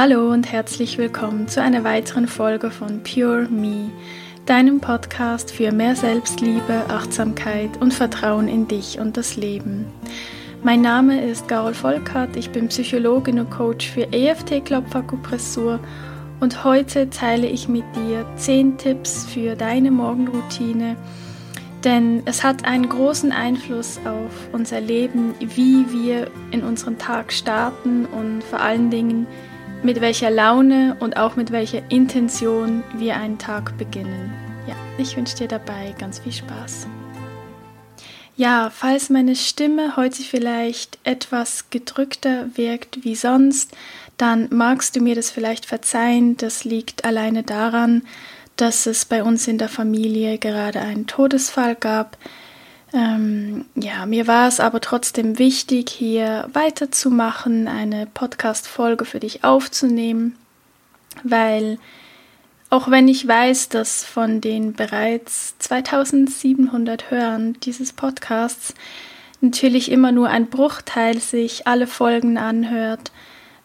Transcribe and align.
Hallo 0.00 0.30
und 0.30 0.52
herzlich 0.52 0.96
willkommen 0.96 1.48
zu 1.48 1.60
einer 1.60 1.82
weiteren 1.82 2.28
Folge 2.28 2.70
von 2.70 3.02
Pure 3.02 3.48
Me, 3.50 3.90
deinem 4.46 4.78
Podcast 4.78 5.50
für 5.50 5.72
mehr 5.72 5.96
Selbstliebe, 5.96 6.84
Achtsamkeit 6.88 7.78
und 7.80 7.92
Vertrauen 7.92 8.46
in 8.46 8.68
dich 8.68 9.00
und 9.00 9.16
das 9.16 9.34
Leben. 9.34 9.86
Mein 10.62 10.82
Name 10.82 11.20
ist 11.20 11.48
Carol 11.48 11.74
Volkert, 11.74 12.36
ich 12.36 12.50
bin 12.50 12.68
Psychologin 12.68 13.40
und 13.40 13.50
Coach 13.50 13.90
für 13.90 14.12
EFT-Klopfakupressur 14.12 15.80
und 16.38 16.62
heute 16.62 17.10
teile 17.10 17.48
ich 17.48 17.68
mit 17.68 17.82
dir 17.96 18.24
10 18.36 18.78
Tipps 18.78 19.26
für 19.26 19.56
deine 19.56 19.90
Morgenroutine, 19.90 20.94
denn 21.82 22.22
es 22.24 22.44
hat 22.44 22.64
einen 22.64 22.88
großen 22.88 23.32
Einfluss 23.32 23.98
auf 24.04 24.48
unser 24.52 24.80
Leben, 24.80 25.34
wie 25.40 25.86
wir 25.90 26.30
in 26.52 26.62
unseren 26.62 26.98
Tag 26.98 27.32
starten 27.32 28.06
und 28.06 28.44
vor 28.44 28.60
allen 28.60 28.90
Dingen, 28.90 29.26
mit 29.82 30.00
welcher 30.00 30.30
Laune 30.30 30.96
und 31.00 31.16
auch 31.16 31.36
mit 31.36 31.52
welcher 31.52 31.88
Intention 31.90 32.82
wir 32.94 33.16
einen 33.16 33.38
Tag 33.38 33.76
beginnen. 33.78 34.32
Ja, 34.66 34.74
ich 34.98 35.16
wünsche 35.16 35.36
dir 35.36 35.48
dabei 35.48 35.94
ganz 35.98 36.18
viel 36.18 36.32
Spaß. 36.32 36.86
Ja, 38.36 38.70
falls 38.70 39.10
meine 39.10 39.34
Stimme 39.34 39.96
heute 39.96 40.22
vielleicht 40.22 40.98
etwas 41.02 41.70
gedrückter 41.70 42.46
wirkt 42.54 43.04
wie 43.04 43.16
sonst, 43.16 43.76
dann 44.16 44.48
magst 44.50 44.94
du 44.94 45.00
mir 45.00 45.14
das 45.14 45.30
vielleicht 45.30 45.66
verzeihen. 45.66 46.36
Das 46.36 46.64
liegt 46.64 47.04
alleine 47.04 47.42
daran, 47.42 48.02
dass 48.56 48.86
es 48.86 49.04
bei 49.04 49.22
uns 49.22 49.48
in 49.48 49.58
der 49.58 49.68
Familie 49.68 50.38
gerade 50.38 50.80
einen 50.80 51.06
Todesfall 51.06 51.74
gab, 51.74 52.16
ähm, 52.92 53.66
ja, 53.74 54.06
mir 54.06 54.26
war 54.26 54.48
es 54.48 54.60
aber 54.60 54.80
trotzdem 54.80 55.38
wichtig, 55.38 55.90
hier 55.90 56.48
weiterzumachen, 56.52 57.68
eine 57.68 58.06
Podcast-Folge 58.06 59.04
für 59.04 59.20
dich 59.20 59.44
aufzunehmen, 59.44 60.36
weil 61.22 61.78
auch 62.70 62.90
wenn 62.90 63.08
ich 63.08 63.26
weiß, 63.26 63.68
dass 63.70 64.04
von 64.04 64.40
den 64.40 64.74
bereits 64.74 65.56
2700 65.58 67.10
Hörern 67.10 67.56
dieses 67.62 67.92
Podcasts 67.92 68.74
natürlich 69.40 69.90
immer 69.90 70.12
nur 70.12 70.28
ein 70.28 70.48
Bruchteil 70.48 71.18
sich 71.18 71.66
alle 71.66 71.86
Folgen 71.86 72.38
anhört, 72.38 73.12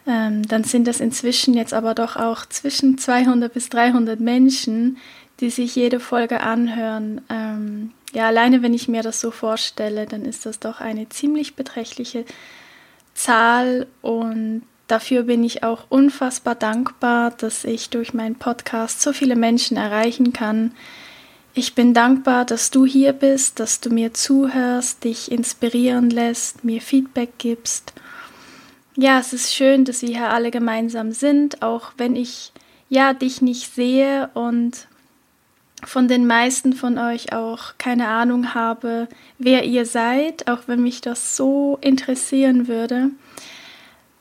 ähm, 0.05 0.48
dann 0.48 0.64
sind 0.64 0.88
das 0.88 1.00
inzwischen 1.00 1.53
jetzt 1.53 1.73
aber 1.73 1.94
doch 1.95 2.16
auch 2.16 2.45
zwischen 2.45 2.98
200 2.98 3.53
bis 3.53 3.70
300 3.70 4.20
Menschen, 4.20 4.98
die 5.39 5.50
sich 5.50 5.76
jede 5.76 6.00
Folge 6.00 6.42
anhören. 6.42 7.22
Ähm, 7.30 7.92
ja, 8.14 8.28
alleine 8.28 8.61
wenn 8.61 8.73
ich 8.73 8.88
mir 8.88 9.02
das 9.02 9.19
so 9.19 9.31
vorstelle, 9.31 10.06
dann 10.06 10.23
ist 10.23 10.45
das 10.45 10.59
doch 10.59 10.80
eine 10.80 11.09
ziemlich 11.09 11.56
beträchtliche 11.56 12.25
Zahl 13.16 13.88
und 14.02 14.61
dafür 14.88 15.23
bin 15.23 15.44
ich 15.44 15.64
auch 15.64 15.86
unfassbar 15.89 16.55
dankbar, 16.55 17.31
dass 17.31 17.64
ich 17.64 17.89
durch 17.89 18.14
meinen 18.14 18.36
Podcast 18.36 19.02
so 19.02 19.14
viele 19.14 19.36
Menschen 19.36 19.78
erreichen 19.78 20.31
kann. 20.31 20.73
Ich 21.55 21.75
bin 21.75 21.94
dankbar, 21.94 22.45
dass 22.45 22.72
du 22.72 22.86
hier 22.86 23.14
bist, 23.14 23.59
dass 23.59 23.80
du 23.80 23.89
mir 23.89 24.14
zuhörst, 24.14 25.03
dich 25.03 25.31
inspirieren 25.31 26.09
lässt, 26.09 26.64
mir 26.64 26.81
Feedback 26.81 27.38
gibst. 27.38 27.94
Ja, 28.95 29.20
es 29.20 29.33
ist 29.33 29.53
schön, 29.53 29.86
dass 29.86 30.03
wir 30.03 30.09
hier 30.09 30.30
alle 30.30 30.52
gemeinsam 30.52 31.11
sind, 31.11 31.64
auch 31.64 31.94
wenn 31.98 32.16
ich 32.16 32.52
ja 32.89 33.14
dich 33.14 33.42
nicht 33.42 33.73
sehe 33.73 34.30
und 34.36 34.88
von 35.86 36.08
den 36.08 36.28
meisten 36.28 36.73
von 36.73 36.98
euch 36.98 37.34
auch 37.34 37.73
keine 37.78 38.08
Ahnung 38.08 38.53
habe, 38.53 39.08
wer 39.38 39.64
ihr 39.64 39.86
seid, 39.86 40.48
auch 40.50 40.62
wenn 40.67 40.81
mich 40.81 41.02
das 41.02 41.36
so 41.36 41.78
interessieren 41.81 42.67
würde. 42.67 43.09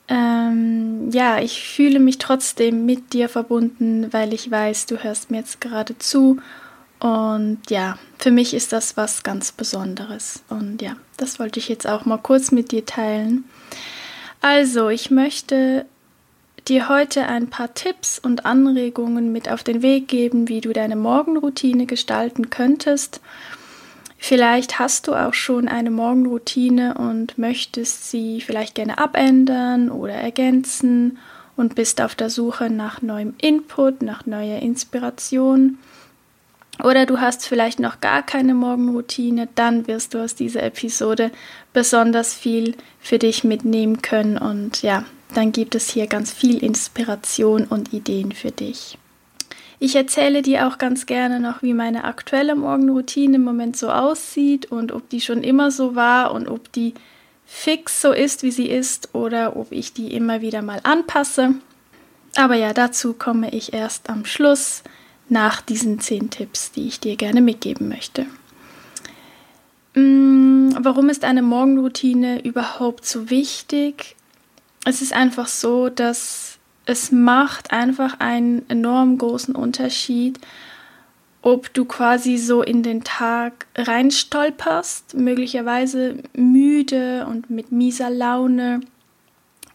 Ähm, 0.08 1.10
ja, 1.10 1.38
ich 1.38 1.62
fühle 1.62 1.98
mich 1.98 2.18
trotzdem 2.18 2.84
mit 2.84 3.12
dir 3.12 3.28
verbunden, 3.28 4.12
weil 4.12 4.34
ich 4.34 4.50
weiß, 4.50 4.86
du 4.86 5.02
hörst 5.02 5.30
mir 5.30 5.38
jetzt 5.38 5.60
gerade 5.60 5.96
zu. 5.98 6.38
Und 7.00 7.58
ja, 7.70 7.98
für 8.18 8.30
mich 8.30 8.54
ist 8.54 8.72
das 8.72 8.96
was 8.96 9.22
ganz 9.22 9.52
Besonderes. 9.52 10.42
Und 10.48 10.82
ja, 10.82 10.96
das 11.16 11.38
wollte 11.38 11.58
ich 11.58 11.68
jetzt 11.68 11.86
auch 11.86 12.04
mal 12.04 12.18
kurz 12.18 12.52
mit 12.52 12.72
dir 12.72 12.84
teilen. 12.84 13.44
Also, 14.40 14.88
ich 14.88 15.10
möchte 15.10 15.86
dir 16.68 16.88
heute 16.88 17.26
ein 17.26 17.48
paar 17.48 17.74
Tipps 17.74 18.18
und 18.18 18.46
Anregungen 18.46 19.32
mit 19.32 19.50
auf 19.50 19.62
den 19.62 19.82
Weg 19.82 20.08
geben, 20.08 20.48
wie 20.48 20.60
du 20.60 20.72
deine 20.72 20.96
Morgenroutine 20.96 21.86
gestalten 21.86 22.50
könntest. 22.50 23.20
Vielleicht 24.18 24.78
hast 24.78 25.08
du 25.08 25.14
auch 25.14 25.34
schon 25.34 25.66
eine 25.66 25.90
Morgenroutine 25.90 26.94
und 26.94 27.38
möchtest 27.38 28.08
sie 28.10 28.40
vielleicht 28.40 28.76
gerne 28.76 28.98
abändern 28.98 29.90
oder 29.90 30.14
ergänzen 30.14 31.18
und 31.56 31.74
bist 31.74 32.00
auf 32.00 32.14
der 32.14 32.30
Suche 32.30 32.70
nach 32.70 33.02
neuem 33.02 33.34
Input, 33.40 34.00
nach 34.02 34.24
neuer 34.24 34.60
Inspiration. 34.60 35.78
Oder 36.82 37.04
du 37.04 37.20
hast 37.20 37.46
vielleicht 37.46 37.80
noch 37.80 38.00
gar 38.00 38.22
keine 38.22 38.54
Morgenroutine, 38.54 39.48
dann 39.56 39.86
wirst 39.88 40.14
du 40.14 40.22
aus 40.22 40.36
dieser 40.36 40.62
Episode 40.62 41.32
besonders 41.72 42.32
viel 42.32 42.76
für 43.00 43.18
dich 43.18 43.44
mitnehmen 43.44 44.02
können 44.02 44.38
und 44.38 44.82
ja, 44.82 45.04
dann 45.34 45.52
gibt 45.52 45.74
es 45.74 45.90
hier 45.90 46.06
ganz 46.06 46.32
viel 46.32 46.62
Inspiration 46.62 47.64
und 47.64 47.92
Ideen 47.92 48.32
für 48.32 48.50
dich. 48.50 48.98
Ich 49.78 49.96
erzähle 49.96 50.42
dir 50.42 50.68
auch 50.68 50.78
ganz 50.78 51.06
gerne 51.06 51.40
noch, 51.40 51.62
wie 51.62 51.74
meine 51.74 52.04
aktuelle 52.04 52.54
Morgenroutine 52.54 53.36
im 53.36 53.42
Moment 53.42 53.76
so 53.76 53.90
aussieht 53.90 54.66
und 54.66 54.92
ob 54.92 55.08
die 55.08 55.20
schon 55.20 55.42
immer 55.42 55.72
so 55.72 55.96
war 55.96 56.32
und 56.32 56.46
ob 56.46 56.70
die 56.72 56.94
fix 57.44 58.00
so 58.00 58.12
ist, 58.12 58.44
wie 58.44 58.52
sie 58.52 58.68
ist 58.68 59.12
oder 59.12 59.56
ob 59.56 59.72
ich 59.72 59.92
die 59.92 60.14
immer 60.14 60.40
wieder 60.40 60.62
mal 60.62 60.78
anpasse. 60.84 61.54
Aber 62.36 62.54
ja, 62.54 62.72
dazu 62.72 63.12
komme 63.12 63.50
ich 63.50 63.72
erst 63.72 64.08
am 64.08 64.24
Schluss 64.24 64.84
nach 65.28 65.60
diesen 65.60 65.98
zehn 65.98 66.30
Tipps, 66.30 66.70
die 66.70 66.86
ich 66.86 67.00
dir 67.00 67.16
gerne 67.16 67.40
mitgeben 67.40 67.88
möchte. 67.88 68.26
Mm, 69.94 70.70
warum 70.78 71.08
ist 71.08 71.24
eine 71.24 71.42
Morgenroutine 71.42 72.44
überhaupt 72.44 73.04
so 73.04 73.30
wichtig? 73.30 74.16
Es 74.84 75.02
ist 75.02 75.12
einfach 75.12 75.48
so, 75.48 75.88
dass 75.88 76.58
es 76.84 77.12
macht 77.12 77.72
einfach 77.72 78.18
einen 78.18 78.68
enorm 78.68 79.18
großen 79.18 79.54
Unterschied, 79.54 80.40
ob 81.40 81.72
du 81.74 81.84
quasi 81.84 82.38
so 82.38 82.62
in 82.62 82.82
den 82.82 83.04
Tag 83.04 83.66
reinstolperst, 83.76 85.14
möglicherweise 85.14 86.16
müde 86.34 87.26
und 87.28 87.50
mit 87.50 87.72
mieser 87.72 88.10
Laune, 88.10 88.80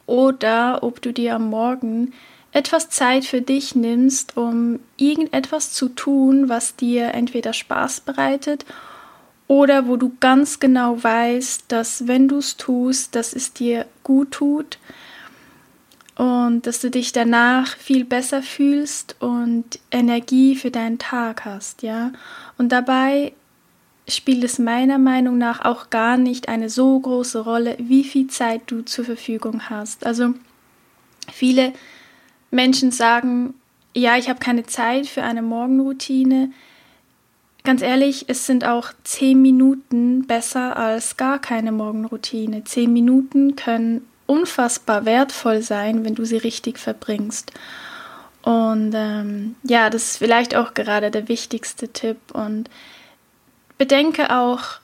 oder 0.06 0.84
ob 0.84 1.01
du 1.01 1.12
dir 1.12 1.35
am 1.35 1.50
Morgen 1.50 2.13
etwas 2.53 2.89
Zeit 2.89 3.25
für 3.25 3.41
dich 3.41 3.75
nimmst, 3.75 4.38
um 4.38 4.79
irgendetwas 4.95 5.74
zu 5.74 5.89
tun, 5.89 6.50
was 6.50 6.75
dir 6.78 7.13
entweder 7.13 7.53
Spaß 7.53 8.01
bereitet 8.01 8.66
oder 9.47 9.88
wo 9.88 9.96
du 9.96 10.12
ganz 10.19 10.59
genau 10.59 11.02
weißt, 11.02 11.66
dass 11.69 12.08
wenn 12.08 12.28
du 12.28 12.38
es 12.38 12.58
tust, 12.58 13.16
dass 13.16 13.34
es 13.34 13.53
dir 13.53 13.85
gut 14.03 14.31
tut 14.31 14.78
und 16.16 16.68
dass 16.68 16.81
du 16.81 16.90
dich 16.90 17.12
danach 17.12 17.78
viel 17.78 18.03
besser 18.03 18.41
fühlst 18.41 19.16
und 19.19 19.80
Energie 19.91 20.56
für 20.56 20.72
deinen 20.72 20.97
Tag 20.97 21.46
hast, 21.46 21.84
ja. 21.84 22.12
Und 22.57 22.72
dabei 22.72 23.34
spielt 24.07 24.44
es 24.44 24.57
meiner 24.57 24.97
Meinung 24.97 25.38
nach 25.38 25.63
auch 25.63 25.90
gar 25.90 26.18
nicht 26.18 26.47
eine 26.50 26.69
so 26.69 27.00
große 27.00 27.40
Rolle, 27.40 27.75
wie 27.80 28.03
viel 28.03 28.28
Zeit 28.28 28.62
du 28.68 28.81
zur 28.81 29.06
Verfügung 29.06 29.69
hast. 29.69 30.06
Also 30.06 30.34
viele 31.31 31.74
Menschen 32.52 32.91
sagen, 32.91 33.53
ja, 33.94 34.18
ich 34.18 34.30
habe 34.30 34.40
keine 34.40 34.66
Zeit 34.66 35.07
für 35.07 35.24
eine 35.24 35.41
Morgenroutine. 35.41 36.52
Ganz 37.68 37.82
ehrlich, 37.82 38.30
es 38.30 38.46
sind 38.46 38.64
auch 38.64 38.94
zehn 39.04 39.42
Minuten 39.42 40.26
besser 40.26 40.78
als 40.78 41.18
gar 41.18 41.38
keine 41.38 41.74
Morgenroutine. 41.74 42.64
Zehn 42.64 42.94
Minuten 42.94 43.58
können 43.58 44.08
unfassbar 44.25 45.04
wertvoll 45.04 45.62
sein, 45.62 46.06
wenn 46.06 46.16
du 46.16 46.24
sie 46.24 46.38
richtig 46.38 46.80
verbringst. 46.80 47.52
Und 48.42 48.94
ähm, 48.96 49.58
ja, 49.64 49.90
das 49.90 50.04
ist 50.04 50.18
vielleicht 50.19 50.56
auch 50.56 50.75
gerade 50.75 51.12
der 51.12 51.28
wichtigste 51.28 51.90
Tipp. 51.90 52.16
Und 52.31 52.69
bedenke 53.78 54.34
auch, 54.34 54.80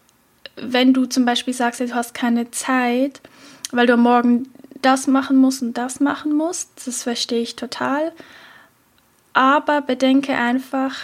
wenn 0.57 0.93
du 0.93 1.05
zum 1.05 1.23
Beispiel 1.23 1.53
sagst, 1.53 1.79
du 1.79 1.95
hast 1.95 2.13
keine 2.13 2.51
Zeit, 2.51 3.21
weil 3.71 3.87
du 3.87 3.95
morgen 3.95 4.49
das 4.81 5.07
machen 5.07 5.37
musst 5.37 5.61
und 5.61 5.77
das 5.77 6.01
machen 6.01 6.35
musst, 6.35 6.85
das 6.85 7.03
verstehe 7.03 7.43
ich 7.43 7.55
total. 7.55 8.11
Aber 9.31 9.79
bedenke 9.79 10.33
einfach, 10.33 10.97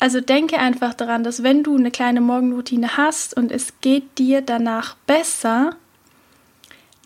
also 0.00 0.20
denke 0.20 0.58
einfach 0.58 0.94
daran, 0.94 1.22
dass 1.22 1.42
wenn 1.42 1.62
du 1.62 1.76
eine 1.76 1.90
kleine 1.90 2.20
Morgenroutine 2.20 2.96
hast 2.96 3.36
und 3.36 3.52
es 3.52 3.80
geht 3.80 4.18
dir 4.18 4.40
danach 4.40 4.96
besser, 5.06 5.76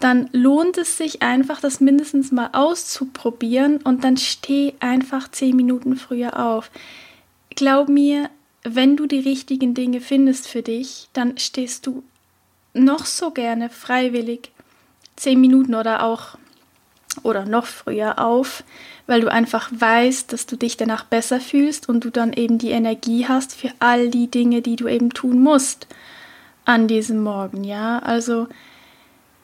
dann 0.01 0.29
lohnt 0.33 0.79
es 0.79 0.97
sich 0.97 1.23
einfach, 1.23 1.61
das 1.61 1.81
mindestens 1.81 2.31
mal 2.33 2.51
auszuprobieren 2.53 3.79
und 3.79 4.05
dann 4.05 4.17
steh 4.17 4.75
einfach 4.81 5.31
zehn 5.31 5.57
Minuten 5.57 5.97
früher 5.97 6.39
auf. 6.39 6.71
Glaub 7.51 7.89
mir, 7.89 8.31
wenn 8.63 8.97
du 8.97 9.07
die 9.07 9.21
richtigen 9.21 9.75
Dinge 9.75 10.01
findest 10.01 10.49
für 10.49 10.63
dich, 10.63 11.09
dann 11.13 11.37
stehst 11.39 11.87
du 11.87 12.03
noch 12.75 13.07
so 13.07 13.31
gerne 13.31 13.71
freiwillig 13.71 14.51
zehn 15.17 15.41
Minuten 15.41 15.75
oder 15.75 16.03
auch 16.03 16.37
oder 17.23 17.45
noch 17.45 17.67
früher 17.67 18.19
auf, 18.19 18.65
weil 19.07 19.21
du 19.21 19.31
einfach 19.31 19.71
weißt, 19.73 20.33
dass 20.33 20.47
du 20.47 20.57
dich 20.57 20.77
danach 20.77 21.05
besser 21.05 21.41
fühlst 21.41 21.89
und 21.89 22.05
du 22.05 22.11
dann 22.11 22.33
eben 22.33 22.59
die 22.59 22.71
Energie 22.71 23.27
hast 23.27 23.55
für 23.55 23.71
all 23.79 24.09
die 24.09 24.31
Dinge, 24.31 24.63
die 24.63 24.77
du 24.77 24.89
eben 24.89 25.11
tun 25.11 25.43
musst 25.43 25.87
an 26.65 26.89
diesem 26.89 27.23
Morgen, 27.23 27.65
ja? 27.65 27.99
Also 27.99 28.49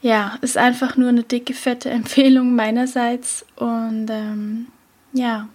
ja, 0.03 0.39
ist 0.41 0.57
einfach 0.57 0.97
nur 0.97 1.11
eine 1.11 1.23
dicke, 1.23 1.55
fette 1.55 1.91
Empfehlung 1.91 2.55
meinerseits 2.55 3.45
und 3.57 4.09
ähm, 4.11 4.67
ja, 5.13 5.49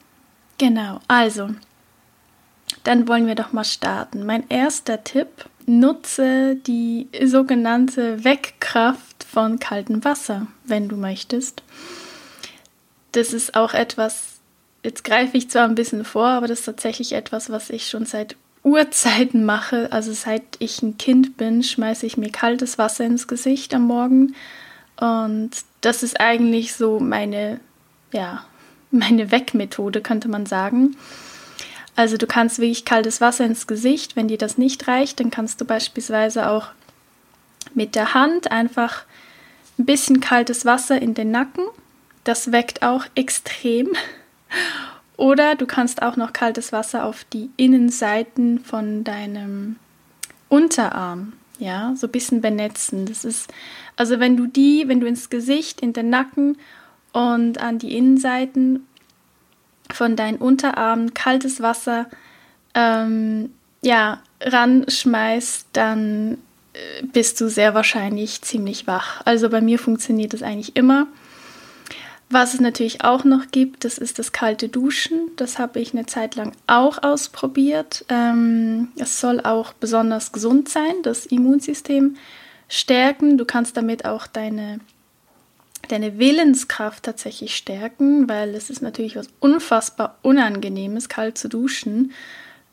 genau. 0.58 1.00
Also, 1.08 1.50
dann 2.84 3.08
wollen 3.08 3.26
wir 3.26 3.36
doch 3.36 3.54
mal 3.54 3.64
starten. 3.64 4.26
Mein 4.26 4.48
erster 4.50 5.04
Tipp, 5.04 5.46
nutze 5.66 6.56
die 6.56 7.08
sogenannte 7.24 8.24
Wegkraft 8.24 9.24
von 9.24 9.60
kaltem 9.60 10.04
Wasser, 10.04 10.48
wenn 10.64 10.88
du 10.88 10.96
möchtest. 10.96 11.64
Das 13.16 13.32
ist 13.32 13.56
auch 13.56 13.74
etwas, 13.74 14.40
jetzt 14.84 15.06
greife 15.06 15.38
ich 15.38 15.50
zwar 15.50 15.64
ein 15.64 15.76
bisschen 15.76 16.04
vor, 16.04 16.28
aber 16.28 16.48
das 16.48 16.60
ist 16.60 16.66
tatsächlich 16.66 17.14
etwas, 17.14 17.50
was 17.50 17.70
ich 17.70 17.88
schon 17.88 18.06
seit 18.06 18.36
Urzeiten 18.62 19.46
mache. 19.46 19.92
Also 19.94 20.12
seit 20.12 20.44
ich 20.60 20.82
ein 20.82 20.98
Kind 20.98 21.38
bin, 21.38 21.64
schmeiße 21.64 22.06
ich 22.06 22.18
mir 22.18 22.30
kaltes 22.30 22.78
Wasser 22.78 23.06
ins 23.06 23.28
Gesicht 23.30 23.74
am 23.74 23.84
Morgen. 23.84 24.36
Und 25.00 25.52
das 25.80 26.04
ist 26.04 26.20
eigentlich 26.20 26.74
so 26.74 27.00
meine, 27.00 27.62
ja, 28.12 28.44
meine 28.92 29.32
Wegmethode, 29.32 30.02
könnte 30.02 30.28
man 30.28 30.46
sagen. 30.46 30.98
Also 31.96 32.18
du 32.18 32.28
kannst 32.28 32.60
wirklich 32.60 32.84
kaltes 32.84 33.22
Wasser 33.22 33.46
ins 33.46 33.66
Gesicht. 33.66 34.18
Wenn 34.18 34.28
dir 34.28 34.38
das 34.38 34.58
nicht 34.58 34.90
reicht, 34.90 35.22
dann 35.22 35.32
kannst 35.32 35.62
du 35.62 35.66
beispielsweise 35.66 36.50
auch 36.50 36.68
mit 37.74 37.96
der 37.96 38.14
Hand 38.14 38.52
einfach 38.52 39.04
ein 39.80 39.86
bisschen 39.86 40.20
kaltes 40.20 40.66
Wasser 40.66 41.02
in 41.02 41.14
den 41.14 41.32
Nacken. 41.32 41.64
Das 42.26 42.52
weckt 42.52 42.84
auch 42.84 43.06
extrem. 43.16 43.94
Oder 45.16 45.56
du 45.56 45.66
kannst 45.66 46.02
auch 46.02 46.18
noch 46.18 46.34
kaltes 46.34 46.74
Wasser 46.74 47.06
auf 47.06 47.24
die 47.32 47.50
Innenseiten 47.56 48.60
von 48.60 49.06
deinem 49.06 49.78
Unterarm, 50.50 51.34
ja, 51.58 51.94
so 51.96 52.08
ein 52.08 52.12
bisschen 52.12 52.42
benetzen. 52.42 53.06
Das 53.06 53.24
ist, 53.24 53.52
also 53.96 54.20
wenn 54.20 54.36
du 54.36 54.46
die, 54.46 54.88
wenn 54.88 55.00
du 55.00 55.08
ins 55.08 55.30
Gesicht, 55.30 55.80
in 55.80 55.94
den 55.94 56.10
Nacken 56.10 56.58
und 57.14 57.60
an 57.60 57.80
die 57.80 57.96
Innenseiten 57.96 58.86
von 59.94 60.18
deinen 60.18 60.38
Unterarmen 60.38 61.14
kaltes 61.14 61.62
Wasser 61.62 62.08
ähm, 62.74 63.52
ja, 63.82 64.22
ranschmeißt, 64.42 65.68
dann 65.74 66.40
äh, 66.74 67.04
bist 67.04 67.40
du 67.40 67.50
sehr 67.50 67.74
wahrscheinlich 67.74 68.42
ziemlich 68.42 68.88
wach. 68.88 69.22
Also 69.24 69.50
bei 69.50 69.62
mir 69.62 69.80
funktioniert 69.80 70.34
das 70.34 70.44
eigentlich 70.44 70.76
immer. 70.76 71.08
Was 72.30 72.56
es 72.56 72.60
natürlich 72.60 73.04
auch 73.04 73.24
noch 73.24 73.52
gibt, 73.52 73.86
das 73.86 73.98
ist 73.98 74.18
das 74.18 74.32
kalte 74.32 74.68
Duschen. 74.68 75.32
Das 75.36 75.60
habe 75.60 75.80
ich 75.80 75.94
eine 75.94 76.08
Zeit 76.08 76.36
lang 76.36 76.54
auch 76.66 77.04
ausprobiert. 77.04 78.04
Ähm, 78.10 78.90
es 78.98 79.22
soll 79.22 79.42
auch 79.42 79.74
besonders 79.74 80.32
gesund 80.32 80.68
sein, 80.68 80.96
das 81.04 81.28
Immunsystem 81.28 82.18
stärken. 82.68 83.38
Du 83.38 83.46
kannst 83.46 83.78
damit 83.78 84.06
auch 84.06 84.26
deine 84.28 84.80
deine 85.88 86.18
Willenskraft 86.18 87.04
tatsächlich 87.04 87.56
stärken, 87.56 88.28
weil 88.28 88.56
es 88.56 88.72
ist 88.72 88.82
natürlich 88.82 89.16
was 89.16 89.28
unfassbar 89.40 90.18
Unangenehmes, 90.24 91.10
kalt 91.10 91.38
zu 91.38 91.48
duschen. 91.48 92.12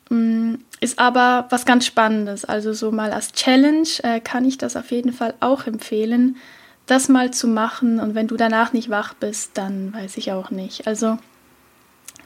Mm, 0.09 0.55
ist 0.79 0.99
aber 0.99 1.45
was 1.49 1.65
ganz 1.65 1.85
Spannendes. 1.85 2.45
Also 2.45 2.73
so 2.73 2.91
mal 2.91 3.11
als 3.11 3.33
Challenge 3.33 3.87
äh, 4.03 4.19
kann 4.19 4.45
ich 4.45 4.57
das 4.57 4.75
auf 4.75 4.91
jeden 4.91 5.13
Fall 5.13 5.33
auch 5.39 5.67
empfehlen, 5.67 6.37
das 6.85 7.09
mal 7.09 7.31
zu 7.31 7.47
machen. 7.47 7.99
Und 7.99 8.15
wenn 8.15 8.27
du 8.27 8.37
danach 8.37 8.73
nicht 8.73 8.89
wach 8.89 9.13
bist, 9.13 9.51
dann 9.55 9.93
weiß 9.93 10.17
ich 10.17 10.31
auch 10.31 10.51
nicht. 10.51 10.87
Also 10.87 11.17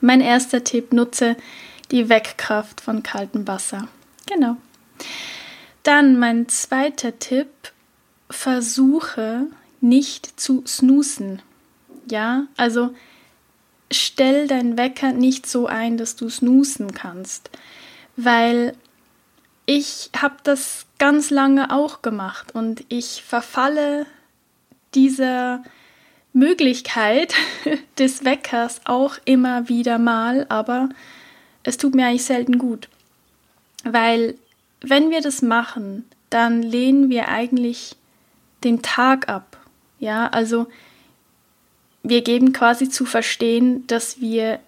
mein 0.02 0.22
erster 0.22 0.64
Tipp, 0.64 0.94
nutze 0.94 1.36
die 1.92 2.10
Wegkraft 2.10 2.82
von 2.82 3.04
kaltem 3.04 3.48
Wasser. 3.48 3.88
Genau. 4.28 4.58
Dann 5.84 6.20
mein 6.20 6.50
zweiter 6.50 7.18
Tipp, 7.18 7.48
versuche 8.30 9.48
nicht 9.80 10.40
zu 10.40 10.64
snoosen. 10.68 11.42
Ja, 12.10 12.48
also 12.58 12.94
stell 13.92 14.48
deinen 14.48 14.78
Wecker 14.78 15.14
nicht 15.14 15.46
so 15.48 15.68
ein, 15.68 15.98
dass 15.98 16.16
du 16.16 16.30
snoosen 16.30 16.94
kannst, 16.94 17.50
weil 18.16 18.76
ich 19.66 20.10
habe 20.20 20.36
das 20.44 20.86
ganz 20.98 21.30
lange 21.30 21.72
auch 21.72 22.02
gemacht 22.02 22.54
und 22.54 22.86
ich 22.90 23.24
verfalle 23.24 24.06
dieser 24.98 25.64
Möglichkeit 26.34 27.34
des 27.98 28.26
Weckers 28.26 28.82
auch 28.84 29.16
immer 29.24 29.70
wieder 29.70 29.98
mal, 29.98 30.46
aber 30.50 30.90
es 31.64 31.78
tut 31.78 31.96
mir 31.96 32.08
eigentlich 32.08 32.26
selten 32.26 32.58
gut, 32.58 32.90
weil 33.86 34.36
wenn 34.82 35.10
wir 35.10 35.22
das 35.22 35.42
machen, 35.42 36.04
dann 36.30 36.62
lehnen 36.62 37.10
wir 37.10 37.30
eigentlich 37.30 37.96
den 38.64 38.82
Tag 38.82 39.30
ab 39.30 39.58
ja, 40.00 40.28
also 40.28 40.68
wir 42.04 42.22
geben 42.22 42.54
quasi 42.54 42.90
zu 42.90 43.06
verstehen, 43.06 43.86
dass 43.88 44.22
wir 44.22 44.60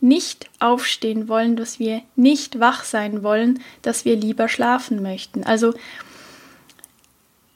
nicht 0.00 0.50
aufstehen 0.58 1.28
wollen, 1.28 1.54
dass 1.54 1.78
wir 1.78 2.02
nicht 2.16 2.58
wach 2.58 2.82
sein 2.82 3.22
wollen, 3.22 3.60
dass 3.82 4.04
wir 4.04 4.16
lieber 4.16 4.48
schlafen 4.48 5.00
möchten. 5.00 5.44
Also 5.44 5.74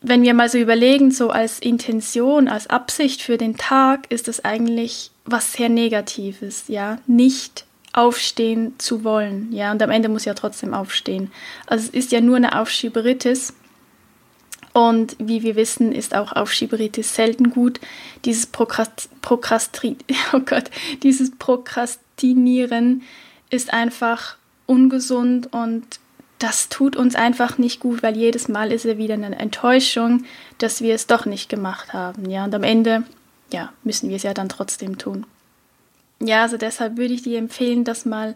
wenn 0.09 0.23
wir 0.23 0.35
mal 0.35 0.49
so 0.49 0.59
überlegen, 0.59 1.11
so 1.11 1.31
als 1.31 1.59
Intention, 1.59 2.49
als 2.49 2.69
Absicht 2.69 3.23
für 3.23 3.39
den 3.39 3.57
Tag, 3.57 4.11
ist 4.11 4.29
es 4.29 4.45
eigentlich 4.45 5.11
was 5.25 5.53
sehr 5.53 5.69
Negatives, 5.69 6.65
ja, 6.69 6.99
nicht 7.07 7.65
aufstehen 7.93 8.75
zu 8.79 9.05
wollen, 9.05 9.53
ja, 9.53 9.73
und 9.73 9.83
am 9.83 9.91
Ende 9.91 10.09
muss 10.09 10.25
ja 10.25 10.35
trotzdem 10.35 10.75
aufstehen. 10.75 11.33
Also 11.67 11.89
es 11.89 11.95
ist 11.95 12.13
ja 12.13 12.21
nur 12.21 12.37
eine 12.37 12.61
Aufschieberitis 12.61 13.55
und 14.73 15.17
wie 15.19 15.43
wir 15.43 15.57
wissen, 15.57 15.91
ist 15.91 16.15
auch 16.15 16.33
Aufschieberitis 16.33 17.15
selten 17.15 17.51
gut. 17.51 17.81
Dieses, 18.27 18.47
Prokrast 18.47 19.09
oh 20.33 20.41
Gott, 20.41 20.71
dieses 21.03 21.31
Prokrastinieren 21.33 23.03
ist 23.51 23.73
einfach 23.73 24.37
ungesund 24.67 25.53
und 25.53 25.85
das 26.39 26.69
tut 26.69 26.97
uns 26.97 27.15
einfach 27.15 27.59
nicht 27.59 27.81
gut, 27.81 28.03
weil 28.03 28.17
jedes 28.17 28.49
Mal 28.49 28.73
ist 28.73 28.85
es 28.85 28.99
wieder 28.99 29.15
eine 29.15 29.39
Enttäuschung, 29.39 30.25
dass 30.59 30.81
wir 30.81 30.95
es 30.95 31.07
doch 31.07 31.27
nicht 31.27 31.49
gemacht 31.49 31.93
haben. 31.93 32.29
Ja, 32.29 32.45
und 32.45 32.55
am 32.55 32.63
Ende, 32.63 33.05
ja, 33.53 33.73
müssen 33.85 34.11
wir 34.11 34.17
es 34.17 34.23
ja 34.23 34.35
dann 34.35 34.49
trotzdem 34.49 34.99
tun. 34.99 35.25
Ja, 36.21 36.43
also 36.43 36.57
deshalb 36.57 36.97
würde 36.97 37.15
ich 37.15 37.23
dir 37.23 37.39
empfehlen, 37.39 37.85
das 37.85 38.05
mal 38.05 38.35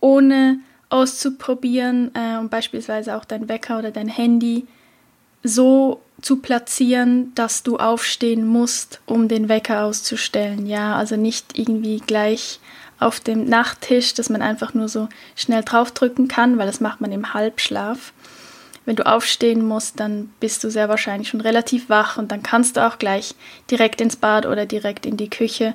ohne 0.00 0.60
auszuprobieren 0.88 2.10
äh, 2.14 2.38
und 2.38 2.50
beispielsweise 2.50 3.16
auch 3.16 3.24
dein 3.24 3.48
Wecker 3.48 3.78
oder 3.78 3.90
dein 3.90 4.08
Handy 4.08 4.66
so 5.42 6.02
zu 6.20 6.36
platzieren, 6.36 7.34
dass 7.34 7.62
du 7.62 7.78
aufstehen 7.78 8.46
musst, 8.46 9.00
um 9.06 9.28
den 9.28 9.48
Wecker 9.48 9.84
auszustellen. 9.84 10.66
Ja, 10.66 10.96
also 10.96 11.16
nicht 11.16 11.58
irgendwie 11.58 11.98
gleich 11.98 12.60
auf 13.02 13.20
dem 13.20 13.48
Nachttisch, 13.48 14.14
dass 14.14 14.30
man 14.30 14.42
einfach 14.42 14.74
nur 14.74 14.88
so 14.88 15.08
schnell 15.36 15.62
draufdrücken 15.62 16.28
kann, 16.28 16.58
weil 16.58 16.66
das 16.66 16.80
macht 16.80 17.00
man 17.00 17.12
im 17.12 17.34
Halbschlaf. 17.34 18.12
Wenn 18.84 18.96
du 18.96 19.06
aufstehen 19.06 19.64
musst, 19.64 20.00
dann 20.00 20.30
bist 20.40 20.64
du 20.64 20.70
sehr 20.70 20.88
wahrscheinlich 20.88 21.28
schon 21.28 21.40
relativ 21.40 21.88
wach 21.88 22.18
und 22.18 22.32
dann 22.32 22.42
kannst 22.42 22.76
du 22.76 22.86
auch 22.86 22.98
gleich 22.98 23.34
direkt 23.70 24.00
ins 24.00 24.16
Bad 24.16 24.46
oder 24.46 24.66
direkt 24.66 25.06
in 25.06 25.16
die 25.16 25.30
Küche. 25.30 25.74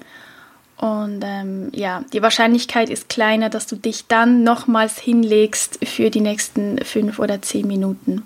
Und 0.76 1.24
ähm, 1.24 1.70
ja, 1.74 2.04
die 2.14 2.22
Wahrscheinlichkeit 2.22 2.90
ist 2.90 3.10
kleiner, 3.10 3.50
dass 3.50 3.66
du 3.66 3.78
dich 3.78 4.08
dann 4.08 4.44
nochmals 4.44 5.00
hinlegst 5.00 5.80
für 5.88 6.10
die 6.10 6.22
nächsten 6.22 6.84
fünf 6.84 7.18
oder 7.20 7.42
zehn 7.42 7.66
Minuten 7.66 8.24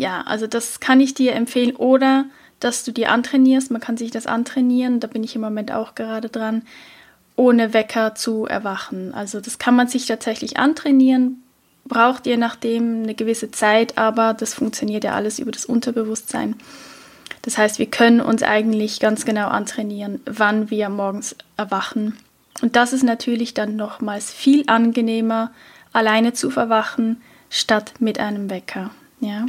ja, 0.00 0.22
also 0.22 0.46
das 0.46 0.80
kann 0.80 0.98
ich 0.98 1.12
dir 1.12 1.34
empfehlen. 1.34 1.76
Oder 1.76 2.24
dass 2.58 2.84
du 2.84 2.92
dir 2.92 3.12
antrainierst. 3.12 3.70
Man 3.70 3.82
kann 3.82 3.98
sich 3.98 4.10
das 4.10 4.26
antrainieren. 4.26 4.98
Da 4.98 5.06
bin 5.06 5.22
ich 5.22 5.36
im 5.36 5.42
Moment 5.42 5.72
auch 5.72 5.94
gerade 5.94 6.30
dran, 6.30 6.62
ohne 7.40 7.72
Wecker 7.72 8.14
zu 8.14 8.44
erwachen. 8.44 9.14
Also 9.14 9.40
das 9.40 9.58
kann 9.58 9.74
man 9.74 9.88
sich 9.88 10.04
tatsächlich 10.04 10.58
antrainieren. 10.58 11.42
Braucht 11.86 12.26
je 12.26 12.36
nachdem 12.36 13.04
eine 13.04 13.14
gewisse 13.14 13.50
Zeit, 13.50 13.96
aber 13.96 14.34
das 14.34 14.52
funktioniert 14.52 15.04
ja 15.04 15.14
alles 15.14 15.38
über 15.38 15.50
das 15.50 15.64
Unterbewusstsein. 15.64 16.54
Das 17.40 17.56
heißt, 17.56 17.78
wir 17.78 17.86
können 17.86 18.20
uns 18.20 18.42
eigentlich 18.42 19.00
ganz 19.00 19.24
genau 19.24 19.48
antrainieren, 19.48 20.20
wann 20.26 20.68
wir 20.68 20.90
morgens 20.90 21.34
erwachen. 21.56 22.14
Und 22.60 22.76
das 22.76 22.92
ist 22.92 23.04
natürlich 23.04 23.54
dann 23.54 23.74
nochmals 23.74 24.30
viel 24.30 24.64
angenehmer, 24.66 25.50
alleine 25.94 26.34
zu 26.34 26.50
verwachen, 26.50 27.22
statt 27.48 27.94
mit 28.00 28.20
einem 28.20 28.50
Wecker. 28.50 28.90
Ja. 29.20 29.46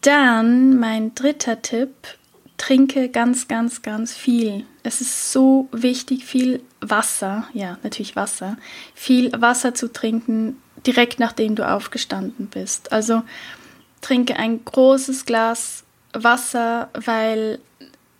Dann 0.00 0.76
mein 0.80 1.14
dritter 1.14 1.62
Tipp, 1.62 1.92
trinke 2.56 3.10
ganz, 3.10 3.46
ganz, 3.46 3.82
ganz 3.82 4.12
viel. 4.12 4.64
Es 4.88 5.02
ist 5.02 5.32
so 5.32 5.68
wichtig, 5.70 6.24
viel 6.24 6.62
Wasser, 6.80 7.46
ja, 7.52 7.76
natürlich 7.82 8.16
Wasser, 8.16 8.56
viel 8.94 9.30
Wasser 9.38 9.74
zu 9.74 9.92
trinken, 9.92 10.56
direkt 10.86 11.20
nachdem 11.20 11.56
du 11.56 11.68
aufgestanden 11.68 12.46
bist. 12.46 12.90
Also 12.90 13.20
trinke 14.00 14.36
ein 14.36 14.64
großes 14.64 15.26
Glas 15.26 15.84
Wasser, 16.14 16.88
weil 16.94 17.58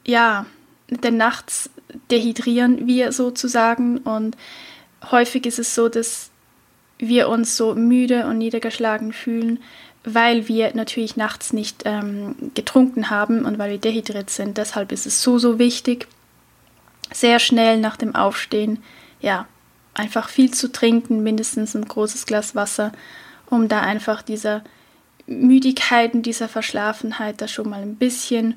ja, 0.07 0.45
denn 0.91 1.17
nachts 1.17 1.71
dehydrieren 2.11 2.87
wir 2.87 3.13
sozusagen 3.13 3.97
und 3.97 4.37
häufig 5.11 5.47
ist 5.47 5.59
es 5.59 5.75
so, 5.75 5.89
dass 5.89 6.29
wir 6.99 7.31
uns 7.31 7.57
so 7.57 7.75
müde 7.77 8.27
und 8.27 8.37
niedergeschlagen 8.37 9.15
fühlen, 9.15 9.59
weil 10.05 10.49
wir 10.49 10.75
natürlich 10.75 11.17
nachts 11.17 11.55
nicht 11.55 11.85
ähm, 11.87 12.35
getrunken 12.53 13.09
haben 13.09 13.47
und 13.47 13.59
weil 13.59 13.71
wir 13.71 13.79
dehydriert 13.79 14.29
sind. 14.29 14.59
Deshalb 14.59 14.93
ist 14.93 15.07
es 15.07 15.23
so, 15.23 15.39
so 15.39 15.59
wichtig, 15.59 16.09
sehr 17.13 17.39
schnell 17.39 17.79
nach 17.79 17.97
dem 17.97 18.15
Aufstehen, 18.15 18.83
ja, 19.21 19.47
einfach 19.95 20.29
viel 20.29 20.53
zu 20.53 20.71
trinken, 20.71 21.23
mindestens 21.23 21.75
ein 21.75 21.87
großes 21.87 22.27
Glas 22.27 22.55
Wasser, 22.55 22.93
um 23.51 23.69
da 23.69 23.81
einfach 23.81 24.23
dieser 24.23 24.63
Müdigkeit 25.27 26.15
und 26.15 26.23
dieser 26.23 26.49
Verschlafenheit 26.49 27.41
da 27.41 27.49
schon 27.49 27.69
mal 27.69 27.83
ein 27.83 27.97
bisschen 27.97 28.55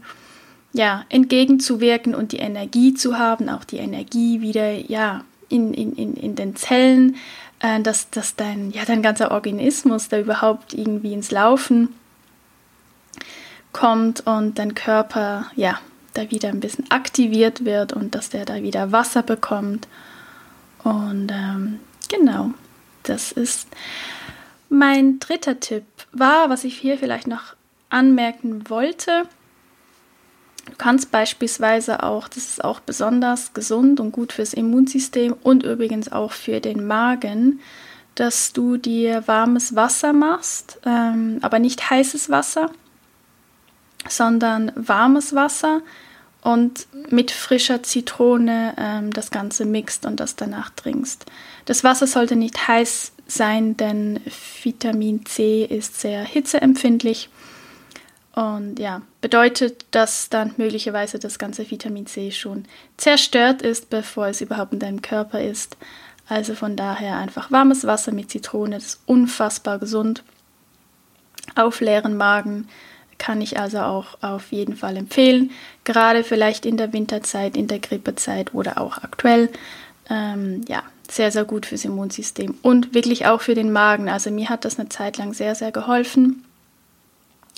ja, 0.74 1.04
entgegenzuwirken 1.10 2.16
und 2.16 2.32
die 2.32 2.38
Energie 2.38 2.94
zu 2.94 3.18
haben, 3.18 3.50
auch 3.50 3.66
die 3.66 3.78
Energie 3.78 4.42
wieder 4.42 4.72
ja, 4.72 5.24
in, 5.50 5.74
in, 5.74 6.16
in, 6.16 6.36
den 6.36 6.56
Zellen, 6.56 7.18
äh, 7.60 7.82
dass, 7.82 8.10
dass 8.10 8.36
dein, 8.36 8.72
ja, 8.72 8.86
dein 8.86 9.02
ganzer 9.02 9.32
Organismus 9.32 10.08
da 10.08 10.20
überhaupt 10.20 10.74
irgendwie 10.74 11.14
ins 11.14 11.32
Laufen 11.32 11.90
kommt 13.74 14.26
und 14.26 14.60
dein 14.60 14.76
Körper 14.76 15.48
ja, 15.56 15.80
da 16.14 16.30
wieder 16.32 16.50
ein 16.50 16.60
bisschen 16.60 16.90
aktiviert 16.92 17.66
wird 17.66 17.94
und 17.94 18.16
dass 18.16 18.30
der 18.30 18.46
da 18.46 18.62
wieder 18.62 18.92
Wasser 18.92 19.24
bekommt. 19.24 19.88
Und 20.84 21.32
ähm, 21.32 21.80
genau, 22.10 22.52
das 23.04 23.32
ist 23.32 23.68
mein 24.70 25.20
dritter 25.20 25.60
Tipp 25.60 25.84
war, 26.12 26.50
was 26.50 26.64
ich 26.64 26.78
hier 26.78 26.98
vielleicht 26.98 27.28
noch 27.28 27.56
anmerken 27.90 28.70
wollte. 28.70 29.24
Du 30.66 30.74
kannst 30.78 31.12
beispielsweise 31.12 32.04
auch, 32.04 32.28
das 32.28 32.50
ist 32.50 32.64
auch 32.64 32.80
besonders 32.80 33.54
gesund 33.54 34.00
und 34.00 34.12
gut 34.12 34.32
fürs 34.34 34.54
Immunsystem 34.54 35.36
und 35.44 35.64
übrigens 35.64 36.12
auch 36.12 36.32
für 36.32 36.60
den 36.60 36.86
Magen, 36.86 37.60
dass 38.16 38.54
du 38.54 38.78
dir 38.78 39.28
warmes 39.28 39.76
Wasser 39.76 40.14
machst, 40.14 40.80
ähm, 40.86 41.40
aber 41.42 41.60
nicht 41.60 41.90
heißes 41.90 42.30
Wasser, 42.30 42.72
sondern 44.08 44.72
warmes 44.76 45.36
Wasser 45.36 45.82
und 46.42 46.88
mit 47.10 47.32
frischer 47.32 47.84
Zitrone 47.84 48.74
ähm, 48.78 49.12
das 49.12 49.32
Ganze 49.32 49.66
mixt 49.66 50.06
und 50.06 50.20
das 50.20 50.36
danach 50.36 50.72
trinkst. 50.72 51.26
Das 51.66 51.84
Wasser 51.84 52.08
sollte 52.08 52.36
nicht 52.36 52.68
heiß 52.68 53.14
sein, 53.28 53.78
denn 53.78 54.20
Vitamin 54.64 55.26
C 55.26 55.64
ist 55.64 56.02
sehr 56.02 56.24
hitzeempfindlich. 56.24 57.30
Und 58.34 58.80
ja, 58.80 59.02
bedeutet, 59.20 59.86
dass 59.92 60.30
dann 60.30 60.54
möglicherweise 60.58 61.20
das 61.20 61.38
ganze 61.38 61.70
Vitamin 61.70 62.08
C 62.08 62.32
schon 62.32 62.66
zerstört 62.98 63.62
ist, 63.62 63.90
bevor 63.90 64.28
es 64.28 64.42
überhaupt 64.42 64.74
in 64.74 64.80
deinem 64.80 65.02
Körper 65.02 65.42
ist. 65.42 65.78
Also 66.28 66.56
von 66.56 66.78
daher 66.78 67.18
einfach 67.18 67.52
warmes 67.52 67.86
Wasser 67.86 68.14
mit 68.14 68.32
Zitrone, 68.32 68.76
das 68.76 68.86
ist 68.86 69.02
unfassbar 69.06 69.80
gesund. 69.80 70.24
Auf 71.56 71.82
leeren 71.82 72.16
Magen 72.16 72.70
kann 73.22 73.40
ich 73.40 73.60
also 73.60 73.82
auch 73.82 74.18
auf 74.22 74.52
jeden 74.52 74.76
Fall 74.76 74.98
empfehlen. 74.98 75.52
Gerade 75.84 76.24
vielleicht 76.24 76.66
in 76.66 76.76
der 76.76 76.92
Winterzeit, 76.92 77.56
in 77.56 77.68
der 77.68 77.78
Grippezeit 77.78 78.56
oder 78.56 78.82
auch 78.82 78.98
aktuell. 78.98 79.50
Ähm, 80.10 80.66
ja, 80.68 80.82
sehr, 81.08 81.32
sehr 81.32 81.46
gut 81.46 81.68
fürs 81.68 81.86
Immunsystem 81.86 82.56
und 82.64 82.96
wirklich 82.96 83.28
auch 83.28 83.42
für 83.42 83.54
den 83.54 83.72
Magen. 83.72 84.10
Also 84.10 84.32
mir 84.32 84.50
hat 84.50 84.66
das 84.66 84.80
eine 84.80 84.90
Zeit 84.90 85.20
lang 85.20 85.36
sehr, 85.36 85.54
sehr 85.54 85.72
geholfen, 85.72 86.44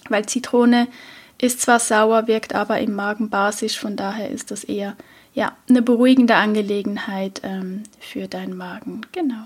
weil 0.09 0.25
Zitrone 0.25 0.89
ist 1.37 1.61
zwar 1.61 1.79
sauer, 1.79 2.27
wirkt 2.27 2.53
aber 2.53 2.81
im 2.81 2.93
Magen 2.93 3.29
basisch, 3.29 3.79
von 3.79 3.95
daher 3.95 4.29
ist 4.29 4.51
das 4.51 4.65
eher 4.65 4.97
ja, 5.33 5.55
eine 5.69 5.81
beruhigende 5.81 6.35
Angelegenheit 6.35 7.39
ähm, 7.43 7.83
für 8.01 8.27
deinen 8.27 8.57
Magen. 8.57 8.99
Genau. 9.13 9.45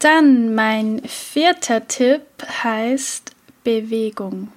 Dann 0.00 0.54
mein 0.54 1.00
vierter 1.06 1.88
Tipp 1.88 2.22
heißt 2.62 3.32
Bewegung. 3.64 4.48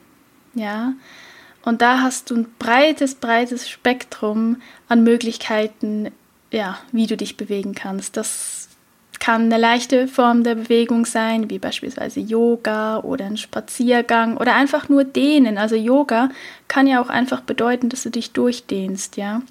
Ja, 0.56 0.94
und 1.64 1.82
da 1.82 2.02
hast 2.02 2.30
du 2.30 2.36
ein 2.36 2.48
breites, 2.60 3.16
breites 3.16 3.68
Spektrum 3.68 4.62
an 4.88 5.04
Möglichkeiten, 5.04 6.12
ja, 6.52 6.78
wie 6.92 7.08
du 7.08 7.18
dich 7.18 7.38
bewegen 7.38 7.74
kannst. 7.76 8.18
Das 8.18 8.70
kann 9.20 9.44
eine 9.46 9.58
leichte 9.58 10.08
Form 10.08 10.44
der 10.44 10.56
Bewegung 10.56 11.06
sein, 11.06 11.50
wie 11.50 11.58
beispielsweise 11.58 12.20
Yoga 12.20 13.00
oder 13.00 13.26
ein 13.26 13.38
Spaziergang 13.38 14.38
oder 14.38 14.56
einfach 14.56 14.88
nur 14.88 15.04
dehnen. 15.04 15.58
Also 15.58 15.76
Yoga 15.76 16.30
kann 16.68 16.86
ja 16.86 17.02
auch 17.02 17.10
einfach 17.10 17.42
bedeuten, 17.42 17.90
dass 17.90 18.04
du 18.04 18.12
dich 18.12 18.32
durchdehnst, 18.32 19.18
ja. 19.18 19.42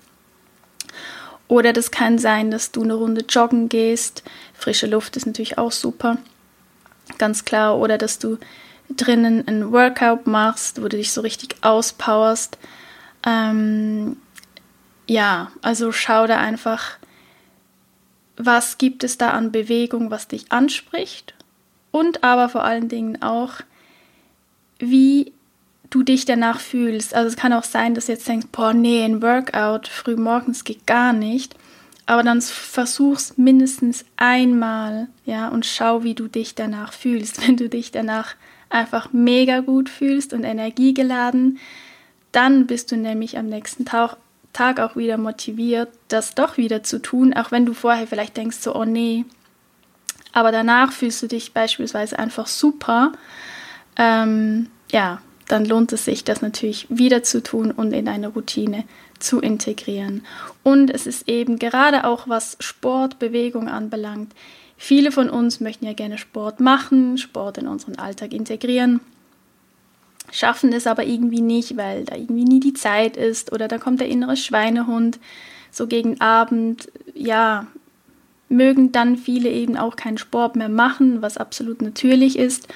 Oder 1.49 1.73
das 1.73 1.91
kann 1.91 2.19
sein, 2.19 2.51
dass 2.51 2.71
du 2.71 2.83
eine 2.83 2.95
Runde 2.95 3.25
joggen 3.29 3.69
gehst. 3.69 4.23
Frische 4.55 4.87
Luft 4.87 5.17
ist 5.17 5.27
natürlich 5.27 5.59
auch 5.59 5.73
super, 5.73 6.19
ganz 7.19 7.45
klar. 7.45 7.79
Oder 7.79 7.99
dass 7.99 8.19
du 8.19 8.39
drinnen 8.89 9.47
ein 9.47 9.73
Workout 9.73 10.27
machst, 10.27 10.83
wo 10.83 10.89
du 10.89 10.97
dich 10.97 11.13
so 11.13 11.21
richtig 11.21 11.57
auspowerst. 11.63 12.59
Ähm, 13.27 14.17
ja, 15.07 15.51
also 15.63 15.93
schau 15.93 16.27
da 16.27 16.39
einfach, 16.39 16.99
was 18.37 18.79
gibt 18.79 19.05
es 19.05 19.19
da 19.19 19.31
an 19.31 19.53
Bewegung, 19.53 20.11
was 20.11 20.29
dich 20.29 20.51
anspricht 20.51 21.35
und 21.91 22.25
aber 22.25 22.49
vor 22.49 22.65
allen 22.65 22.89
Dingen 22.89 23.23
auch, 23.23 23.61
wie 24.79 25.33
du 25.91 26.03
dich 26.03 26.25
danach 26.25 26.59
fühlst. 26.59 27.15
Also 27.15 27.29
es 27.29 27.37
kann 27.37 27.53
auch 27.53 27.63
sein, 27.63 27.95
dass 27.95 28.07
du 28.07 28.13
jetzt 28.13 28.27
denkst, 28.27 28.49
boah, 28.51 28.75
nee, 28.75 29.05
ein 29.05 29.23
Workout 29.23 29.87
früh 29.87 30.17
morgens 30.17 30.65
geht 30.65 30.87
gar 30.87 31.13
nicht. 31.13 31.55
Aber 32.07 32.23
dann 32.23 32.43
versuch's 32.43 33.39
mindestens 33.39 34.05
einmal, 34.17 35.09
ja, 35.25 35.49
und 35.49 35.65
schau, 35.65 36.03
wie 36.03 36.15
du 36.15 36.29
dich 36.29 36.55
danach 36.55 36.93
fühlst. 36.93 37.41
Wenn 37.47 37.57
du 37.57 37.69
dich 37.69 37.93
danach 37.93 38.35
einfach 38.75 39.13
mega 39.13 39.61
gut 39.61 39.89
fühlst 39.89 40.33
und 40.33 40.45
energiegeladen, 40.45 41.59
dann 42.33 42.67
bist 42.67 42.93
du 42.93 42.97
nämlich 42.97 43.39
am 43.39 43.47
nächsten 43.47 43.85
Tag 43.85 44.17
Tag 44.53 44.79
auch 44.79 44.95
wieder 44.95 45.19
motiviert, 45.19 45.89
das 46.07 46.37
doch 46.37 46.59
wieder 46.59 46.85
zu 46.85 47.03
tun, 47.03 47.35
auch 47.35 47.51
wenn 47.51 47.67
du 47.67 47.75
vorher 47.75 48.07
vielleicht 48.07 48.37
denkst 48.37 48.59
so, 48.59 48.75
oh 48.75 48.85
nee, 48.85 49.25
aber 50.33 50.53
danach 50.53 50.93
fühlst 50.93 51.23
du 51.23 51.27
dich 51.27 51.53
beispielsweise 51.53 52.19
einfach 52.19 52.47
super, 52.47 53.13
ähm, 53.97 54.69
ja, 54.91 55.21
dann 55.49 55.65
lohnt 55.65 55.93
es 55.93 56.05
sich, 56.05 56.25
das 56.25 56.41
natürlich 56.41 56.87
wieder 56.89 57.23
zu 57.23 57.43
tun 57.43 57.71
und 57.71 57.93
in 57.93 58.09
eine 58.09 58.29
Routine 58.29 58.85
zu 59.19 59.41
integrieren. 59.41 60.25
Und 60.63 60.91
es 60.91 61.07
ist 61.07 61.29
eben 61.29 61.59
gerade 61.59 62.05
auch 62.05 62.29
was 62.29 62.57
Sport, 62.61 63.19
Bewegung 63.19 63.69
anbelangt. 63.69 64.33
Viele 64.77 65.13
von 65.13 65.31
uns 65.31 65.61
möchten 65.61 65.87
ja 65.87 65.93
gerne 65.93 66.19
Sport 66.19 66.61
machen, 66.61 67.17
Sport 67.19 67.59
in 67.59 67.69
unseren 67.69 67.97
Alltag 67.97 68.33
integrieren 68.33 69.01
schaffen 70.35 70.73
es 70.73 70.87
aber 70.87 71.05
irgendwie 71.05 71.41
nicht, 71.41 71.77
weil 71.77 72.05
da 72.05 72.17
irgendwie 72.17 72.45
nie 72.45 72.61
die 72.61 72.75
Zeit 72.75 73.17
ist 73.17 73.53
oder 73.53 73.69
da 73.69 73.79
kommt 73.79 74.01
der 74.01 74.09
innere 74.09 74.37
Schweinehund 74.37 75.19
so 75.71 75.87
gegen 75.87 76.21
Abend. 76.21 76.91
Ja, 77.15 77.67
mögen 78.49 78.93
dann 78.93 79.17
viele 79.17 79.49
eben 79.49 79.77
auch 79.77 79.97
keinen 79.97 80.19
Sport 80.19 80.57
mehr 80.57 80.69
machen, 80.69 81.23
was 81.23 81.37
absolut 81.37 81.83
natürlich 81.83 82.39
ist, 82.39 82.69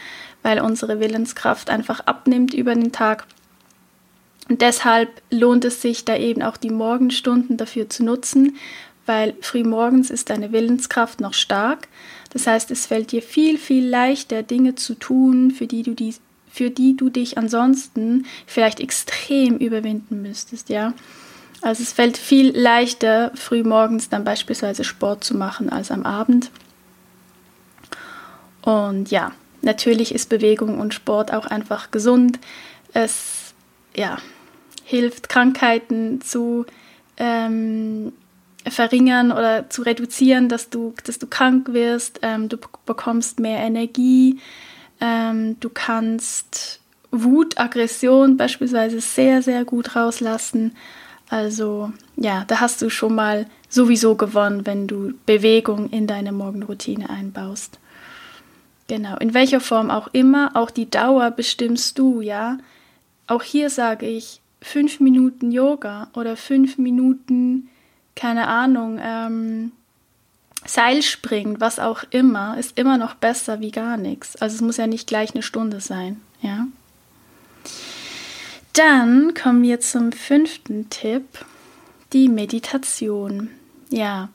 weil 0.42 0.60
unsere 0.60 1.00
Willenskraft 1.00 1.70
einfach 1.70 2.00
abnimmt 2.00 2.54
über 2.54 2.74
den 2.74 2.92
Tag. 2.92 3.26
Und 4.48 4.62
deshalb 4.62 5.10
lohnt 5.30 5.64
es 5.64 5.82
sich 5.82 6.04
da 6.04 6.16
eben 6.16 6.42
auch 6.42 6.56
die 6.56 6.70
Morgenstunden 6.70 7.58
dafür 7.58 7.90
zu 7.90 8.02
nutzen, 8.02 8.56
weil 9.08 9.34
frühmorgens 9.40 10.10
ist 10.10 10.30
deine 10.30 10.52
Willenskraft 10.52 11.20
noch 11.20 11.34
stark. 11.34 11.88
Das 12.32 12.46
heißt, 12.46 12.70
es 12.70 12.86
fällt 12.86 13.12
dir 13.12 13.22
viel, 13.22 13.58
viel 13.58 13.86
leichter, 13.86 14.42
Dinge 14.42 14.74
zu 14.74 14.94
tun, 14.94 15.50
für 15.50 15.66
die 15.66 15.82
du 15.82 15.94
die 15.94 16.14
für 16.50 16.70
die 16.70 16.96
du 16.96 17.08
dich 17.08 17.38
ansonsten 17.38 18.26
vielleicht 18.46 18.80
extrem 18.80 19.58
überwinden 19.58 20.22
müsstest, 20.22 20.70
ja. 20.70 20.94
Also 21.60 21.82
es 21.82 21.92
fällt 21.92 22.16
viel 22.16 22.56
leichter, 22.56 23.32
früh 23.34 23.62
morgens 23.62 24.08
dann 24.08 24.24
beispielsweise 24.24 24.82
Sport 24.82 25.24
zu 25.24 25.36
machen 25.36 25.70
als 25.70 25.90
am 25.90 26.04
Abend. 26.04 26.50
Und 28.62 29.10
ja, 29.10 29.32
natürlich 29.62 30.14
ist 30.14 30.28
Bewegung 30.28 30.78
und 30.78 30.94
Sport 30.94 31.32
auch 31.32 31.46
einfach 31.46 31.90
gesund. 31.90 32.38
Es 32.92 33.54
ja, 33.94 34.18
hilft, 34.84 35.28
Krankheiten 35.28 36.20
zu 36.22 36.64
ähm, 37.18 38.12
verringern 38.70 39.32
oder 39.32 39.68
zu 39.70 39.82
reduzieren, 39.82 40.48
dass 40.48 40.70
du, 40.70 40.94
dass 41.04 41.18
du 41.18 41.26
krank 41.26 41.72
wirst. 41.72 42.20
Ähm, 42.22 42.48
du 42.48 42.58
bekommst 42.86 43.40
mehr 43.40 43.58
Energie. 43.58 44.40
Ähm, 45.00 45.58
du 45.60 45.68
kannst 45.68 46.80
Wut, 47.10 47.58
Aggression 47.58 48.36
beispielsweise 48.36 49.00
sehr, 49.00 49.42
sehr 49.42 49.64
gut 49.64 49.96
rauslassen. 49.96 50.72
Also 51.28 51.92
ja, 52.16 52.44
da 52.46 52.60
hast 52.60 52.82
du 52.82 52.90
schon 52.90 53.14
mal 53.14 53.46
sowieso 53.68 54.14
gewonnen, 54.14 54.66
wenn 54.66 54.86
du 54.86 55.12
Bewegung 55.26 55.90
in 55.90 56.06
deine 56.06 56.32
Morgenroutine 56.32 57.10
einbaust. 57.10 57.78
Genau, 58.88 59.16
in 59.18 59.34
welcher 59.34 59.60
Form 59.60 59.90
auch 59.90 60.08
immer, 60.12 60.52
auch 60.54 60.70
die 60.70 60.88
Dauer 60.88 61.30
bestimmst 61.30 61.98
du, 61.98 62.22
ja. 62.22 62.56
Auch 63.26 63.42
hier 63.42 63.68
sage 63.68 64.06
ich, 64.06 64.40
fünf 64.62 65.00
Minuten 65.00 65.52
Yoga 65.52 66.08
oder 66.14 66.36
fünf 66.36 66.78
Minuten, 66.78 67.68
keine 68.18 68.48
Ahnung, 68.48 68.98
ähm, 69.00 69.72
Seilspringen, 70.66 71.60
was 71.60 71.78
auch 71.78 72.02
immer, 72.10 72.58
ist 72.58 72.76
immer 72.76 72.98
noch 72.98 73.14
besser 73.14 73.60
wie 73.60 73.70
gar 73.70 73.96
nichts. 73.96 74.36
Also 74.36 74.56
es 74.56 74.60
muss 74.60 74.76
ja 74.76 74.88
nicht 74.88 75.06
gleich 75.06 75.34
eine 75.34 75.42
Stunde 75.42 75.80
sein, 75.80 76.20
ja. 76.42 76.66
Dann 78.72 79.34
kommen 79.34 79.62
wir 79.62 79.80
zum 79.80 80.12
fünften 80.12 80.90
Tipp, 80.90 81.24
die 82.12 82.28
Meditation. 82.28 83.50
Ja, 83.90 84.28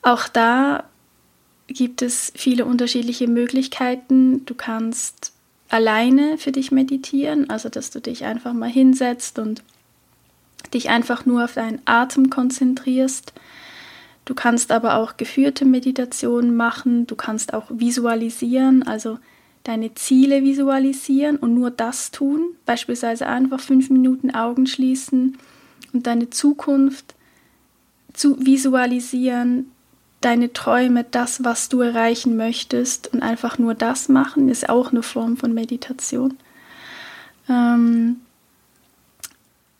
auch 0.00 0.28
da 0.28 0.84
gibt 1.68 2.02
es 2.02 2.32
viele 2.34 2.64
unterschiedliche 2.64 3.28
Möglichkeiten. 3.28 4.44
Du 4.46 4.54
kannst 4.54 5.32
alleine 5.68 6.38
für 6.38 6.52
dich 6.52 6.70
meditieren, 6.70 7.50
also 7.50 7.68
dass 7.68 7.90
du 7.90 8.00
dich 8.00 8.24
einfach 8.24 8.52
mal 8.52 8.70
hinsetzt 8.70 9.38
und 9.38 9.62
dich 10.70 10.90
einfach 10.90 11.26
nur 11.26 11.44
auf 11.44 11.54
deinen 11.54 11.80
Atem 11.84 12.30
konzentrierst. 12.30 13.32
Du 14.24 14.34
kannst 14.34 14.70
aber 14.70 14.96
auch 14.96 15.16
geführte 15.16 15.64
Meditationen 15.64 16.54
machen, 16.54 17.06
du 17.06 17.16
kannst 17.16 17.54
auch 17.54 17.66
visualisieren, 17.70 18.82
also 18.82 19.18
deine 19.64 19.94
Ziele 19.94 20.42
visualisieren 20.42 21.36
und 21.36 21.54
nur 21.54 21.70
das 21.70 22.10
tun, 22.10 22.40
beispielsweise 22.66 23.26
einfach 23.26 23.60
fünf 23.60 23.90
Minuten 23.90 24.30
Augen 24.32 24.66
schließen 24.66 25.38
und 25.92 26.06
deine 26.06 26.30
Zukunft 26.30 27.14
zu 28.12 28.44
visualisieren, 28.44 29.70
deine 30.20 30.52
Träume, 30.52 31.04
das, 31.04 31.44
was 31.44 31.68
du 31.68 31.80
erreichen 31.80 32.36
möchtest 32.36 33.12
und 33.12 33.22
einfach 33.22 33.58
nur 33.58 33.74
das 33.74 34.08
machen, 34.08 34.48
ist 34.48 34.68
auch 34.68 34.90
eine 34.90 35.02
Form 35.02 35.36
von 35.36 35.52
Meditation. 35.52 36.36
Ähm, 37.48 38.20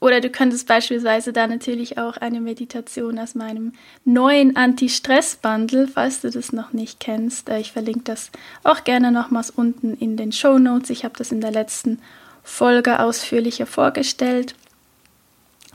oder 0.03 0.21
du 0.21 0.31
könntest 0.31 0.67
beispielsweise 0.67 1.33
da 1.33 1.47
natürlich 1.47 1.97
auch 1.97 2.17
eine 2.17 2.41
Meditation 2.41 3.21
aus 3.21 3.37
meinem 3.37 3.73
neuen 4.05 4.57
Anti-Stress-Bundle, 4.57 5.87
falls 5.87 6.23
du 6.23 6.31
das 6.31 6.53
noch 6.53 6.73
nicht 6.73 6.99
kennst. 6.99 7.49
Äh, 7.49 7.61
ich 7.61 7.71
verlinke 7.71 8.03
das 8.03 8.33
auch 8.65 8.83
gerne 8.83 9.13
nochmals 9.13 9.51
unten 9.51 9.95
in 9.95 10.17
den 10.17 10.33
Show 10.33 10.59
Notes. 10.59 10.91
Ich 10.91 11.05
habe 11.05 11.15
das 11.17 11.31
in 11.31 11.41
der 11.41 11.53
letzten 11.53 12.01
Folge 12.43 12.99
ausführlicher 12.99 13.65
vorgestellt. 13.65 14.57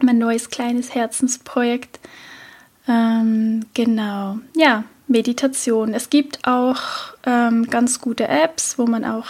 Mein 0.02 0.18
neues 0.18 0.50
kleines 0.50 0.94
Herzensprojekt. 0.94 2.02
Ähm, 2.86 3.66
genau, 3.74 4.40
ja, 4.58 4.84
Meditation. 5.08 5.94
Es 5.94 6.10
gibt 6.10 6.46
auch 6.46 6.82
ähm, 7.26 7.70
ganz 7.70 8.02
gute 8.02 8.28
Apps, 8.28 8.78
wo 8.78 8.88
man 8.88 9.06
auch, 9.06 9.28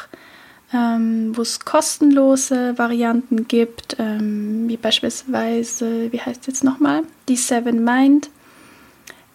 ähm, 0.74 1.36
wo 1.36 1.42
es 1.42 1.60
kostenlose 1.62 2.78
Varianten 2.78 3.48
gibt, 3.48 3.96
ähm, 4.00 4.68
wie 4.68 4.78
beispielsweise, 4.78 6.12
wie 6.12 6.20
heißt 6.20 6.42
es 6.42 6.48
jetzt 6.48 6.64
nochmal, 6.64 7.04
die 7.30 7.38
Seven 7.38 7.84
Mind 7.84 8.30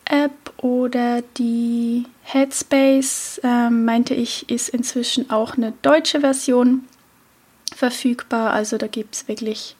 App 0.04 0.52
oder 0.58 1.22
die 1.38 2.04
Headspace, 2.22 3.40
ähm, 3.44 3.84
meinte 3.84 4.14
ich, 4.14 4.48
ist 4.50 4.68
inzwischen 4.68 5.30
auch 5.30 5.56
eine 5.56 5.72
deutsche 5.82 6.20
Version 6.20 6.84
verfügbar. 7.74 8.52
Also 8.52 8.76
da 8.76 8.86
gibt 8.86 9.14
es 9.14 9.28
wirklich 9.28 9.76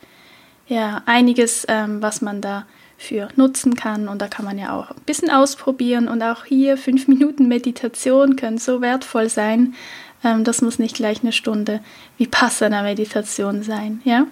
ja, 0.69 1.03
einiges, 1.07 1.67
ähm, 1.69 2.01
was 2.01 2.23
man 2.23 2.41
da 2.41 2.67
für 2.97 3.29
nutzen 3.37 3.75
kann. 3.75 4.09
Und 4.09 4.23
da 4.23 4.29
kann 4.29 4.45
man 4.45 4.59
ja 4.59 4.77
auch 4.77 4.91
ein 4.91 5.03
bisschen 5.05 5.31
ausprobieren. 5.31 6.09
Und 6.09 6.23
auch 6.23 6.45
hier 6.45 6.77
fünf 6.77 7.09
Minuten 7.09 7.49
Meditation 7.49 8.37
können 8.37 8.59
so 8.59 8.81
wertvoll 8.81 9.29
sein. 9.29 9.75
Ähm, 10.25 10.45
das 10.45 10.63
muss 10.63 10.79
nicht 10.79 10.97
gleich 10.97 11.23
eine 11.23 11.33
Stunde 11.33 11.81
wie 12.19 12.27
passender 12.27 12.83
Meditation 12.83 13.63
sein, 13.63 14.01
ja. 14.05 14.27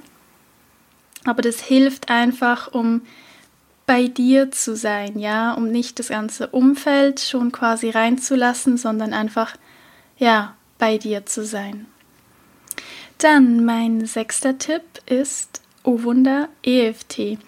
Aber 1.25 1.43
das 1.43 1.61
hilft 1.61 2.09
einfach, 2.09 2.73
um 2.73 3.03
bei 3.87 4.07
dir 4.07 4.51
zu 4.53 4.77
sein, 4.77 5.19
ja, 5.19 5.53
um 5.53 5.71
nicht 5.71 5.99
das 5.99 6.09
ganze 6.09 6.47
Umfeld 6.49 7.21
schon 7.21 7.53
quasi 7.53 7.91
reinzulassen, 7.91 8.77
sondern 8.77 9.13
einfach, 9.13 9.57
ja, 10.17 10.55
bei 10.79 10.97
dir 10.97 11.27
zu 11.27 11.45
sein. 11.45 11.87
Dann 13.19 13.65
mein 13.65 14.07
sechster 14.07 14.59
Tipp 14.59 14.83
ist, 15.07 15.61
oh 15.83 16.05
Wunder, 16.05 16.49
EFT. 16.63 17.39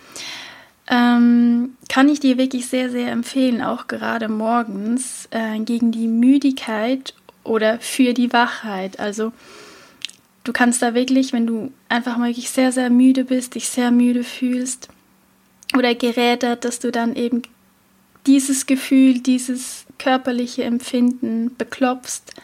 Ähm, 0.88 1.76
kann 1.88 2.08
ich 2.08 2.20
dir 2.20 2.36
wirklich 2.36 2.66
sehr, 2.66 2.90
sehr 2.90 3.12
empfehlen, 3.12 3.62
auch 3.62 3.86
gerade 3.86 4.28
morgens 4.28 5.28
äh, 5.30 5.58
gegen 5.60 5.92
die 5.92 6.08
Müdigkeit 6.08 7.14
oder 7.44 7.78
für 7.80 8.14
die 8.14 8.32
Wachheit. 8.32 8.98
Also 9.00 9.32
du 10.44 10.52
kannst 10.52 10.82
da 10.82 10.94
wirklich, 10.94 11.32
wenn 11.32 11.46
du 11.46 11.72
einfach 11.88 12.16
mal 12.16 12.28
wirklich 12.28 12.50
sehr, 12.50 12.72
sehr 12.72 12.90
müde 12.90 13.24
bist, 13.24 13.54
dich 13.54 13.68
sehr 13.68 13.90
müde 13.90 14.24
fühlst 14.24 14.88
oder 15.76 15.94
gerädert, 15.94 16.64
dass 16.64 16.78
du 16.78 16.90
dann 16.90 17.16
eben 17.16 17.42
dieses 18.26 18.66
Gefühl, 18.66 19.20
dieses 19.20 19.84
körperliche 19.98 20.64
Empfinden 20.64 21.56
beklopfst 21.56 22.34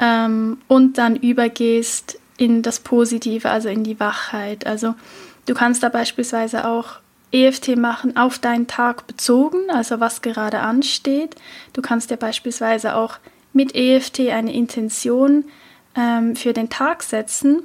ähm, 0.00 0.58
und 0.68 0.98
dann 0.98 1.16
übergehst 1.16 2.18
in 2.36 2.62
das 2.62 2.80
Positive, 2.80 3.48
also 3.50 3.68
in 3.68 3.84
die 3.84 4.00
Wachheit. 4.00 4.66
Also 4.66 4.94
du 5.46 5.54
kannst 5.54 5.82
da 5.82 5.88
beispielsweise 5.88 6.66
auch 6.66 6.96
EFT 7.32 7.76
machen 7.76 8.16
auf 8.16 8.38
deinen 8.38 8.66
Tag 8.66 9.06
bezogen, 9.06 9.58
also 9.68 10.00
was 10.00 10.22
gerade 10.22 10.60
ansteht. 10.60 11.34
Du 11.72 11.82
kannst 11.82 12.10
dir 12.10 12.16
beispielsweise 12.16 12.94
auch 12.94 13.18
mit 13.54 13.74
EFT 13.74 14.20
eine 14.28 14.52
Intention 14.52 15.44
ähm, 15.96 16.36
für 16.36 16.52
den 16.52 16.68
Tag 16.68 17.02
setzen. 17.02 17.62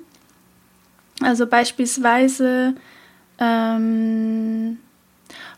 Also 1.21 1.47
beispielsweise 1.47 2.75
ähm, 3.39 4.77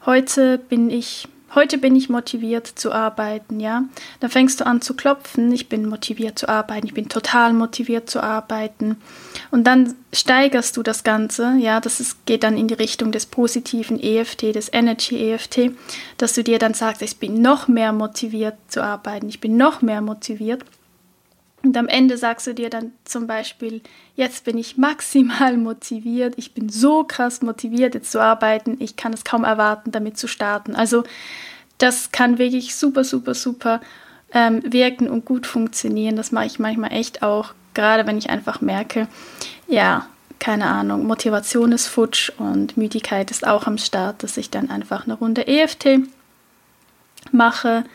heute 0.05 0.57
bin 0.57 0.89
ich 0.89 1.27
Heute 1.53 1.77
bin 1.77 1.97
ich 1.97 2.07
motiviert 2.07 2.65
zu 2.65 2.93
arbeiten, 2.93 3.59
ja. 3.59 3.83
Dann 4.21 4.29
fängst 4.29 4.61
du 4.61 4.65
an 4.65 4.81
zu 4.81 4.93
klopfen, 4.93 5.51
ich 5.51 5.67
bin 5.67 5.85
motiviert 5.85 6.39
zu 6.39 6.47
arbeiten, 6.47 6.87
ich 6.87 6.93
bin 6.93 7.09
total 7.09 7.51
motiviert 7.51 8.09
zu 8.09 8.23
arbeiten. 8.23 8.95
Und 9.51 9.65
dann 9.65 9.95
steigerst 10.13 10.77
du 10.77 10.83
das 10.83 11.03
Ganze, 11.03 11.55
ja, 11.59 11.81
das 11.81 11.99
ist, 11.99 12.25
geht 12.25 12.43
dann 12.43 12.57
in 12.57 12.69
die 12.69 12.73
Richtung 12.73 13.11
des 13.11 13.25
positiven 13.25 13.99
EFT, 13.99 14.55
des 14.55 14.71
Energy 14.71 15.29
EFT, 15.29 15.71
dass 16.17 16.35
du 16.35 16.43
dir 16.43 16.57
dann 16.57 16.73
sagst, 16.73 17.01
ich 17.01 17.17
bin 17.17 17.41
noch 17.41 17.67
mehr 17.67 17.91
motiviert 17.91 18.55
zu 18.69 18.81
arbeiten, 18.81 19.27
ich 19.27 19.41
bin 19.41 19.57
noch 19.57 19.81
mehr 19.81 20.01
motiviert. 20.01 20.63
Und 21.71 21.77
am 21.77 21.87
Ende 21.87 22.17
sagst 22.17 22.47
du 22.47 22.53
dir 22.53 22.69
dann 22.69 22.91
zum 23.05 23.27
Beispiel, 23.27 23.79
jetzt 24.17 24.43
bin 24.43 24.57
ich 24.57 24.75
maximal 24.75 25.55
motiviert, 25.55 26.33
ich 26.35 26.53
bin 26.53 26.67
so 26.67 27.05
krass 27.05 27.41
motiviert, 27.41 27.95
jetzt 27.95 28.11
zu 28.11 28.19
arbeiten, 28.19 28.75
ich 28.81 28.97
kann 28.97 29.13
es 29.13 29.23
kaum 29.23 29.45
erwarten, 29.45 29.89
damit 29.93 30.17
zu 30.17 30.27
starten. 30.27 30.75
Also 30.75 31.05
das 31.77 32.11
kann 32.11 32.39
wirklich 32.39 32.75
super, 32.75 33.05
super, 33.05 33.33
super 33.35 33.79
ähm, 34.33 34.61
wirken 34.65 35.09
und 35.09 35.23
gut 35.23 35.47
funktionieren. 35.47 36.17
Das 36.17 36.33
mache 36.33 36.47
ich 36.47 36.59
manchmal 36.59 36.91
echt 36.91 37.23
auch, 37.23 37.53
gerade 37.73 38.05
wenn 38.05 38.17
ich 38.17 38.29
einfach 38.29 38.59
merke, 38.59 39.07
ja, 39.69 40.07
keine 40.39 40.65
Ahnung, 40.65 41.07
Motivation 41.07 41.71
ist 41.71 41.87
futsch 41.87 42.33
und 42.37 42.75
Müdigkeit 42.75 43.31
ist 43.31 43.47
auch 43.47 43.65
am 43.65 43.77
Start, 43.77 44.23
dass 44.23 44.35
ich 44.35 44.49
dann 44.49 44.69
einfach 44.69 45.05
eine 45.05 45.13
Runde 45.13 45.47
EFT 45.47 46.01
mache 47.31 47.85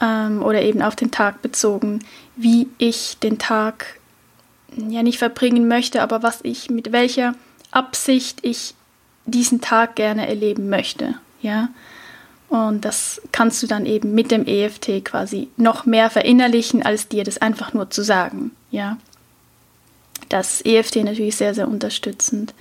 ähm, 0.00 0.42
oder 0.42 0.62
eben 0.62 0.82
auf 0.82 0.96
den 0.96 1.10
Tag 1.10 1.42
bezogen, 1.42 2.04
wie 2.36 2.68
ich 2.78 3.18
den 3.18 3.38
Tag 3.38 3.98
ja 4.76 5.02
nicht 5.02 5.18
verbringen 5.18 5.68
möchte, 5.68 6.02
aber 6.02 6.22
was 6.22 6.40
ich 6.42 6.70
mit 6.70 6.92
welcher 6.92 7.34
Absicht 7.70 8.40
ich 8.42 8.74
diesen 9.24 9.60
Tag 9.60 9.96
gerne 9.96 10.28
erleben 10.28 10.68
möchte, 10.68 11.14
ja. 11.42 11.68
Und 12.48 12.84
das 12.84 13.20
kannst 13.32 13.60
du 13.62 13.66
dann 13.66 13.86
eben 13.86 14.14
mit 14.14 14.30
dem 14.30 14.46
EFT 14.46 15.04
quasi 15.04 15.48
noch 15.56 15.84
mehr 15.84 16.10
verinnerlichen, 16.10 16.84
als 16.84 17.08
dir 17.08 17.24
das 17.24 17.38
einfach 17.38 17.72
nur 17.74 17.90
zu 17.90 18.02
sagen, 18.02 18.52
ja. 18.70 18.98
Das 20.28 20.64
EFT 20.64 20.96
natürlich 21.04 21.36
sehr, 21.36 21.54
sehr 21.54 21.68
unterstützend. 21.68 22.54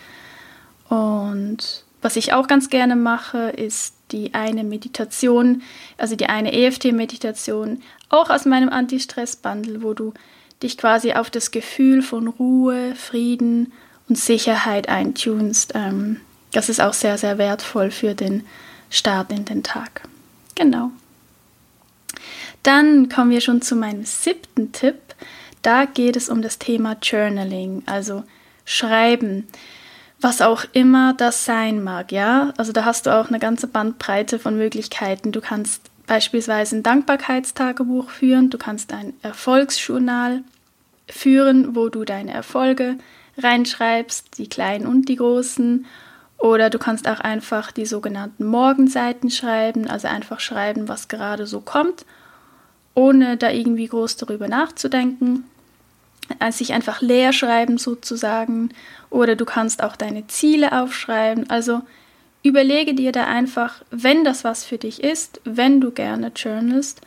Und 0.89 1.84
was 2.05 2.17
ich 2.17 2.33
auch 2.33 2.45
ganz 2.45 2.69
gerne 2.69 2.95
mache, 2.95 3.49
ist 3.49 3.95
die 4.11 4.35
eine 4.35 4.63
Meditation, 4.63 5.63
also 5.97 6.15
die 6.15 6.27
eine 6.27 6.53
EFT-Meditation, 6.53 7.81
auch 8.09 8.29
aus 8.29 8.45
meinem 8.45 8.69
Anti-Stress-Bundle, 8.69 9.81
wo 9.81 9.95
du 9.95 10.13
dich 10.61 10.77
quasi 10.77 11.13
auf 11.13 11.31
das 11.31 11.49
Gefühl 11.49 12.03
von 12.03 12.27
Ruhe, 12.27 12.93
Frieden 12.93 13.73
und 14.07 14.19
Sicherheit 14.19 14.87
eintunst. 14.87 15.71
Ähm, 15.73 16.21
das 16.51 16.69
ist 16.69 16.79
auch 16.79 16.93
sehr, 16.93 17.17
sehr 17.17 17.39
wertvoll 17.39 17.89
für 17.89 18.13
den 18.13 18.45
Start 18.91 19.31
in 19.31 19.45
den 19.45 19.63
Tag. 19.63 20.03
Genau. 20.53 20.91
Dann 22.61 23.09
kommen 23.09 23.31
wir 23.31 23.41
schon 23.41 23.63
zu 23.63 23.75
meinem 23.75 24.05
siebten 24.05 24.71
Tipp. 24.73 25.15
Da 25.63 25.85
geht 25.85 26.17
es 26.17 26.29
um 26.29 26.43
das 26.43 26.59
Thema 26.59 26.97
Journaling, 27.01 27.81
also 27.87 28.23
Schreiben 28.63 29.47
was 30.21 30.41
auch 30.41 30.65
immer 30.71 31.13
das 31.13 31.45
sein 31.45 31.83
mag, 31.83 32.11
ja. 32.11 32.53
Also 32.57 32.71
da 32.71 32.85
hast 32.85 33.05
du 33.05 33.15
auch 33.15 33.27
eine 33.27 33.39
ganze 33.39 33.67
Bandbreite 33.67 34.39
von 34.39 34.57
Möglichkeiten. 34.57 35.31
Du 35.31 35.41
kannst 35.41 35.81
beispielsweise 36.07 36.77
ein 36.77 36.83
Dankbarkeitstagebuch 36.83 38.09
führen, 38.09 38.49
du 38.49 38.57
kannst 38.57 38.93
ein 38.93 39.13
Erfolgsjournal 39.21 40.41
führen, 41.09 41.75
wo 41.75 41.89
du 41.89 42.05
deine 42.05 42.33
Erfolge 42.33 42.97
reinschreibst, 43.37 44.37
die 44.37 44.47
kleinen 44.47 44.87
und 44.87 45.09
die 45.09 45.17
großen. 45.17 45.85
Oder 46.37 46.69
du 46.69 46.79
kannst 46.79 47.07
auch 47.07 47.19
einfach 47.19 47.71
die 47.71 47.85
sogenannten 47.85 48.45
Morgenseiten 48.45 49.29
schreiben, 49.29 49.87
also 49.87 50.07
einfach 50.07 50.39
schreiben, 50.39 50.87
was 50.87 51.07
gerade 51.07 51.47
so 51.47 51.61
kommt, 51.61 52.05
ohne 52.93 53.37
da 53.37 53.49
irgendwie 53.49 53.87
groß 53.87 54.17
darüber 54.17 54.47
nachzudenken. 54.47 55.45
Also 56.39 56.57
sich 56.57 56.73
einfach 56.73 57.01
leer 57.01 57.33
schreiben 57.33 57.77
sozusagen. 57.77 58.69
Oder 59.09 59.35
du 59.35 59.45
kannst 59.45 59.83
auch 59.83 59.95
deine 59.95 60.27
Ziele 60.27 60.71
aufschreiben. 60.81 61.49
Also 61.49 61.81
überlege 62.43 62.93
dir 62.93 63.11
da 63.11 63.25
einfach, 63.25 63.83
wenn 63.91 64.23
das 64.23 64.43
was 64.43 64.63
für 64.63 64.77
dich 64.77 65.03
ist, 65.03 65.41
wenn 65.43 65.81
du 65.81 65.91
gerne 65.91 66.31
journalst, 66.35 67.01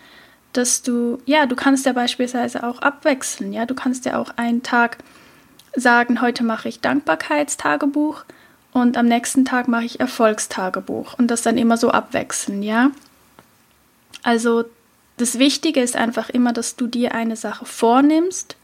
dass 0.52 0.82
du, 0.82 1.18
ja, 1.26 1.46
du 1.46 1.54
kannst 1.54 1.86
ja 1.86 1.92
beispielsweise 1.92 2.64
auch 2.64 2.80
abwechseln, 2.80 3.52
ja, 3.52 3.64
du 3.64 3.74
kannst 3.74 4.04
ja 4.06 4.18
auch 4.18 4.30
einen 4.36 4.62
Tag 4.62 4.98
sagen, 5.76 6.20
heute 6.20 6.42
mache 6.42 6.68
ich 6.68 6.80
Dankbarkeitstagebuch 6.80 8.24
und 8.72 8.96
am 8.96 9.06
nächsten 9.06 9.44
Tag 9.44 9.68
mache 9.68 9.84
ich 9.84 10.00
Erfolgstagebuch 10.00 11.14
und 11.18 11.30
das 11.30 11.42
dann 11.42 11.58
immer 11.58 11.76
so 11.76 11.90
abwechseln, 11.90 12.62
ja. 12.62 12.90
Also 14.24 14.64
das 15.16 15.38
Wichtige 15.38 15.80
ist 15.80 15.96
einfach 15.96 16.30
immer, 16.30 16.52
dass 16.52 16.76
du 16.76 16.86
dir 16.86 17.14
eine 17.14 17.36
Sache 17.36 17.64
vornimmst. 17.64 18.56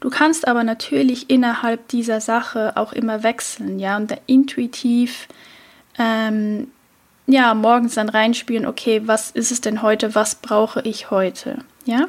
Du 0.00 0.10
kannst 0.10 0.46
aber 0.46 0.64
natürlich 0.64 1.30
innerhalb 1.30 1.88
dieser 1.88 2.20
Sache 2.20 2.76
auch 2.76 2.92
immer 2.92 3.22
wechseln, 3.22 3.78
ja, 3.78 3.96
und 3.96 4.10
da 4.10 4.16
intuitiv 4.26 5.28
ähm, 5.98 6.68
ja, 7.26 7.54
morgens 7.54 7.94
dann 7.94 8.08
reinspielen, 8.08 8.66
okay, 8.66 9.02
was 9.06 9.30
ist 9.30 9.50
es 9.50 9.60
denn 9.60 9.82
heute, 9.82 10.14
was 10.14 10.36
brauche 10.36 10.80
ich 10.82 11.10
heute, 11.10 11.58
ja? 11.84 12.06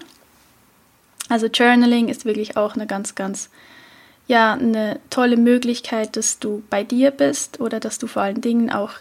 Also 1.30 1.48
Journaling 1.48 2.08
ist 2.08 2.24
wirklich 2.24 2.56
auch 2.56 2.76
eine 2.76 2.88
ganz, 2.88 3.16
ganz, 3.16 3.50
ja, 4.28 4.54
eine 4.54 5.00
tolle 5.10 5.38
Möglichkeit, 5.38 6.16
dass 6.16 6.40
du 6.40 6.64
bei 6.70 6.84
dir 6.84 7.12
bist 7.12 7.60
oder 7.60 7.80
dass 7.80 7.98
du 8.00 8.08
vor 8.08 8.22
allen 8.22 8.42
Dingen 8.42 8.72
auch, 8.72 8.92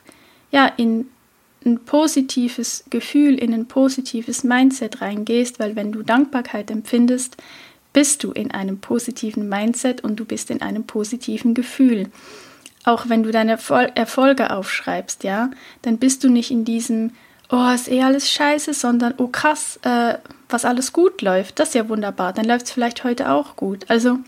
ja, 0.51 0.67
in 0.77 1.07
ein 1.65 1.85
positives 1.85 2.85
Gefühl, 2.91 3.35
in 3.35 3.53
ein 3.53 3.67
positives 3.67 4.45
Mindset 4.45 5.01
reingehst, 5.03 5.59
weil 5.59 5.77
wenn 5.77 5.93
du 5.93 6.03
Dankbarkeit 6.03 6.71
empfindest, 6.71 7.37
bist 7.97 8.23
du 8.23 8.31
in 8.31 8.51
einem 8.51 8.79
positiven 8.79 9.49
Mindset 9.49 10.05
und 10.05 10.17
du 10.17 10.25
bist 10.25 10.51
in 10.51 10.61
einem 10.63 10.85
positiven 10.85 11.55
Gefühl 11.55 12.11
auch 12.87 13.09
wenn 13.09 13.25
du 13.25 13.33
deine 13.33 13.59
Erfolge 13.95 14.51
aufschreibst, 14.51 15.25
ja, 15.25 15.51
dann 15.83 15.99
bist 15.99 16.23
du 16.23 16.31
nicht 16.31 16.53
in 16.53 16.65
diesem, 16.65 17.11
oh, 17.51 17.69
ist 17.75 17.91
eh 17.91 18.05
alles 18.05 18.31
scheiße, 18.31 18.75
sondern, 18.75 19.15
oh 19.19 19.27
krass, 19.27 19.81
äh, 19.83 20.15
was 20.49 20.65
alles 20.65 20.93
gut 20.93 21.21
läuft, 21.21 21.59
das 21.59 21.69
ist 21.71 21.75
ja 21.75 21.89
wunderbar, 21.89 22.33
dann 22.33 22.45
läuft 22.45 22.67
es 22.67 22.71
vielleicht 22.71 23.03
heute 23.03 23.33
auch 23.33 23.57
gut. 23.57 23.85
Also 23.89 24.21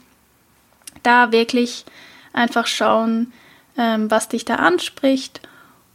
da 1.04 1.30
wirklich 1.30 1.84
einfach 2.32 2.66
schauen, 2.66 3.32
ähm, 3.78 4.10
was 4.10 4.28
dich 4.28 4.44
da 4.44 4.56
anspricht. 4.56 5.40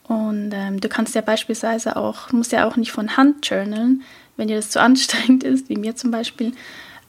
Und 0.08 0.52
ähm, 0.54 0.80
du 0.80 0.88
kannst 0.88 1.16
ja 1.16 1.22
beispielsweise 1.22 1.98
auch, 1.98 2.32
musst 2.32 2.54
ja 2.54 2.66
auch 2.66 2.78
nicht 2.78 2.94
von 2.94 3.18
Hand 3.18 3.46
journalen, 3.50 4.04
wenn 4.38 4.48
dir 4.48 4.56
das 4.56 4.70
zu 4.70 4.80
anstrengend 4.82 5.44
ist, 5.44 5.68
wie 5.68 5.76
mir 5.76 5.98
zum 5.98 6.12
Beispiel, 6.12 6.54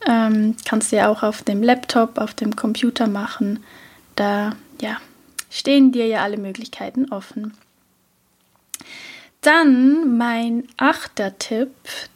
ähm, 0.07 0.57
kannst 0.64 0.93
du 0.93 0.97
ja 0.97 1.09
auch 1.09 1.23
auf 1.23 1.43
dem 1.43 1.62
Laptop, 1.62 2.19
auf 2.19 2.35
dem 2.35 2.57
Computer 2.57 3.07
machen. 3.07 3.62
Da, 4.17 4.55
ja, 4.81 4.99
stehen 5.51 5.93
dir 5.93 6.07
ja 6.07 6.23
alle 6.23 6.37
Möglichkeiten 6.37 7.11
offen. 7.11 7.55
Dann 9.40 10.17
mein 10.17 10.64
achter 10.79 11.38
Tipp, 11.38 11.71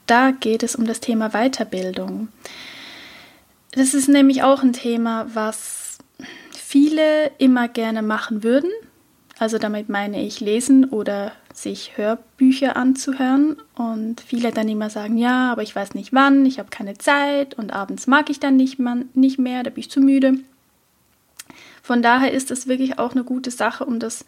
da 0.07 0.31
geht 0.31 0.62
es 0.62 0.74
um 0.77 0.87
das 0.87 1.01
Thema 1.01 1.31
Weiterbildung. 1.31 2.29
Das 3.72 3.92
ist 3.92 4.09
nämlich 4.09 4.42
auch 4.42 4.62
ein 4.62 4.72
Thema, 4.72 5.27
was 5.35 5.98
viele 6.53 7.31
immer 7.38 7.68
gerne 7.68 8.03
machen 8.03 8.42
würden. 8.42 8.70
Also 9.38 9.59
damit 9.59 9.88
meine 9.88 10.22
ich 10.22 10.40
lesen 10.40 10.87
oder 10.87 11.33
sich 11.62 11.96
Hörbücher 11.96 12.76
anzuhören 12.76 13.56
und 13.74 14.20
viele 14.20 14.50
dann 14.52 14.68
immer 14.68 14.90
sagen, 14.90 15.16
ja, 15.16 15.50
aber 15.52 15.62
ich 15.62 15.74
weiß 15.74 15.94
nicht 15.94 16.12
wann, 16.12 16.46
ich 16.46 16.58
habe 16.58 16.70
keine 16.70 16.96
Zeit 16.98 17.54
und 17.54 17.72
abends 17.72 18.06
mag 18.06 18.30
ich 18.30 18.40
dann 18.40 18.56
nicht, 18.56 18.78
nicht 19.14 19.38
mehr, 19.38 19.62
da 19.62 19.70
bin 19.70 19.80
ich 19.80 19.90
zu 19.90 20.00
müde. 20.00 20.34
Von 21.82 22.02
daher 22.02 22.32
ist 22.32 22.50
es 22.50 22.68
wirklich 22.68 22.98
auch 22.98 23.12
eine 23.12 23.24
gute 23.24 23.50
Sache, 23.50 23.84
um 23.84 23.98
das 23.98 24.24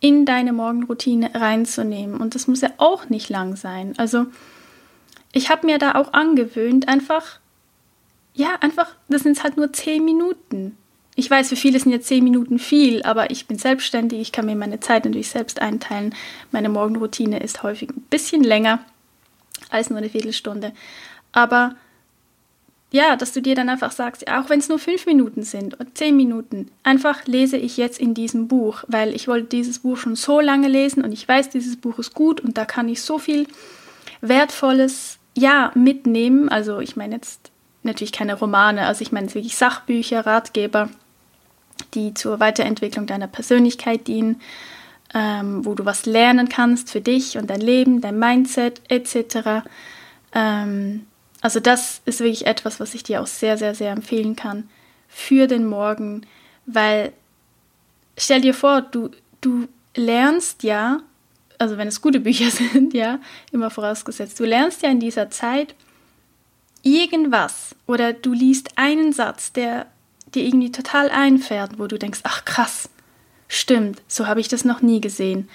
in 0.00 0.26
deine 0.26 0.52
Morgenroutine 0.52 1.34
reinzunehmen. 1.34 2.20
Und 2.20 2.34
das 2.34 2.46
muss 2.46 2.60
ja 2.60 2.70
auch 2.76 3.08
nicht 3.08 3.30
lang 3.30 3.56
sein. 3.56 3.94
Also 3.96 4.26
ich 5.32 5.50
habe 5.50 5.66
mir 5.66 5.78
da 5.78 5.94
auch 5.94 6.12
angewöhnt, 6.12 6.88
einfach, 6.88 7.38
ja, 8.34 8.56
einfach, 8.60 8.94
das 9.08 9.22
sind 9.22 9.42
halt 9.42 9.56
nur 9.56 9.72
zehn 9.72 10.04
Minuten. 10.04 10.76
Ich 11.16 11.30
weiß, 11.30 11.48
für 11.48 11.56
viele 11.56 11.78
sind 11.78 11.92
jetzt 11.92 12.08
zehn 12.08 12.24
Minuten 12.24 12.58
viel, 12.58 13.02
aber 13.02 13.30
ich 13.30 13.46
bin 13.46 13.56
selbstständig, 13.56 14.20
ich 14.20 14.32
kann 14.32 14.46
mir 14.46 14.56
meine 14.56 14.80
Zeit 14.80 15.04
natürlich 15.04 15.30
selbst 15.30 15.62
einteilen. 15.62 16.14
Meine 16.50 16.68
Morgenroutine 16.68 17.40
ist 17.40 17.62
häufig 17.62 17.90
ein 17.90 18.02
bisschen 18.10 18.42
länger 18.42 18.80
als 19.70 19.90
nur 19.90 19.98
eine 19.98 20.10
Viertelstunde. 20.10 20.72
Aber 21.32 21.76
ja, 22.90 23.16
dass 23.16 23.32
du 23.32 23.42
dir 23.42 23.56
dann 23.56 23.68
einfach 23.68 23.90
sagst, 23.90 24.28
auch 24.28 24.48
wenn 24.48 24.60
es 24.60 24.68
nur 24.68 24.78
fünf 24.78 25.06
Minuten 25.06 25.42
sind 25.42 25.74
oder 25.74 25.92
zehn 25.94 26.16
Minuten, 26.16 26.70
einfach 26.84 27.26
lese 27.26 27.56
ich 27.56 27.76
jetzt 27.76 27.98
in 27.98 28.14
diesem 28.14 28.46
Buch, 28.46 28.84
weil 28.86 29.14
ich 29.14 29.26
wollte 29.26 29.48
dieses 29.48 29.80
Buch 29.80 29.96
schon 29.96 30.14
so 30.14 30.40
lange 30.40 30.68
lesen 30.68 31.04
und 31.04 31.10
ich 31.10 31.26
weiß, 31.26 31.50
dieses 31.50 31.76
Buch 31.76 31.98
ist 31.98 32.14
gut 32.14 32.40
und 32.40 32.56
da 32.56 32.64
kann 32.64 32.88
ich 32.88 33.02
so 33.02 33.18
viel 33.18 33.48
Wertvolles, 34.20 35.18
ja, 35.36 35.72
mitnehmen. 35.74 36.48
Also 36.48 36.78
ich 36.78 36.94
meine 36.94 37.16
jetzt 37.16 37.50
natürlich 37.82 38.12
keine 38.12 38.38
Romane, 38.38 38.86
also 38.86 39.02
ich 39.02 39.10
meine 39.10 39.26
jetzt 39.26 39.34
wirklich 39.34 39.56
Sachbücher, 39.56 40.24
Ratgeber, 40.24 40.88
die 41.94 42.14
zur 42.14 42.40
Weiterentwicklung 42.40 43.06
deiner 43.06 43.26
Persönlichkeit 43.26 44.06
dienen, 44.06 44.40
ähm, 45.14 45.64
wo 45.64 45.74
du 45.74 45.84
was 45.84 46.06
lernen 46.06 46.48
kannst 46.48 46.90
für 46.90 47.00
dich 47.00 47.38
und 47.38 47.48
dein 47.48 47.60
Leben, 47.60 48.00
dein 48.00 48.18
Mindset 48.18 48.80
etc. 48.88 49.66
Ähm, 50.32 51.06
also 51.40 51.60
das 51.60 52.00
ist 52.04 52.20
wirklich 52.20 52.46
etwas, 52.46 52.80
was 52.80 52.94
ich 52.94 53.02
dir 53.02 53.22
auch 53.22 53.26
sehr, 53.26 53.56
sehr, 53.56 53.74
sehr 53.74 53.92
empfehlen 53.92 54.34
kann 54.34 54.68
für 55.08 55.46
den 55.46 55.66
Morgen, 55.66 56.26
weil 56.66 57.12
stell 58.16 58.40
dir 58.40 58.54
vor, 58.54 58.82
du, 58.82 59.10
du 59.40 59.68
lernst 59.94 60.62
ja, 60.62 61.00
also 61.58 61.76
wenn 61.76 61.88
es 61.88 62.00
gute 62.00 62.20
Bücher 62.20 62.50
sind, 62.72 62.94
ja, 62.94 63.20
immer 63.52 63.70
vorausgesetzt, 63.70 64.40
du 64.40 64.44
lernst 64.44 64.82
ja 64.82 64.90
in 64.90 65.00
dieser 65.00 65.30
Zeit 65.30 65.74
irgendwas 66.82 67.74
oder 67.86 68.12
du 68.12 68.32
liest 68.32 68.70
einen 68.76 69.12
Satz, 69.12 69.52
der 69.52 69.86
dir 70.34 70.44
irgendwie 70.44 70.72
total 70.72 71.10
einfährt, 71.10 71.78
wo 71.78 71.86
du 71.86 71.98
denkst, 71.98 72.20
ach 72.24 72.44
krass, 72.44 72.88
stimmt, 73.48 74.02
so 74.08 74.26
habe 74.26 74.40
ich 74.40 74.48
das 74.48 74.64
noch 74.64 74.82
nie 74.82 75.00
gesehen. 75.00 75.48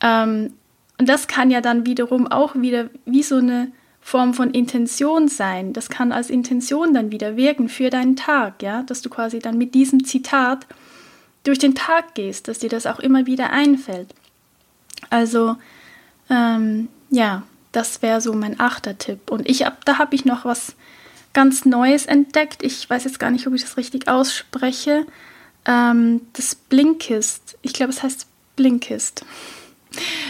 Ähm, 0.00 0.54
und 0.98 1.08
das 1.08 1.28
kann 1.28 1.50
ja 1.50 1.60
dann 1.60 1.86
wiederum 1.86 2.26
auch 2.26 2.54
wieder 2.54 2.90
wie 3.06 3.22
so 3.22 3.36
eine 3.36 3.72
Form 4.00 4.34
von 4.34 4.50
Intention 4.50 5.28
sein. 5.28 5.72
Das 5.72 5.88
kann 5.88 6.12
als 6.12 6.30
Intention 6.30 6.94
dann 6.94 7.12
wieder 7.12 7.36
wirken 7.36 7.68
für 7.68 7.90
deinen 7.90 8.16
Tag, 8.16 8.62
ja, 8.62 8.82
dass 8.82 9.02
du 9.02 9.10
quasi 9.10 9.38
dann 9.38 9.58
mit 9.58 9.74
diesem 9.74 10.04
Zitat 10.04 10.66
durch 11.44 11.58
den 11.58 11.74
Tag 11.74 12.14
gehst, 12.14 12.48
dass 12.48 12.58
dir 12.58 12.68
das 12.68 12.86
auch 12.86 12.98
immer 12.98 13.26
wieder 13.26 13.50
einfällt. 13.50 14.14
Also, 15.08 15.56
ähm, 16.28 16.88
ja, 17.10 17.44
das 17.72 18.02
wäre 18.02 18.20
so 18.20 18.32
mein 18.32 18.60
achter 18.60 18.98
Tipp. 18.98 19.30
Und 19.30 19.48
ich 19.48 19.64
da 19.84 19.98
habe 19.98 20.14
ich 20.14 20.24
noch 20.24 20.44
was 20.44 20.74
ganz 21.32 21.64
Neues 21.64 22.06
entdeckt. 22.06 22.62
Ich 22.62 22.88
weiß 22.88 23.04
jetzt 23.04 23.18
gar 23.18 23.30
nicht, 23.30 23.46
ob 23.46 23.54
ich 23.54 23.62
das 23.62 23.76
richtig 23.76 24.08
ausspreche. 24.08 25.06
Ähm, 25.66 26.22
das 26.32 26.54
Blinkist. 26.54 27.58
Ich 27.62 27.72
glaube, 27.72 27.92
es 27.92 28.02
heißt 28.02 28.26
Blinkist. 28.56 29.24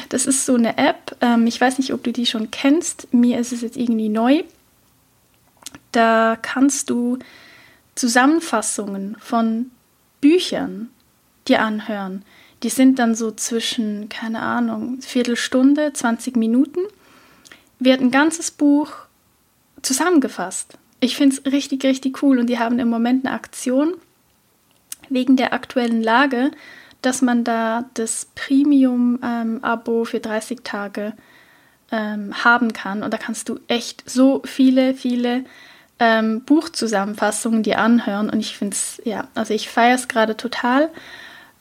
Das 0.08 0.26
ist 0.26 0.46
so 0.46 0.54
eine 0.54 0.78
App. 0.78 1.16
Ähm, 1.20 1.46
ich 1.46 1.60
weiß 1.60 1.78
nicht, 1.78 1.92
ob 1.92 2.02
du 2.02 2.12
die 2.12 2.26
schon 2.26 2.50
kennst. 2.50 3.12
Mir 3.12 3.38
ist 3.38 3.52
es 3.52 3.62
jetzt 3.62 3.76
irgendwie 3.76 4.08
neu. 4.08 4.42
Da 5.92 6.38
kannst 6.40 6.90
du 6.90 7.18
Zusammenfassungen 7.94 9.16
von 9.20 9.70
Büchern 10.20 10.90
dir 11.48 11.62
anhören. 11.62 12.24
Die 12.62 12.68
sind 12.68 12.98
dann 12.98 13.14
so 13.14 13.30
zwischen, 13.30 14.08
keine 14.08 14.40
Ahnung, 14.40 15.00
Viertelstunde, 15.00 15.92
20 15.92 16.36
Minuten, 16.36 16.80
wird 17.78 18.00
ein 18.00 18.10
ganzes 18.10 18.50
Buch 18.50 18.92
zusammengefasst. 19.82 20.76
Ich 21.00 21.16
finde 21.16 21.36
es 21.36 21.52
richtig, 21.52 21.84
richtig 21.84 22.22
cool 22.22 22.38
und 22.38 22.46
die 22.46 22.58
haben 22.58 22.78
im 22.78 22.88
Moment 22.88 23.24
eine 23.24 23.34
Aktion 23.34 23.94
wegen 25.08 25.36
der 25.36 25.52
aktuellen 25.52 26.02
Lage 26.02 26.50
dass 27.02 27.22
man 27.22 27.44
da 27.44 27.84
das 27.94 28.28
Premium-Abo 28.34 30.00
ähm, 30.00 30.06
für 30.06 30.20
30 30.20 30.60
Tage 30.62 31.14
ähm, 31.90 32.44
haben 32.44 32.72
kann. 32.72 33.02
Und 33.02 33.12
da 33.12 33.18
kannst 33.18 33.48
du 33.48 33.58
echt 33.68 34.08
so 34.08 34.42
viele, 34.44 34.94
viele 34.94 35.44
ähm, 35.98 36.42
Buchzusammenfassungen 36.44 37.62
dir 37.62 37.78
anhören. 37.78 38.30
Und 38.30 38.40
ich 38.40 38.56
finde 38.56 38.74
es, 38.74 39.00
ja, 39.04 39.28
also 39.34 39.54
ich 39.54 39.68
feiere 39.68 39.94
es 39.94 40.08
gerade 40.08 40.36
total. 40.36 40.90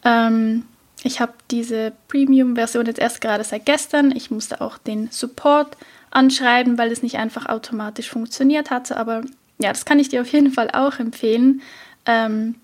Ähm, 0.03 0.65
ich 1.03 1.21
habe 1.21 1.33
diese 1.49 1.93
Premium-Version 2.09 2.85
jetzt 2.85 2.99
erst 2.99 3.21
gerade 3.21 3.43
seit 3.43 3.65
gestern. 3.65 4.11
Ich 4.11 4.31
musste 4.31 4.59
auch 4.59 4.77
den 4.77 5.09
Support 5.11 5.77
anschreiben, 6.11 6.77
weil 6.77 6.91
es 6.91 7.03
nicht 7.03 7.17
einfach 7.17 7.47
automatisch 7.47 8.09
funktioniert 8.09 8.71
hatte. 8.71 8.97
Aber 8.97 9.21
ja, 9.59 9.69
das 9.69 9.85
kann 9.85 9.99
ich 9.99 10.09
dir 10.09 10.21
auf 10.21 10.31
jeden 10.31 10.51
Fall 10.51 10.69
auch 10.71 10.99
empfehlen. 10.99 11.61
Ähm, 12.05 12.55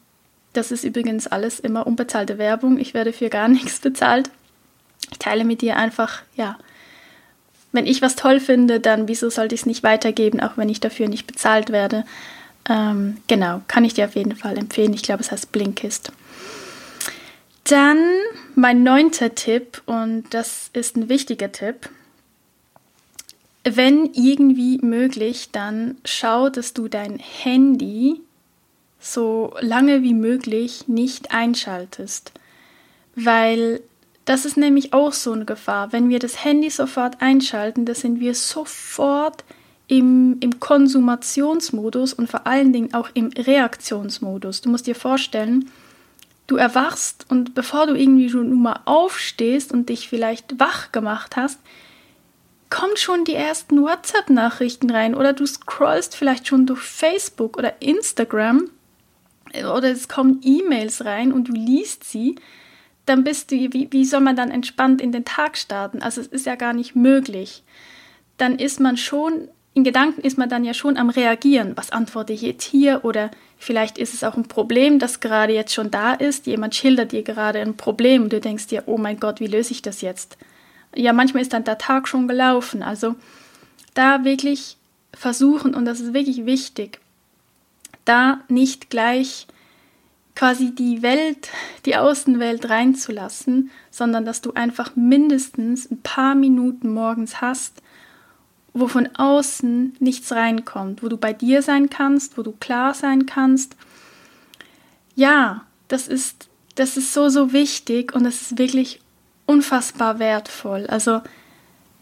das 0.54 0.72
ist 0.72 0.84
übrigens 0.84 1.28
alles 1.28 1.60
immer 1.60 1.86
unbezahlte 1.86 2.38
Werbung. 2.38 2.78
Ich 2.78 2.94
werde 2.94 3.14
für 3.14 3.30
gar 3.30 3.48
nichts 3.50 3.80
bezahlt. 3.80 4.30
Ich 5.12 5.20
teile 5.20 5.46
mit 5.46 5.62
dir 5.62 5.78
einfach, 5.78 6.22
ja, 6.36 6.58
wenn 7.72 7.86
ich 7.86 8.02
was 8.02 8.16
toll 8.16 8.40
finde, 8.40 8.80
dann 8.80 9.08
wieso 9.08 9.30
sollte 9.30 9.54
ich 9.54 9.62
es 9.62 9.66
nicht 9.68 9.84
weitergeben, 9.84 10.40
auch 10.40 10.56
wenn 10.56 10.70
ich 10.70 10.80
dafür 10.80 11.10
nicht 11.10 11.28
bezahlt 11.28 11.72
werde. 11.72 12.06
Ähm, 12.68 13.18
genau, 13.28 13.62
kann 13.68 13.84
ich 13.84 13.94
dir 13.94 14.06
auf 14.06 14.16
jeden 14.16 14.36
Fall 14.36 14.58
empfehlen. 14.58 14.94
Ich 14.94 15.04
glaube, 15.04 15.22
es 15.22 15.32
heißt 15.32 15.52
Blinkist. 15.52 16.12
Dann 17.66 18.00
mein 18.56 18.84
neunter 18.84 19.36
Tipp, 19.36 19.82
und 19.86 20.34
das 20.34 20.70
ist 20.74 20.96
ein 20.96 21.10
wichtiger 21.10 21.52
Tipp. 21.52 21.90
Wenn 23.68 24.12
irgendwie 24.14 24.78
möglich, 24.84 25.50
dann 25.52 25.98
schau, 26.06 26.50
dass 26.50 26.74
du 26.74 26.88
dein 26.88 27.18
Handy 27.18 28.22
so 29.00 29.56
lange 29.60 30.04
wie 30.04 30.14
möglich 30.14 30.88
nicht 30.88 31.34
einschaltest. 31.34 32.32
Weil 33.16 33.82
das 34.26 34.46
ist 34.46 34.58
nämlich 34.58 34.94
auch 34.94 35.14
so 35.14 35.32
eine 35.32 35.46
Gefahr. 35.46 35.92
Wenn 35.92 36.10
wir 36.10 36.20
das 36.20 36.44
Handy 36.44 36.70
sofort 36.70 37.22
einschalten, 37.22 37.86
da 37.86 37.96
sind 37.96 38.20
wir 38.20 38.36
sofort 38.36 39.44
im, 39.88 40.38
im 40.40 40.60
Konsumationsmodus 40.60 42.14
und 42.14 42.30
vor 42.30 42.48
allen 42.48 42.74
Dingen 42.74 42.94
auch 42.94 43.10
im 43.14 43.28
Reaktionsmodus. 43.28 44.62
Du 44.62 44.70
musst 44.70 44.88
dir 44.88 44.96
vorstellen, 44.96 45.70
du 46.48 46.58
erwachst 46.58 47.26
und 47.30 47.56
bevor 47.56 47.88
du 47.88 47.96
irgendwie 47.96 48.30
schon 48.30 48.62
mal 48.62 48.80
aufstehst 48.86 49.72
und 49.72 49.90
dich 49.90 50.10
vielleicht 50.10 50.60
wach 50.60 50.92
gemacht 50.92 51.36
hast, 51.36 51.60
kommen 52.76 52.98
schon 52.98 53.24
die 53.24 53.36
ersten 53.36 53.82
WhatsApp-Nachrichten 53.82 54.90
rein 54.90 55.16
oder 55.16 55.32
du 55.32 55.46
scrollst 55.46 56.14
vielleicht 56.14 56.46
schon 56.46 56.66
durch 56.66 56.82
Facebook 56.82 57.58
oder 57.58 57.82
Instagram 57.82 58.70
oder 59.54 59.92
es 59.92 60.10
kommen 60.10 60.42
E-Mails 60.44 61.06
rein 61.06 61.32
und 61.32 61.48
du 61.48 61.54
liest 61.54 62.04
sie, 62.04 62.36
dann 63.06 63.24
bist 63.24 63.52
du, 63.52 63.56
wie, 63.56 63.88
wie 63.92 64.04
soll 64.04 64.20
man 64.20 64.36
dann 64.36 64.52
entspannt 64.52 65.00
in 65.00 65.14
den 65.14 65.24
Tag 65.24 65.58
starten? 65.58 66.02
Also 66.02 66.20
es 66.20 66.28
ist 66.28 66.46
ja 66.46 66.56
gar 66.56 66.74
nicht 66.74 66.98
möglich. 66.98 67.64
Dann 68.36 68.60
ist 68.60 68.82
man 68.82 68.98
schon, 68.98 69.48
in 69.74 69.86
Gedanken 69.86 70.20
ist 70.20 70.38
man 70.38 70.50
dann 70.50 70.66
ja 70.66 70.74
schon 70.74 70.98
am 70.98 71.10
Reagieren. 71.10 71.78
Was 71.78 71.92
antworte 71.92 72.34
ich 72.34 72.42
jetzt 72.42 72.66
hier? 72.66 73.06
Oder 73.06 73.32
vielleicht 73.58 73.98
ist 73.98 74.14
es 74.14 74.26
auch 74.26 74.36
ein 74.36 74.50
Problem, 74.50 75.00
das 75.00 75.22
gerade 75.22 75.54
jetzt 75.54 75.74
schon 75.74 75.92
da 75.92 76.14
ist. 76.14 76.46
Jemand 76.46 76.76
schildert 76.76 77.14
dir 77.14 77.24
gerade 77.24 77.62
ein 77.62 77.78
Problem 77.78 78.24
und 78.24 78.34
du 78.34 78.42
denkst 78.42 78.68
dir, 78.68 78.84
oh 78.88 78.98
mein 78.98 79.18
Gott, 79.18 79.40
wie 79.40 79.48
löse 79.48 79.72
ich 79.72 79.82
das 79.82 80.02
jetzt? 80.02 80.38
Ja, 80.96 81.14
manchmal 81.14 81.44
ist 81.44 81.54
dann 81.54 81.64
der 81.64 81.78
Tag 81.78 82.08
schon 82.08 82.28
gelaufen. 82.28 82.82
Also 82.84 83.16
da 83.94 84.24
wirklich 84.24 84.78
versuchen, 85.14 85.74
und 85.76 85.86
das 85.86 86.00
ist 86.00 86.14
wirklich 86.14 86.46
wichtig, 86.46 87.00
da 88.06 88.42
nicht 88.50 88.90
gleich 88.90 89.48
quasi 90.36 90.76
die 90.76 91.02
Welt, 91.02 91.50
die 91.86 91.96
Außenwelt 91.96 92.70
reinzulassen, 92.70 93.72
sondern 93.90 94.26
dass 94.26 94.42
du 94.42 94.54
einfach 94.54 94.96
mindestens 94.96 95.90
ein 95.90 96.02
paar 96.02 96.36
Minuten 96.36 96.94
morgens 96.94 97.40
hast, 97.42 97.82
wo 98.74 98.88
von 98.88 99.08
außen 99.16 99.96
nichts 100.00 100.34
reinkommt, 100.34 101.02
wo 101.02 101.08
du 101.08 101.16
bei 101.16 101.32
dir 101.32 101.62
sein 101.62 101.90
kannst, 101.90 102.38
wo 102.38 102.44
du 102.44 102.52
klar 102.52 102.94
sein 102.94 103.26
kannst. 103.26 103.78
Ja, 105.16 105.66
das 105.88 106.10
ist, 106.10 106.50
das 106.76 106.98
ist 106.98 107.14
so, 107.14 107.30
so 107.30 107.54
wichtig 107.54 108.14
und 108.14 108.26
das 108.26 108.42
ist 108.42 108.58
wirklich 108.58 109.00
unfassbar 109.46 110.20
wertvoll. 110.20 110.88
Also 110.88 111.22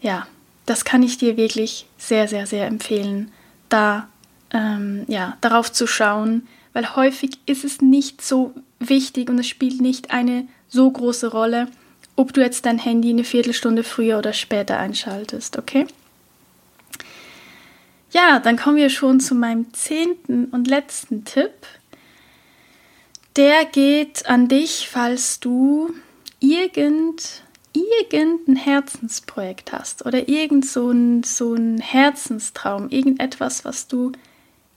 ja, 0.00 0.26
das 0.66 0.84
kann 0.84 1.02
ich 1.02 1.18
dir 1.18 1.36
wirklich 1.36 1.86
sehr, 1.98 2.28
sehr, 2.28 2.46
sehr 2.46 2.66
empfehlen, 2.66 3.30
da 3.68 4.08
ähm, 4.52 5.04
ja, 5.08 5.36
darauf 5.40 5.72
zu 5.72 5.86
schauen, 5.86 6.46
weil 6.72 6.96
häufig 6.96 7.38
ist 7.46 7.64
es 7.64 7.80
nicht 7.80 8.22
so 8.22 8.54
wichtig 8.78 9.30
und 9.30 9.38
es 9.38 9.48
spielt 9.48 9.80
nicht 9.80 10.10
eine 10.10 10.46
so 10.68 10.90
große 10.90 11.30
Rolle, 11.30 11.68
ob 12.16 12.32
du 12.32 12.40
jetzt 12.40 12.66
dein 12.66 12.78
Handy 12.78 13.10
eine 13.10 13.24
Viertelstunde 13.24 13.82
früher 13.82 14.18
oder 14.18 14.32
später 14.32 14.78
einschaltest, 14.78 15.58
okay? 15.58 15.86
Ja, 18.10 18.38
dann 18.38 18.56
kommen 18.56 18.76
wir 18.76 18.90
schon 18.90 19.18
zu 19.18 19.34
meinem 19.34 19.72
zehnten 19.74 20.46
und 20.46 20.68
letzten 20.68 21.24
Tipp. 21.24 21.52
Der 23.34 23.64
geht 23.64 24.26
an 24.26 24.46
dich, 24.46 24.88
falls 24.88 25.40
du 25.40 25.92
irgend, 26.44 27.42
irgendein 27.72 28.56
Herzensprojekt 28.56 29.72
hast 29.72 30.04
oder 30.04 30.28
irgend 30.28 30.66
so 30.66 30.90
ein, 30.90 31.22
so 31.22 31.54
ein 31.54 31.78
Herzenstraum, 31.78 32.90
irgendetwas, 32.90 33.64
was 33.64 33.88
du 33.88 34.12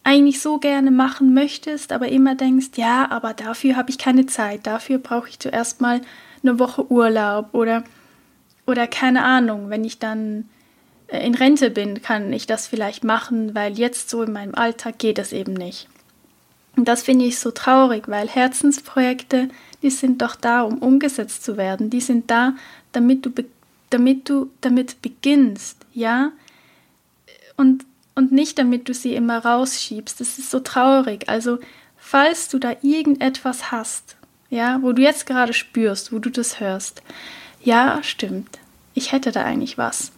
eigentlich 0.03 0.39
so 0.39 0.57
gerne 0.57 0.89
machen 0.89 1.33
möchtest, 1.33 1.91
aber 1.91 2.07
immer 2.07 2.35
denkst, 2.35 2.77
ja, 2.77 3.11
aber 3.11 3.33
dafür 3.33 3.75
habe 3.75 3.89
ich 3.89 3.97
keine 3.97 4.25
Zeit, 4.25 4.65
dafür 4.65 4.99
brauche 4.99 5.27
ich 5.27 5.39
zuerst 5.39 5.81
mal 5.81 6.01
eine 6.41 6.59
Woche 6.59 6.89
Urlaub 6.89 7.53
oder, 7.53 7.83
oder 8.65 8.87
keine 8.87 9.25
Ahnung, 9.25 9.69
wenn 9.69 9.83
ich 9.83 9.99
dann 9.99 10.47
äh, 11.07 11.25
in 11.25 11.35
Rente 11.35 11.69
bin, 11.69 12.01
kann 12.01 12.31
ich 12.31 12.47
das 12.47 12.67
vielleicht 12.67 13.03
machen, 13.03 13.53
weil 13.53 13.77
jetzt 13.77 14.09
so 14.09 14.23
in 14.23 14.31
meinem 14.31 14.55
Alltag 14.55 14.97
geht 14.99 15.19
es 15.19 15.33
eben 15.33 15.53
nicht. 15.53 15.89
Und 16.77 16.87
das 16.87 17.03
finde 17.03 17.25
ich 17.25 17.39
so 17.39 17.51
traurig, 17.51 18.07
weil 18.07 18.29
Herzensprojekte, 18.29 19.49
die 19.81 19.89
sind 19.89 20.21
doch 20.21 20.35
da, 20.35 20.61
um 20.61 20.77
umgesetzt 20.77 21.43
zu 21.43 21.57
werden. 21.57 21.89
Die 21.89 22.01
sind 22.01 22.31
da, 22.31 22.53
damit 22.93 23.25
du, 23.25 23.31
damit 23.89 24.29
du 24.29 24.49
damit 24.61 25.01
beginnst, 25.01 25.77
ja? 25.93 26.31
Und 27.57 27.83
und 28.17 28.31
nicht 28.31 28.57
damit 28.57 28.89
du 28.89 28.95
sie 28.95 29.13
immer 29.13 29.45
rausschiebst. 29.45 30.19
Das 30.19 30.39
ist 30.39 30.49
so 30.49 30.59
traurig. 30.59 31.29
Also, 31.29 31.59
falls 31.97 32.49
du 32.49 32.57
da 32.57 32.75
irgendetwas 32.81 33.71
hast, 33.71 34.17
ja, 34.49 34.81
wo 34.81 34.91
du 34.91 35.03
jetzt 35.03 35.27
gerade 35.27 35.53
spürst, 35.53 36.11
wo 36.11 36.17
du 36.17 36.31
das 36.31 36.59
hörst, 36.59 37.03
ja, 37.63 38.01
stimmt, 38.01 38.57
ich 38.95 39.11
hätte 39.11 39.31
da 39.31 39.43
eigentlich 39.43 39.77
was, 39.77 40.11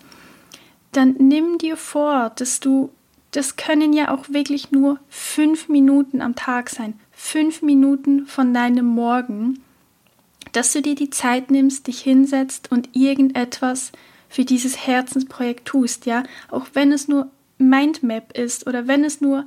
dann 0.93 1.15
nimm 1.19 1.57
dir 1.57 1.75
vor, 1.75 2.31
dass 2.37 2.61
du, 2.61 2.89
das 3.31 3.55
können 3.55 3.93
ja 3.93 4.13
auch 4.13 4.29
wirklich 4.29 4.71
nur 4.71 4.99
fünf 5.09 5.69
Minuten 5.69 6.21
am 6.21 6.35
Tag 6.35 6.69
sein, 6.69 6.99
fünf 7.11 7.61
Minuten 7.61 8.25
von 8.25 8.53
deinem 8.53 8.85
Morgen, 8.85 9.59
dass 10.51 10.73
du 10.73 10.81
dir 10.81 10.95
die 10.95 11.11
Zeit 11.11 11.51
nimmst, 11.51 11.87
dich 11.87 12.01
hinsetzt 12.01 12.71
und 12.71 12.95
irgendetwas 12.95 13.91
für 14.29 14.45
dieses 14.45 14.87
Herzensprojekt 14.87 15.65
tust, 15.65 16.05
ja, 16.05 16.23
auch 16.49 16.67
wenn 16.73 16.91
es 16.91 17.07
nur 17.07 17.29
Mindmap 17.57 18.37
ist 18.37 18.67
oder 18.67 18.87
wenn 18.87 19.03
es 19.03 19.21
nur 19.21 19.45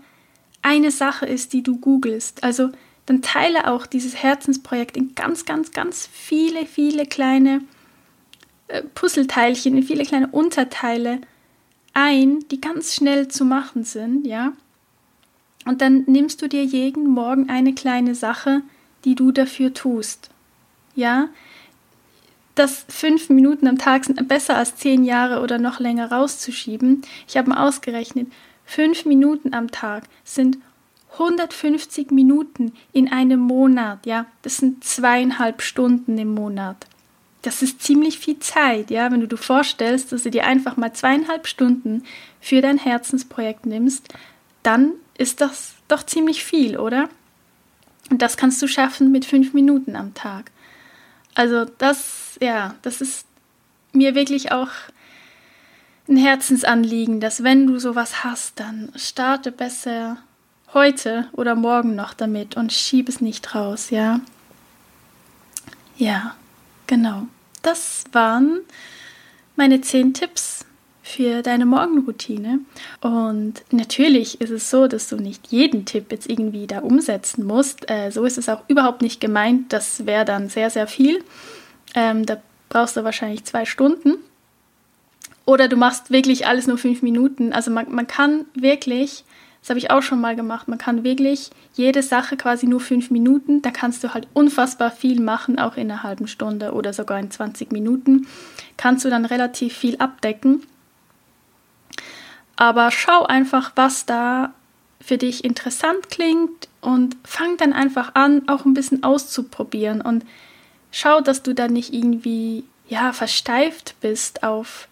eine 0.61 0.91
Sache 0.91 1.27
ist, 1.27 1.53
die 1.53 1.63
du 1.63 1.79
googelst. 1.79 2.45
Also 2.45 2.71
dann 3.07 3.23
teile 3.23 3.69
auch 3.69 3.87
dieses 3.87 4.23
Herzensprojekt 4.23 4.97
in 4.97 5.15
ganz, 5.15 5.45
ganz, 5.45 5.73
ganz 5.73 6.09
viele, 6.13 6.67
viele 6.67 7.07
kleine 7.07 7.63
äh, 8.69 8.83
Puzzleteilchen, 8.95 9.77
in 9.77 9.83
viele 9.83 10.05
kleine 10.05 10.29
Unterteile 10.29 11.21
ein, 11.93 12.41
die 12.51 12.61
ganz 12.61 12.95
schnell 12.95 13.29
zu 13.29 13.45
machen 13.45 13.85
sind, 13.85 14.27
ja. 14.27 14.53
Und 15.65 15.81
dann 15.81 16.05
nimmst 16.07 16.43
du 16.43 16.49
dir 16.49 16.65
jeden 16.65 17.07
Morgen 17.07 17.49
eine 17.49 17.75
kleine 17.75 18.15
Sache, 18.15 18.63
die 19.05 19.15
du 19.15 19.31
dafür 19.31 19.73
tust. 19.73 20.31
Ja, 20.95 21.29
dass 22.55 22.85
fünf 22.89 23.31
Minuten 23.31 23.67
am 23.67 23.79
Tag 23.79 24.05
sind 24.05 24.29
besser 24.29 24.57
als 24.57 24.77
zehn 24.77 25.05
Jahre 25.05 25.41
oder 25.41 25.59
noch 25.59 25.81
länger 25.81 26.11
rauszuschieben. 26.11 27.03
Ich 27.27 27.37
habe 27.37 27.51
mal 27.51 27.67
ausgerechnet, 27.67 28.31
fünf 28.65 29.05
Minuten 29.07 29.55
am 29.55 29.71
Tag 29.71 30.05
sind 30.25 30.59
150 31.15 32.11
Minuten 32.11 32.73
in 32.93 33.13
einem 33.13 33.41
Monat, 33.41 34.07
ja, 34.07 34.27
das 34.43 34.57
sind 34.57 34.83
zweieinhalb 34.83 35.61
Stunden 35.61 36.17
im 36.17 36.35
Monat. 36.35 36.87
Das 37.43 37.61
ist 37.61 37.83
ziemlich 37.83 38.19
viel 38.19 38.39
Zeit, 38.39 38.91
ja, 38.91 39.11
wenn 39.11 39.21
du 39.21 39.27
dir 39.27 39.37
vorstellst, 39.37 40.13
dass 40.13 40.23
du 40.23 40.31
dir 40.31 40.47
einfach 40.47 40.77
mal 40.77 40.93
zweieinhalb 40.93 41.49
Stunden 41.49 42.05
für 42.41 42.61
dein 42.61 42.79
Herzensprojekt 42.79 43.67
nimmst, 43.67 44.09
dann 44.63 44.93
ist 45.19 45.41
das 45.41 45.75
doch 45.89 46.05
ziemlich 46.05 46.45
viel, 46.45 46.79
oder? 46.79 47.09
Und 48.11 48.23
das 48.23 48.37
kannst 48.37 48.63
du 48.63 48.69
schaffen 48.69 49.11
mit 49.11 49.25
fünf 49.25 49.55
Minuten 49.55 49.97
am 49.97 50.15
Tag. 50.15 50.51
Also 51.35 51.65
das, 51.65 52.39
ja, 52.41 52.75
das 52.83 53.01
ist 53.01 53.27
mir 53.93 54.15
wirklich 54.15 54.53
auch 54.53 54.71
ein 56.09 56.17
Herzensanliegen, 56.17 57.21
dass 57.21 57.43
wenn 57.43 57.67
du 57.67 57.79
sowas 57.79 58.25
hast, 58.25 58.61
dann 58.61 58.93
starte 58.97 59.51
besser 59.53 60.19
heute 60.75 61.29
oder 61.33 61.55
morgen 61.55 61.95
noch 61.95 62.15
damit 62.15 62.57
und 62.57 62.73
schieb 62.73 63.09
es 63.09 63.21
nicht 63.21 63.55
raus, 63.55 63.91
ja? 63.91 64.21
Ja, 65.97 66.35
genau. 66.93 67.23
Das 67.63 68.05
waren 68.13 68.61
meine 69.57 69.81
zehn 69.81 70.13
Tipps 70.13 70.67
für 71.03 71.41
deine 71.41 71.65
Morgenroutine. 71.65 72.61
Und 73.01 73.63
natürlich 73.71 74.43
ist 74.43 74.51
es 74.51 74.69
so, 74.69 74.87
dass 74.89 75.09
du 75.09 75.17
nicht 75.17 75.47
jeden 75.47 75.87
Tipp 75.87 76.13
jetzt 76.13 76.29
irgendwie 76.29 76.67
da 76.67 76.81
umsetzen 76.81 77.47
musst. 77.47 77.91
Äh, 77.91 78.11
so 78.11 78.27
ist 78.27 78.37
es 78.37 78.51
auch 78.51 78.69
überhaupt 78.69 79.01
nicht 79.01 79.23
gemeint. 79.23 79.73
Das 79.73 80.05
wäre 80.05 80.27
dann 80.27 80.51
sehr, 80.51 80.69
sehr 80.69 80.87
viel. 80.87 81.25
Ähm, 81.95 82.27
da 82.27 82.43
brauchst 82.69 82.99
du 82.99 83.05
wahrscheinlich 83.05 83.45
zwei 83.45 83.65
Stunden. 83.65 84.17
Oder 85.47 85.69
du 85.69 85.77
machst 85.77 86.11
wirklich 86.11 86.47
alles 86.47 86.67
nur 86.67 86.77
fünf 86.77 87.01
Minuten. 87.01 87.55
Also 87.55 87.71
man, 87.71 87.91
man 87.91 88.07
kann 88.07 88.45
wirklich 88.53 89.25
Das 89.63 89.71
habe 89.71 89.79
ich 89.79 89.93
auch 89.93 90.03
schon 90.03 90.21
mal 90.21 90.35
gemacht. 90.35 90.67
Man 90.67 90.79
kann 90.79 91.05
wirklich 91.05 91.51
jede 91.75 92.03
Sache 92.03 92.37
quasi 92.37 92.67
nur 92.67 92.81
fünf 92.81 93.11
Minuten, 93.13 93.63
da 93.63 93.71
kannst 93.71 94.03
du 94.03 94.13
halt 94.13 94.27
unfassbar 94.35 94.91
viel 94.91 95.21
machen, 95.21 95.59
auch 95.59 95.77
in 95.77 95.91
einer 95.91 96.03
halben 96.03 96.27
Stunde 96.27 96.73
oder 96.73 96.93
sogar 96.93 97.21
in 97.21 97.31
20 97.31 97.71
Minuten. 97.71 98.27
Kannst 98.77 99.05
du 99.05 99.11
dann 99.11 99.25
relativ 99.25 99.77
viel 99.77 99.97
abdecken. 99.99 100.63
Aber 102.57 102.91
schau 102.91 103.25
einfach, 103.25 103.73
was 103.77 104.05
da 104.05 104.53
für 105.01 105.17
dich 105.17 105.45
interessant 105.45 106.11
klingt 106.11 106.69
und 106.81 107.17
fang 107.25 107.57
dann 107.57 107.73
einfach 107.73 108.15
an, 108.15 108.49
auch 108.49 108.65
ein 108.65 108.75
bisschen 108.75 109.05
auszuprobieren 109.05 110.01
und 110.01 110.25
schau, 110.91 111.21
dass 111.21 111.43
du 111.43 111.55
dann 111.55 111.73
nicht 111.73 111.95
irgendwie 111.95 112.65
ja 112.89 113.13
versteift 113.13 113.95
bist 114.01 114.43
auf 114.43 114.89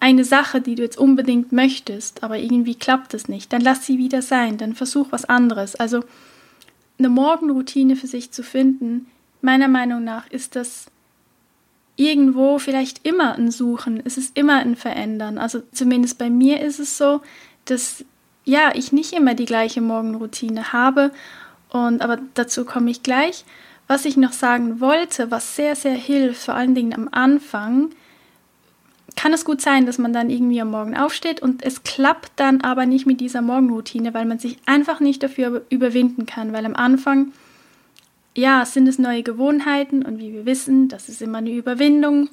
eine 0.00 0.24
Sache, 0.24 0.60
die 0.60 0.74
du 0.74 0.82
jetzt 0.82 0.98
unbedingt 0.98 1.52
möchtest, 1.52 2.22
aber 2.22 2.38
irgendwie 2.38 2.74
klappt 2.74 3.14
es 3.14 3.28
nicht, 3.28 3.52
dann 3.52 3.62
lass 3.62 3.86
sie 3.86 3.98
wieder 3.98 4.22
sein, 4.22 4.58
dann 4.58 4.74
versuch 4.74 5.08
was 5.10 5.24
anderes. 5.24 5.76
Also 5.76 6.02
eine 6.98 7.08
Morgenroutine 7.08 7.96
für 7.96 8.06
sich 8.06 8.30
zu 8.30 8.42
finden, 8.42 9.06
meiner 9.40 9.68
Meinung 9.68 10.04
nach 10.04 10.30
ist 10.30 10.56
das 10.56 10.86
irgendwo 11.96 12.58
vielleicht 12.58 13.06
immer 13.06 13.34
ein 13.36 13.50
Suchen, 13.50 14.02
es 14.04 14.16
ist 14.16 14.36
immer 14.36 14.56
ein 14.56 14.76
Verändern. 14.76 15.38
Also 15.38 15.62
zumindest 15.72 16.18
bei 16.18 16.30
mir 16.30 16.60
ist 16.60 16.80
es 16.80 16.98
so, 16.98 17.20
dass 17.66 18.04
ja, 18.44 18.72
ich 18.74 18.92
nicht 18.92 19.12
immer 19.12 19.34
die 19.34 19.46
gleiche 19.46 19.80
Morgenroutine 19.80 20.72
habe 20.72 21.12
und 21.70 22.02
aber 22.02 22.18
dazu 22.34 22.64
komme 22.64 22.90
ich 22.90 23.02
gleich. 23.02 23.44
Was 23.86 24.06
ich 24.06 24.16
noch 24.16 24.32
sagen 24.32 24.80
wollte, 24.80 25.30
was 25.30 25.56
sehr 25.56 25.76
sehr 25.76 25.94
hilft, 25.94 26.44
vor 26.44 26.54
allen 26.54 26.74
Dingen 26.74 26.94
am 26.94 27.08
Anfang, 27.10 27.90
kann 29.24 29.32
es 29.32 29.46
gut 29.46 29.62
sein, 29.62 29.86
dass 29.86 29.96
man 29.96 30.12
dann 30.12 30.28
irgendwie 30.28 30.60
am 30.60 30.70
Morgen 30.70 30.94
aufsteht 30.94 31.40
und 31.40 31.62
es 31.64 31.82
klappt 31.82 32.32
dann 32.36 32.60
aber 32.60 32.84
nicht 32.84 33.06
mit 33.06 33.22
dieser 33.22 33.40
Morgenroutine, 33.40 34.12
weil 34.12 34.26
man 34.26 34.38
sich 34.38 34.58
einfach 34.66 35.00
nicht 35.00 35.22
dafür 35.22 35.64
überwinden 35.70 36.26
kann, 36.26 36.52
weil 36.52 36.66
am 36.66 36.76
Anfang, 36.76 37.32
ja, 38.36 38.66
sind 38.66 38.86
es 38.86 38.98
neue 38.98 39.22
Gewohnheiten 39.22 40.04
und 40.04 40.18
wie 40.18 40.34
wir 40.34 40.44
wissen, 40.44 40.88
das 40.88 41.08
ist 41.08 41.22
immer 41.22 41.38
eine 41.38 41.52
Überwindung. 41.52 42.28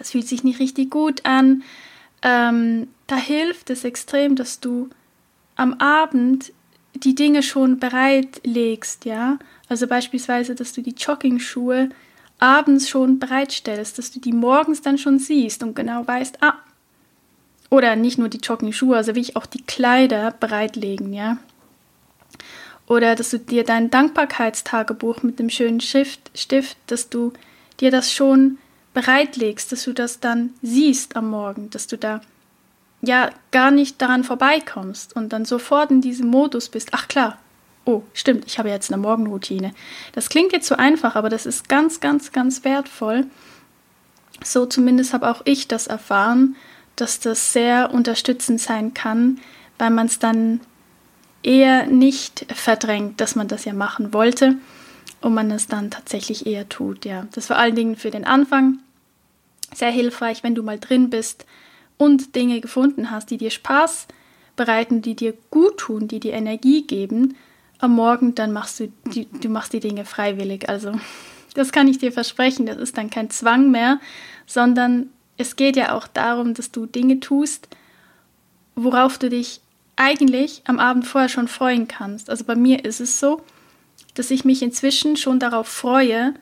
Es 0.00 0.10
fühlt 0.10 0.26
sich 0.26 0.42
nicht 0.42 0.58
richtig 0.58 0.90
gut 0.90 1.24
an. 1.24 1.62
Ähm, 2.22 2.88
da 3.06 3.14
hilft 3.14 3.70
es 3.70 3.84
extrem, 3.84 4.34
dass 4.34 4.58
du 4.58 4.90
am 5.54 5.74
Abend 5.74 6.52
die 6.92 7.14
Dinge 7.14 7.44
schon 7.44 7.78
bereitlegst, 7.78 9.04
ja. 9.04 9.38
Also 9.68 9.86
beispielsweise, 9.86 10.56
dass 10.56 10.72
du 10.72 10.82
die 10.82 10.96
Jogging-Schuhe 10.98 11.90
abends 12.40 12.88
schon 12.88 13.18
bereitstellst, 13.18 13.98
dass 13.98 14.10
du 14.10 14.20
die 14.20 14.32
morgens 14.32 14.82
dann 14.82 14.98
schon 14.98 15.18
siehst 15.18 15.62
und 15.62 15.74
genau 15.74 16.06
weißt, 16.06 16.42
ah, 16.42 16.54
oder 17.70 17.94
nicht 17.96 18.18
nur 18.18 18.28
die 18.28 18.38
Jogging-Schuhe, 18.38 18.96
also 18.96 19.14
wie 19.14 19.20
ich 19.20 19.36
auch 19.36 19.46
die 19.46 19.62
Kleider 19.62 20.32
bereitlegen, 20.32 21.12
ja. 21.12 21.38
Oder 22.86 23.14
dass 23.14 23.30
du 23.30 23.38
dir 23.38 23.62
dein 23.62 23.90
Dankbarkeitstagebuch 23.90 25.22
mit 25.22 25.38
dem 25.38 25.50
schönen 25.50 25.80
Schrift, 25.80 26.32
Stift, 26.34 26.76
dass 26.88 27.08
du 27.08 27.32
dir 27.78 27.92
das 27.92 28.12
schon 28.12 28.58
bereitlegst, 28.94 29.70
dass 29.70 29.84
du 29.84 29.92
das 29.92 30.18
dann 30.18 30.54
siehst 30.62 31.14
am 31.14 31.30
Morgen, 31.30 31.70
dass 31.70 31.86
du 31.86 31.96
da 31.96 32.20
ja 33.02 33.30
gar 33.52 33.70
nicht 33.70 34.02
daran 34.02 34.24
vorbeikommst 34.24 35.14
und 35.14 35.32
dann 35.32 35.44
sofort 35.44 35.92
in 35.92 36.00
diesem 36.00 36.28
Modus 36.28 36.68
bist, 36.68 36.88
ach 36.92 37.06
klar, 37.06 37.38
oh, 37.84 38.02
stimmt, 38.12 38.44
ich 38.46 38.58
habe 38.58 38.68
jetzt 38.68 38.92
eine 38.92 39.00
Morgenroutine. 39.00 39.72
Das 40.12 40.28
klingt 40.28 40.52
jetzt 40.52 40.66
so 40.66 40.76
einfach, 40.76 41.16
aber 41.16 41.28
das 41.28 41.46
ist 41.46 41.68
ganz, 41.68 42.00
ganz, 42.00 42.32
ganz 42.32 42.64
wertvoll. 42.64 43.26
So 44.44 44.66
zumindest 44.66 45.12
habe 45.12 45.30
auch 45.30 45.42
ich 45.44 45.68
das 45.68 45.86
erfahren, 45.86 46.56
dass 46.96 47.20
das 47.20 47.52
sehr 47.52 47.92
unterstützend 47.92 48.60
sein 48.60 48.94
kann, 48.94 49.38
weil 49.78 49.90
man 49.90 50.06
es 50.06 50.18
dann 50.18 50.60
eher 51.42 51.86
nicht 51.86 52.46
verdrängt, 52.54 53.20
dass 53.20 53.34
man 53.34 53.48
das 53.48 53.64
ja 53.64 53.72
machen 53.72 54.12
wollte 54.12 54.56
und 55.20 55.34
man 55.34 55.50
es 55.50 55.66
dann 55.66 55.90
tatsächlich 55.90 56.46
eher 56.46 56.68
tut. 56.68 57.04
Ja, 57.04 57.26
das 57.32 57.46
vor 57.46 57.56
allen 57.56 57.74
Dingen 57.74 57.96
für 57.96 58.10
den 58.10 58.24
Anfang 58.24 58.78
sehr 59.74 59.90
hilfreich, 59.90 60.42
wenn 60.42 60.54
du 60.54 60.62
mal 60.62 60.78
drin 60.78 61.10
bist 61.10 61.46
und 61.96 62.34
Dinge 62.34 62.60
gefunden 62.60 63.10
hast, 63.10 63.30
die 63.30 63.38
dir 63.38 63.50
Spaß 63.50 64.08
bereiten, 64.56 65.00
die 65.00 65.14
dir 65.14 65.34
gut 65.50 65.78
tun, 65.78 66.08
die 66.08 66.20
dir 66.20 66.32
Energie 66.32 66.86
geben, 66.86 67.36
am 67.80 67.94
Morgen, 67.94 68.34
dann 68.34 68.52
machst 68.52 68.80
du 68.80 68.92
die, 69.06 69.26
du 69.26 69.48
machst 69.48 69.72
die 69.72 69.80
Dinge 69.80 70.04
freiwillig. 70.04 70.68
Also 70.68 70.92
das 71.54 71.72
kann 71.72 71.88
ich 71.88 71.98
dir 71.98 72.12
versprechen. 72.12 72.66
Das 72.66 72.76
ist 72.76 72.96
dann 72.96 73.10
kein 73.10 73.30
Zwang 73.30 73.70
mehr, 73.70 74.00
sondern 74.46 75.10
es 75.36 75.56
geht 75.56 75.76
ja 75.76 75.94
auch 75.94 76.06
darum, 76.06 76.54
dass 76.54 76.70
du 76.70 76.86
Dinge 76.86 77.20
tust, 77.20 77.68
worauf 78.74 79.18
du 79.18 79.28
dich 79.28 79.60
eigentlich 79.96 80.62
am 80.66 80.78
Abend 80.78 81.06
vorher 81.06 81.28
schon 81.28 81.48
freuen 81.48 81.88
kannst. 81.88 82.30
Also 82.30 82.44
bei 82.44 82.54
mir 82.54 82.84
ist 82.84 83.00
es 83.00 83.20
so, 83.20 83.42
dass 84.14 84.30
ich 84.30 84.44
mich 84.44 84.62
inzwischen 84.62 85.16
schon 85.16 85.38
darauf 85.38 85.68
freue, 85.68 86.34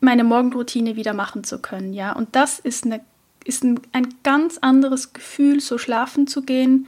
meine 0.00 0.24
Morgenroutine 0.24 0.96
wieder 0.96 1.12
machen 1.12 1.44
zu 1.44 1.60
können, 1.60 1.92
ja. 1.92 2.12
Und 2.12 2.34
das 2.34 2.58
ist, 2.58 2.86
eine, 2.86 3.00
ist 3.44 3.64
ein, 3.64 3.80
ein 3.92 4.14
ganz 4.22 4.56
anderes 4.58 5.12
Gefühl, 5.12 5.60
so 5.60 5.76
schlafen 5.76 6.26
zu 6.26 6.42
gehen 6.42 6.86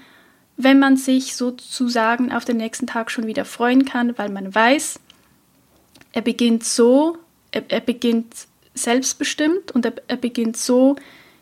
wenn 0.56 0.78
man 0.78 0.96
sich 0.96 1.34
sozusagen 1.36 2.32
auf 2.32 2.44
den 2.44 2.56
nächsten 2.56 2.86
Tag 2.86 3.10
schon 3.10 3.26
wieder 3.26 3.44
freuen 3.44 3.84
kann, 3.84 4.16
weil 4.18 4.30
man 4.30 4.54
weiß, 4.54 5.00
er 6.12 6.22
beginnt 6.22 6.64
so, 6.64 7.18
er, 7.50 7.64
er 7.68 7.80
beginnt 7.80 8.46
selbstbestimmt 8.74 9.72
und 9.72 9.84
er, 9.84 9.94
er 10.08 10.16
beginnt 10.16 10.56
so, 10.56 10.96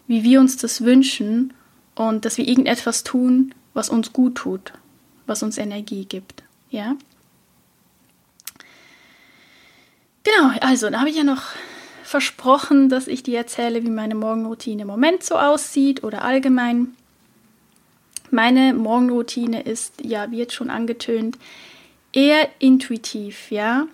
wie 0.06 0.24
wir 0.24 0.40
uns 0.40 0.56
das 0.56 0.84
wünschen 0.84 1.52
und 1.94 2.24
dass 2.24 2.38
wir 2.38 2.46
irgendetwas 2.46 3.04
tun, 3.04 3.54
was 3.74 3.88
uns 3.90 4.12
gut 4.12 4.36
tut, 4.36 4.72
was 5.26 5.42
uns 5.42 5.58
Energie 5.58 6.04
gibt. 6.04 6.42
Ja? 6.70 6.96
Genau, 10.24 10.52
also 10.60 10.90
da 10.90 11.00
habe 11.00 11.10
ich 11.10 11.16
ja 11.16 11.24
noch 11.24 11.42
versprochen, 12.02 12.88
dass 12.88 13.06
ich 13.06 13.22
dir 13.22 13.38
erzähle, 13.38 13.84
wie 13.84 13.90
meine 13.90 14.14
Morgenroutine 14.14 14.82
im 14.82 14.88
Moment 14.88 15.22
so 15.22 15.36
aussieht 15.36 16.02
oder 16.02 16.22
allgemein. 16.22 16.96
Meine 18.30 18.74
Morgenroutine 18.74 19.62
ist, 19.62 19.94
ja, 20.04 20.26
jetzt 20.30 20.54
schon 20.54 20.70
angetönt, 20.70 21.36
eher 22.12 22.48
intuitiv, 22.58 23.50
ja, 23.50 23.86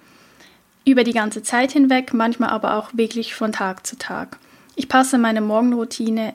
über 0.84 1.04
die 1.04 1.12
ganze 1.12 1.42
Zeit 1.42 1.72
hinweg, 1.72 2.14
manchmal 2.14 2.50
aber 2.50 2.76
auch 2.76 2.90
wirklich 2.92 3.34
von 3.34 3.52
Tag 3.52 3.86
zu 3.86 3.96
Tag. 3.96 4.38
Ich 4.76 4.88
passe 4.88 5.18
meine 5.18 5.40
Morgenroutine 5.40 6.34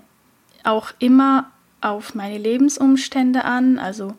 auch 0.63 0.91
immer 0.99 1.49
auf 1.79 2.15
meine 2.15 2.37
Lebensumstände 2.37 3.45
an, 3.45 3.79
also 3.79 4.13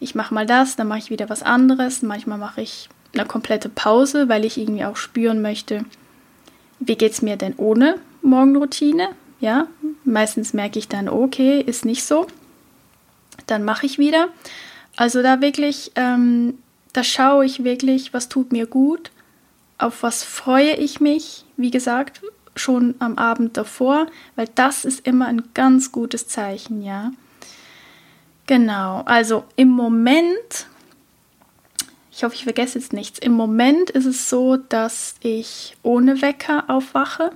ich 0.00 0.14
mache 0.14 0.34
mal 0.34 0.46
das, 0.46 0.76
dann 0.76 0.88
mache 0.88 0.98
ich 0.98 1.10
wieder 1.10 1.28
was 1.30 1.42
anderes, 1.42 2.02
manchmal 2.02 2.38
mache 2.38 2.60
ich 2.60 2.88
eine 3.14 3.24
komplette 3.24 3.68
Pause, 3.68 4.28
weil 4.28 4.44
ich 4.44 4.58
irgendwie 4.58 4.84
auch 4.84 4.96
spüren 4.96 5.40
möchte, 5.40 5.84
wie 6.80 6.96
geht 6.96 7.12
es 7.12 7.22
mir 7.22 7.36
denn 7.36 7.54
ohne 7.56 7.96
Morgenroutine? 8.22 9.08
Ja, 9.40 9.68
meistens 10.04 10.52
merke 10.52 10.78
ich 10.78 10.88
dann, 10.88 11.08
okay, 11.08 11.60
ist 11.60 11.84
nicht 11.84 12.04
so 12.04 12.26
dann 13.46 13.64
mache 13.64 13.86
ich 13.86 13.98
wieder. 13.98 14.28
Also 14.96 15.22
da 15.22 15.40
wirklich, 15.40 15.92
ähm, 15.96 16.58
da 16.92 17.02
schaue 17.02 17.44
ich 17.44 17.64
wirklich, 17.64 18.14
was 18.14 18.28
tut 18.28 18.52
mir 18.52 18.66
gut, 18.66 19.10
auf 19.78 20.02
was 20.02 20.22
freue 20.22 20.74
ich 20.76 21.00
mich, 21.00 21.44
wie 21.56 21.70
gesagt, 21.70 22.22
schon 22.56 22.94
am 23.00 23.18
Abend 23.18 23.56
davor, 23.56 24.06
weil 24.36 24.48
das 24.54 24.84
ist 24.84 25.06
immer 25.06 25.26
ein 25.26 25.42
ganz 25.54 25.90
gutes 25.90 26.28
Zeichen, 26.28 26.82
ja. 26.82 27.12
Genau, 28.46 29.02
also 29.06 29.44
im 29.56 29.68
Moment, 29.68 30.66
ich 32.12 32.22
hoffe, 32.22 32.34
ich 32.34 32.44
vergesse 32.44 32.78
jetzt 32.78 32.92
nichts, 32.92 33.18
im 33.18 33.32
Moment 33.32 33.90
ist 33.90 34.04
es 34.04 34.28
so, 34.28 34.56
dass 34.56 35.16
ich 35.20 35.76
ohne 35.82 36.22
Wecker 36.22 36.64
aufwache. 36.68 37.30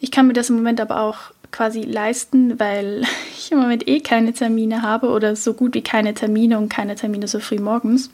Ich 0.00 0.10
kann 0.10 0.26
mir 0.26 0.32
das 0.32 0.50
im 0.50 0.56
Moment 0.56 0.80
aber 0.80 1.00
auch 1.00 1.32
quasi 1.58 1.82
leisten, 1.82 2.60
weil 2.60 3.02
ich 3.36 3.50
im 3.50 3.58
Moment 3.58 3.88
eh 3.88 4.00
keine 4.00 4.32
Termine 4.32 4.82
habe 4.82 5.08
oder 5.08 5.34
so 5.34 5.54
gut 5.54 5.74
wie 5.74 5.82
keine 5.82 6.14
Termine 6.14 6.56
und 6.56 6.68
keine 6.68 6.94
Termine 6.94 7.26
so 7.26 7.40
früh 7.40 7.58
morgens. 7.58 8.10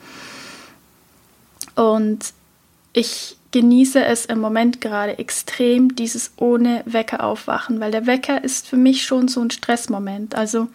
Und 1.74 2.32
ich 2.95 3.36
genieße 3.51 4.03
es 4.03 4.24
im 4.24 4.40
Moment 4.40 4.80
gerade 4.80 5.18
extrem, 5.18 5.95
dieses 5.95 6.32
ohne 6.36 6.82
Wecker 6.86 7.22
aufwachen, 7.22 7.80
weil 7.80 7.90
der 7.90 8.07
Wecker 8.07 8.42
ist 8.42 8.66
für 8.66 8.78
mich 8.78 9.05
schon 9.05 9.28
so 9.28 9.42
ein 9.42 9.51
Stressmoment. 9.51 10.34
Also, 10.34 10.68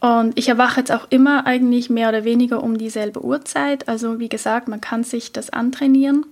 und 0.00 0.36
ich 0.36 0.48
erwache 0.48 0.80
jetzt 0.80 0.90
auch 0.90 1.06
immer 1.10 1.46
eigentlich 1.46 1.88
mehr 1.88 2.08
oder 2.08 2.24
weniger 2.24 2.64
um 2.64 2.78
dieselbe 2.78 3.24
Uhrzeit. 3.24 3.88
Also, 3.88 4.18
wie 4.18 4.28
gesagt, 4.28 4.66
man 4.66 4.80
kann 4.80 5.04
sich 5.04 5.30
das 5.30 5.50
antrainieren. 5.50 6.26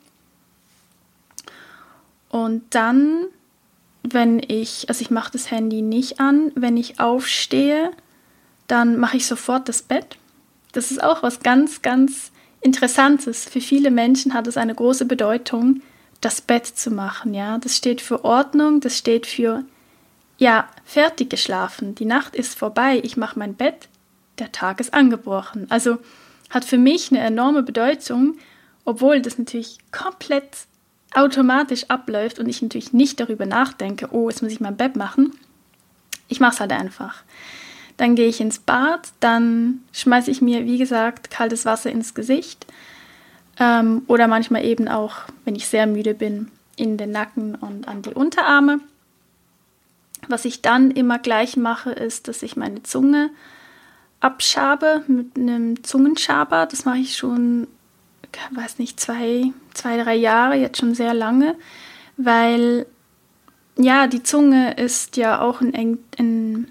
Und 2.29 2.63
dann 2.71 3.27
wenn 4.05 4.41
ich, 4.47 4.89
also 4.89 5.01
ich 5.01 5.11
mache 5.11 5.33
das 5.33 5.51
Handy 5.51 5.83
nicht 5.83 6.21
an, 6.21 6.53
wenn 6.55 6.77
ich 6.77 7.01
aufstehe, 7.01 7.91
dann 8.67 8.99
mache 8.99 9.17
ich 9.17 9.27
sofort 9.27 9.69
das 9.69 9.83
Bett. 9.83 10.17
Das 10.73 10.91
ist 10.91 11.03
auch 11.03 11.23
was 11.23 11.41
ganz, 11.41 11.83
ganz 11.83 12.31
Interessantes. 12.61 13.45
Für 13.45 13.61
viele 13.61 13.91
Menschen 13.91 14.35
hat 14.35 14.47
es 14.47 14.57
eine 14.57 14.75
große 14.75 15.05
Bedeutung, 15.05 15.83
das 16.21 16.41
Bett 16.41 16.67
zu 16.67 16.91
machen. 16.91 17.35
Ja, 17.35 17.59
das 17.59 17.77
steht 17.77 18.01
für 18.01 18.25
Ordnung, 18.25 18.81
das 18.81 18.97
steht 18.97 19.27
für 19.27 19.65
ja 20.39 20.69
fertig 20.85 21.31
geschlafen. 21.31 21.95
Die 21.95 22.07
Nacht 22.07 22.35
ist 22.35 22.59
vorbei. 22.59 23.01
Ich 23.03 23.17
mache 23.17 23.39
mein 23.39 23.55
Bett 23.55 23.89
der 24.39 24.53
Tag 24.53 24.81
ist 24.81 24.95
angebrochen. 24.95 25.67
Also 25.71 25.99
hat 26.51 26.65
für 26.65 26.79
mich 26.79 27.11
eine 27.11 27.21
enorme 27.21 27.63
Bedeutung, 27.63 28.37
obwohl 28.85 29.23
das 29.23 29.39
natürlich 29.39 29.79
komplett 29.93 30.67
automatisch 31.15 31.85
abläuft 31.89 32.39
und 32.39 32.49
ich 32.49 32.61
natürlich 32.63 32.93
nicht 32.93 33.21
darüber 33.21 33.47
nachdenke, 33.47 34.09
oh, 34.13 34.29
jetzt 34.29 34.43
muss 34.43 34.53
ich 34.53 34.61
mein 34.61 34.77
Bett 34.77 34.97
machen. 34.97 35.33
Ich 36.29 36.41
mache 36.41 36.55
es 36.55 36.61
halt 36.61 36.73
einfach. 36.73 37.23
Dann 37.97 38.17
gehe 38.17 38.29
ich 38.29 38.41
ins 38.41 38.59
Bad, 38.59 39.13
dann 39.21 39.81
schmeiße 39.93 40.31
ich 40.31 40.43
mir, 40.43 40.65
wie 40.65 40.79
gesagt, 40.79 41.31
kaltes 41.31 41.65
Wasser 41.65 41.91
ins 41.91 42.15
Gesicht 42.15 42.67
ähm, 43.61 44.03
oder 44.09 44.27
manchmal 44.27 44.65
eben 44.65 44.89
auch, 44.89 45.17
wenn 45.45 45.55
ich 45.55 45.69
sehr 45.69 45.87
müde 45.87 46.15
bin, 46.15 46.51
in 46.77 46.97
den 46.97 47.13
Nacken 47.13 47.55
und 47.55 47.87
an 47.87 48.03
die 48.03 48.15
Unterarme. 48.15 48.81
Was 50.29 50.45
ich 50.45 50.63
dann 50.63 50.91
immer 50.91 51.19
gleich 51.19 51.57
mache, 51.57 51.93
ist, 51.93 52.29
dass 52.29 52.43
ich 52.43 52.57
meine 52.57 52.83
Zunge 52.83 53.31
abschabe 54.21 55.05
mit 55.07 55.37
einem 55.37 55.85
Zungenschaber. 55.85 56.67
Das 56.67 56.85
mache 56.85 56.99
ich 56.99 57.17
schon, 57.17 57.69
weiß 58.53 58.79
nicht, 58.79 59.01
zwei, 59.01 59.53
zwei, 59.73 60.03
drei 60.03 60.15
Jahre, 60.15 60.57
jetzt 60.57 60.79
schon 60.79 60.95
sehr 60.95 61.15
lange, 61.15 61.57
weil 62.17 62.87
ja, 63.77 64.07
die 64.07 64.23
Zunge 64.23 64.75
ist 64.75 65.17
ja 65.17 65.41
auch 65.41 65.61
ein, 65.61 65.99
ein 66.19 66.71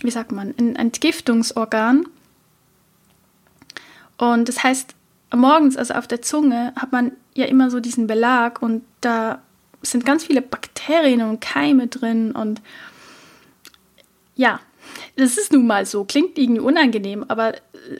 wie 0.00 0.10
sagt 0.10 0.32
man, 0.32 0.54
ein 0.58 0.76
Entgiftungsorgan. 0.76 2.06
Und 4.16 4.48
das 4.48 4.62
heißt, 4.62 4.94
morgens, 5.34 5.76
also 5.76 5.94
auf 5.94 6.06
der 6.06 6.22
Zunge, 6.22 6.72
hat 6.76 6.92
man 6.92 7.12
ja 7.34 7.46
immer 7.46 7.70
so 7.70 7.80
diesen 7.80 8.06
Belag 8.06 8.62
und 8.62 8.84
da 9.00 9.42
sind 9.82 10.06
ganz 10.06 10.24
viele 10.24 10.40
Bakterien 10.40 11.22
und 11.22 11.40
Keime 11.40 11.88
drin 11.88 12.32
und 12.32 12.62
ja, 14.36 14.60
das 15.16 15.36
ist 15.36 15.52
nun 15.52 15.66
mal 15.66 15.86
so. 15.86 16.04
Klingt 16.04 16.38
irgendwie 16.38 16.60
unangenehm, 16.60 17.24
aber 17.28 17.54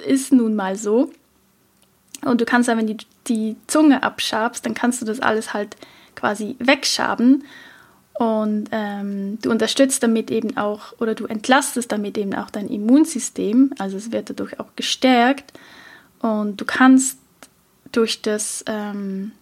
ist 0.07 0.33
nun 0.33 0.55
mal 0.55 0.77
so. 0.77 1.13
Und 2.25 2.41
du 2.41 2.45
kannst 2.45 2.69
dann, 2.69 2.79
wenn 2.79 2.87
du 2.87 2.97
die 3.27 3.57
Zunge 3.67 4.03
abschabst, 4.03 4.65
dann 4.65 4.75
kannst 4.75 5.01
du 5.03 5.07
das 5.07 5.21
alles 5.21 5.55
halt 5.55 5.77
quasi 6.15 6.57
wegschaben. 6.59 7.45
Und 8.15 8.69
ähm, 8.71 9.39
du 9.43 9.51
unterstützt 9.51 10.03
damit 10.03 10.31
eben 10.31 10.57
auch 10.57 10.93
oder 11.01 11.15
du 11.15 11.27
entlastest 11.27 11.91
damit 11.91 12.17
eben 12.17 12.35
auch 12.35 12.51
dein 12.51 12.69
Immunsystem. 12.69 13.73
Also 13.79 13.97
es 13.97 14.13
wird 14.13 14.31
dadurch 14.31 14.61
auch 14.61 14.69
gestärkt. 14.77 15.53
Und 16.21 16.61
du 16.61 16.65
kannst 16.65 17.19
durch 17.91 18.23
das 18.23 18.65
ähm, 18.67 19.33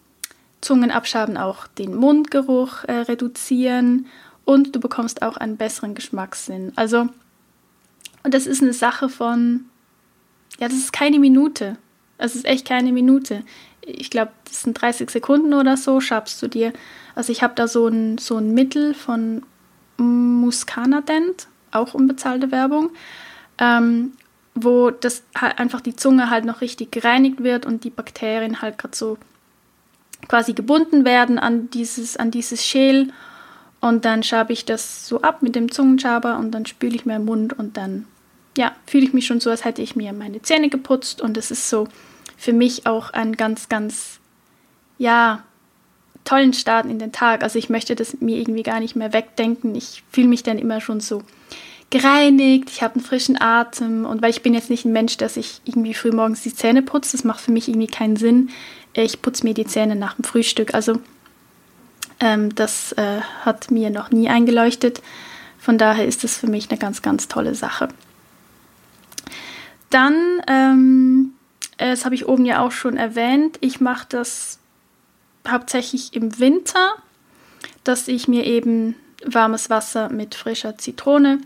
Zungenabschaben 0.61 1.37
auch 1.37 1.67
den 1.67 1.95
Mundgeruch 1.95 2.83
äh, 2.85 2.93
reduzieren 2.93 4.07
und 4.45 4.75
du 4.75 4.79
bekommst 4.79 5.21
auch 5.21 5.37
einen 5.37 5.57
besseren 5.57 5.95
Geschmackssinn. 5.95 6.73
Also, 6.75 7.09
und 8.23 8.33
das 8.33 8.47
ist 8.47 8.61
eine 8.61 8.73
Sache 8.73 9.09
von, 9.09 9.65
ja, 10.59 10.67
das 10.67 10.77
ist 10.77 10.93
keine 10.93 11.19
Minute. 11.19 11.77
Es 12.23 12.35
ist 12.35 12.45
echt 12.45 12.65
keine 12.65 12.93
Minute. 12.93 13.43
Ich 13.81 14.09
glaube, 14.09 14.31
das 14.45 14.61
sind 14.61 14.81
30 14.81 15.09
Sekunden 15.09 15.53
oder 15.53 15.75
so, 15.75 15.99
schabst 15.99 16.41
du 16.41 16.47
dir. 16.47 16.71
Also 17.15 17.33
ich 17.33 17.43
habe 17.43 17.53
da 17.53 17.67
so 17.67 17.85
ein, 17.87 18.17
so 18.17 18.37
ein 18.37 18.53
Mittel 18.53 18.93
von 18.93 19.43
Muscanadent, 19.97 21.47
auch 21.71 21.93
unbezahlte 21.93 22.49
Werbung, 22.49 22.91
ähm, 23.57 24.13
wo 24.55 24.89
das 24.89 25.23
halt 25.35 25.59
einfach 25.59 25.81
die 25.81 25.97
Zunge 25.97 26.29
halt 26.29 26.45
noch 26.45 26.61
richtig 26.61 26.93
gereinigt 26.93 27.43
wird 27.43 27.65
und 27.65 27.83
die 27.83 27.89
Bakterien 27.89 28.61
halt 28.61 28.77
gerade 28.77 28.95
so 28.95 29.17
quasi 30.29 30.53
gebunden 30.53 31.03
werden 31.03 31.37
an 31.37 31.69
dieses, 31.71 32.15
an 32.15 32.31
dieses 32.31 32.65
Schäl. 32.65 33.11
Und 33.81 34.05
dann 34.05 34.23
schabe 34.23 34.53
ich 34.53 34.63
das 34.63 35.09
so 35.09 35.23
ab 35.23 35.41
mit 35.41 35.55
dem 35.55 35.69
Zungenschaber 35.69 36.37
und 36.37 36.51
dann 36.51 36.65
spüle 36.65 36.95
ich 36.95 37.05
mir 37.05 37.17
im 37.17 37.25
Mund 37.25 37.51
und 37.51 37.75
dann, 37.75 38.05
ja, 38.57 38.71
fühle 38.87 39.03
ich 39.03 39.11
mich 39.11 39.25
schon 39.25 39.41
so, 39.41 39.49
als 39.49 39.65
hätte 39.65 39.81
ich 39.81 39.97
mir 39.97 40.13
meine 40.13 40.41
Zähne 40.41 40.69
geputzt. 40.69 41.19
Und 41.19 41.35
es 41.35 41.51
ist 41.51 41.69
so 41.69 41.89
für 42.43 42.51
mich 42.51 42.85
auch 42.85 43.11
ein 43.11 43.37
ganz, 43.37 43.69
ganz, 43.69 44.19
ja, 44.97 45.43
tollen 46.25 46.51
Start 46.51 46.85
in 46.87 46.99
den 46.99 47.13
Tag. 47.13 47.41
Also 47.41 47.57
ich 47.57 47.69
möchte 47.69 47.95
das 47.95 48.19
mir 48.19 48.37
irgendwie 48.37 48.63
gar 48.63 48.81
nicht 48.81 48.97
mehr 48.97 49.13
wegdenken. 49.13 49.75
Ich 49.75 50.03
fühle 50.11 50.27
mich 50.27 50.43
dann 50.43 50.57
immer 50.57 50.81
schon 50.81 50.99
so 50.99 51.23
gereinigt, 51.89 52.69
ich 52.69 52.81
habe 52.83 52.95
einen 52.95 53.03
frischen 53.03 53.39
Atem 53.39 54.05
und 54.05 54.21
weil 54.21 54.31
ich 54.31 54.41
bin 54.41 54.53
jetzt 54.53 54.69
nicht 54.69 54.83
ein 54.83 54.91
Mensch, 54.91 55.15
der 55.15 55.29
sich 55.29 55.61
irgendwie 55.63 55.93
früh 55.93 56.11
morgens 56.11 56.41
die 56.41 56.53
Zähne 56.53 56.81
putzt, 56.81 57.13
das 57.13 57.23
macht 57.23 57.39
für 57.39 57.51
mich 57.51 57.69
irgendwie 57.69 57.87
keinen 57.87 58.17
Sinn. 58.17 58.49
Ich 58.93 59.21
putze 59.21 59.45
mir 59.45 59.53
die 59.53 59.65
Zähne 59.65 59.95
nach 59.95 60.15
dem 60.15 60.25
Frühstück. 60.25 60.73
Also 60.73 60.99
ähm, 62.19 62.53
das 62.55 62.91
äh, 62.93 63.21
hat 63.45 63.71
mir 63.71 63.89
noch 63.89 64.11
nie 64.11 64.27
eingeleuchtet. 64.27 65.01
Von 65.59 65.77
daher 65.77 66.05
ist 66.05 66.25
das 66.25 66.37
für 66.37 66.47
mich 66.47 66.69
eine 66.69 66.79
ganz, 66.79 67.01
ganz 67.01 67.29
tolle 67.29 67.55
Sache. 67.55 67.87
Dann, 69.89 70.41
ähm, 70.47 71.33
das 71.77 72.05
habe 72.05 72.15
ich 72.15 72.27
oben 72.27 72.45
ja 72.45 72.61
auch 72.61 72.71
schon 72.71 72.97
erwähnt, 72.97 73.57
ich 73.61 73.81
mache 73.81 74.05
das 74.09 74.59
hauptsächlich 75.47 76.13
im 76.13 76.39
Winter, 76.39 76.93
dass 77.83 78.07
ich 78.07 78.27
mir 78.27 78.45
eben 78.45 78.95
warmes 79.25 79.69
Wasser 79.69 80.09
mit 80.09 80.35
frischer 80.35 80.77
Zitrone 80.77 81.39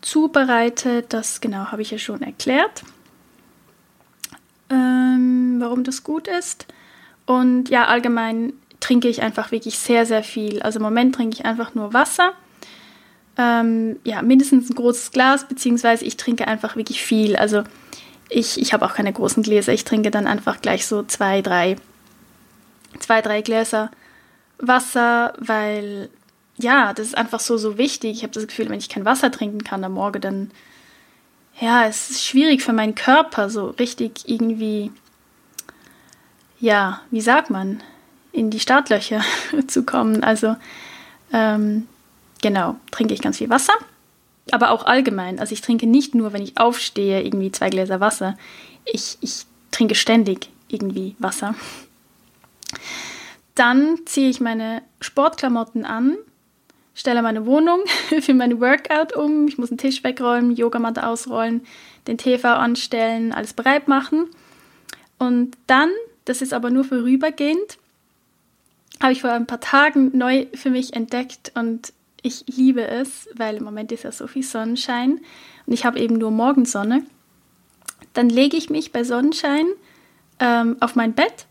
zubereite. 0.00 1.04
Das 1.08 1.40
genau 1.40 1.66
habe 1.66 1.82
ich 1.82 1.90
ja 1.90 1.98
schon 1.98 2.22
erklärt, 2.22 2.82
ähm, 4.70 5.56
warum 5.58 5.84
das 5.84 6.04
gut 6.04 6.28
ist. 6.28 6.66
Und 7.26 7.68
ja, 7.68 7.86
allgemein 7.86 8.52
trinke 8.80 9.08
ich 9.08 9.22
einfach 9.22 9.52
wirklich 9.52 9.78
sehr, 9.78 10.06
sehr 10.06 10.22
viel. 10.22 10.62
Also 10.62 10.78
im 10.78 10.82
Moment 10.82 11.14
trinke 11.14 11.36
ich 11.36 11.44
einfach 11.44 11.74
nur 11.74 11.92
Wasser. 11.92 12.32
Ähm, 13.36 13.98
ja, 14.04 14.22
mindestens 14.22 14.70
ein 14.70 14.74
großes 14.74 15.12
Glas, 15.12 15.46
beziehungsweise 15.46 16.04
ich 16.04 16.16
trinke 16.16 16.48
einfach 16.48 16.76
wirklich 16.76 17.02
viel. 17.02 17.36
Also 17.36 17.62
ich, 18.30 18.60
ich 18.60 18.72
habe 18.72 18.86
auch 18.86 18.94
keine 18.94 19.12
großen 19.12 19.42
Gläser. 19.42 19.72
Ich 19.72 19.84
trinke 19.84 20.10
dann 20.10 20.26
einfach 20.26 20.60
gleich 20.60 20.86
so 20.86 21.02
zwei, 21.02 21.42
drei, 21.42 21.76
zwei, 22.98 23.20
drei 23.22 23.42
Gläser 23.42 23.90
Wasser, 24.58 25.34
weil 25.38 26.10
ja, 26.58 26.92
das 26.92 27.08
ist 27.08 27.16
einfach 27.16 27.40
so, 27.40 27.56
so 27.56 27.78
wichtig. 27.78 28.18
Ich 28.18 28.22
habe 28.22 28.32
das 28.32 28.46
Gefühl, 28.46 28.68
wenn 28.68 28.78
ich 28.78 28.90
kein 28.90 29.06
Wasser 29.06 29.30
trinken 29.30 29.64
kann 29.64 29.84
am 29.84 29.94
Morgen, 29.94 30.20
dann 30.20 30.50
ja, 31.58 31.86
es 31.86 32.10
ist 32.10 32.24
schwierig 32.24 32.62
für 32.62 32.72
meinen 32.72 32.94
Körper, 32.94 33.50
so 33.50 33.68
richtig 33.70 34.28
irgendwie 34.28 34.90
ja, 36.60 37.00
wie 37.10 37.22
sagt 37.22 37.50
man, 37.50 37.82
in 38.32 38.50
die 38.50 38.60
Startlöcher 38.60 39.22
zu 39.66 39.84
kommen. 39.84 40.22
Also 40.22 40.56
ähm, 41.32 41.88
genau, 42.42 42.76
trinke 42.90 43.14
ich 43.14 43.22
ganz 43.22 43.38
viel 43.38 43.50
Wasser, 43.50 43.72
aber 44.54 44.70
auch 44.70 44.84
allgemein. 44.84 45.38
Also 45.38 45.52
ich 45.52 45.60
trinke 45.60 45.86
nicht 45.86 46.14
nur, 46.14 46.32
wenn 46.32 46.42
ich 46.42 46.58
aufstehe, 46.58 47.22
irgendwie 47.22 47.52
zwei 47.52 47.70
Gläser 47.70 48.00
Wasser. 48.00 48.36
Ich, 48.84 49.18
ich 49.20 49.44
trinke 49.70 49.94
ständig 49.94 50.50
irgendwie 50.68 51.16
Wasser. 51.18 51.54
Dann 53.54 53.98
ziehe 54.06 54.30
ich 54.30 54.40
meine 54.40 54.82
Sportklamotten 55.00 55.84
an, 55.84 56.16
stelle 56.94 57.22
meine 57.22 57.46
Wohnung 57.46 57.80
für 58.20 58.34
mein 58.34 58.60
Workout 58.60 59.14
um. 59.14 59.48
Ich 59.48 59.58
muss 59.58 59.68
den 59.68 59.78
Tisch 59.78 60.04
wegräumen, 60.04 60.54
Yogamatte 60.54 61.06
ausrollen, 61.06 61.66
den 62.06 62.18
TV 62.18 62.48
anstellen, 62.48 63.32
alles 63.32 63.52
bereit 63.52 63.88
machen. 63.88 64.26
Und 65.18 65.56
dann 65.66 65.90
das 66.30 66.42
ist 66.42 66.52
aber 66.52 66.70
nur 66.70 66.84
vorübergehend. 66.84 67.78
Habe 69.02 69.12
ich 69.12 69.22
vor 69.22 69.32
ein 69.32 69.46
paar 69.46 69.60
Tagen 69.60 70.16
neu 70.16 70.46
für 70.54 70.70
mich 70.70 70.94
entdeckt 70.94 71.50
und 71.56 71.92
ich 72.22 72.44
liebe 72.46 72.86
es, 72.86 73.28
weil 73.34 73.56
im 73.56 73.64
Moment 73.64 73.92
ist 73.92 74.04
ja 74.04 74.12
so 74.12 74.26
viel 74.26 74.42
Sonnenschein 74.42 75.20
und 75.66 75.72
ich 75.72 75.84
habe 75.84 75.98
eben 75.98 76.16
nur 76.16 76.30
Morgensonne. 76.30 77.02
Dann 78.12 78.28
lege 78.28 78.56
ich 78.56 78.70
mich 78.70 78.92
bei 78.92 79.04
Sonnenschein 79.04 79.66
ähm, 80.38 80.76
auf 80.80 80.96
mein 80.96 81.12
Bett 81.14 81.46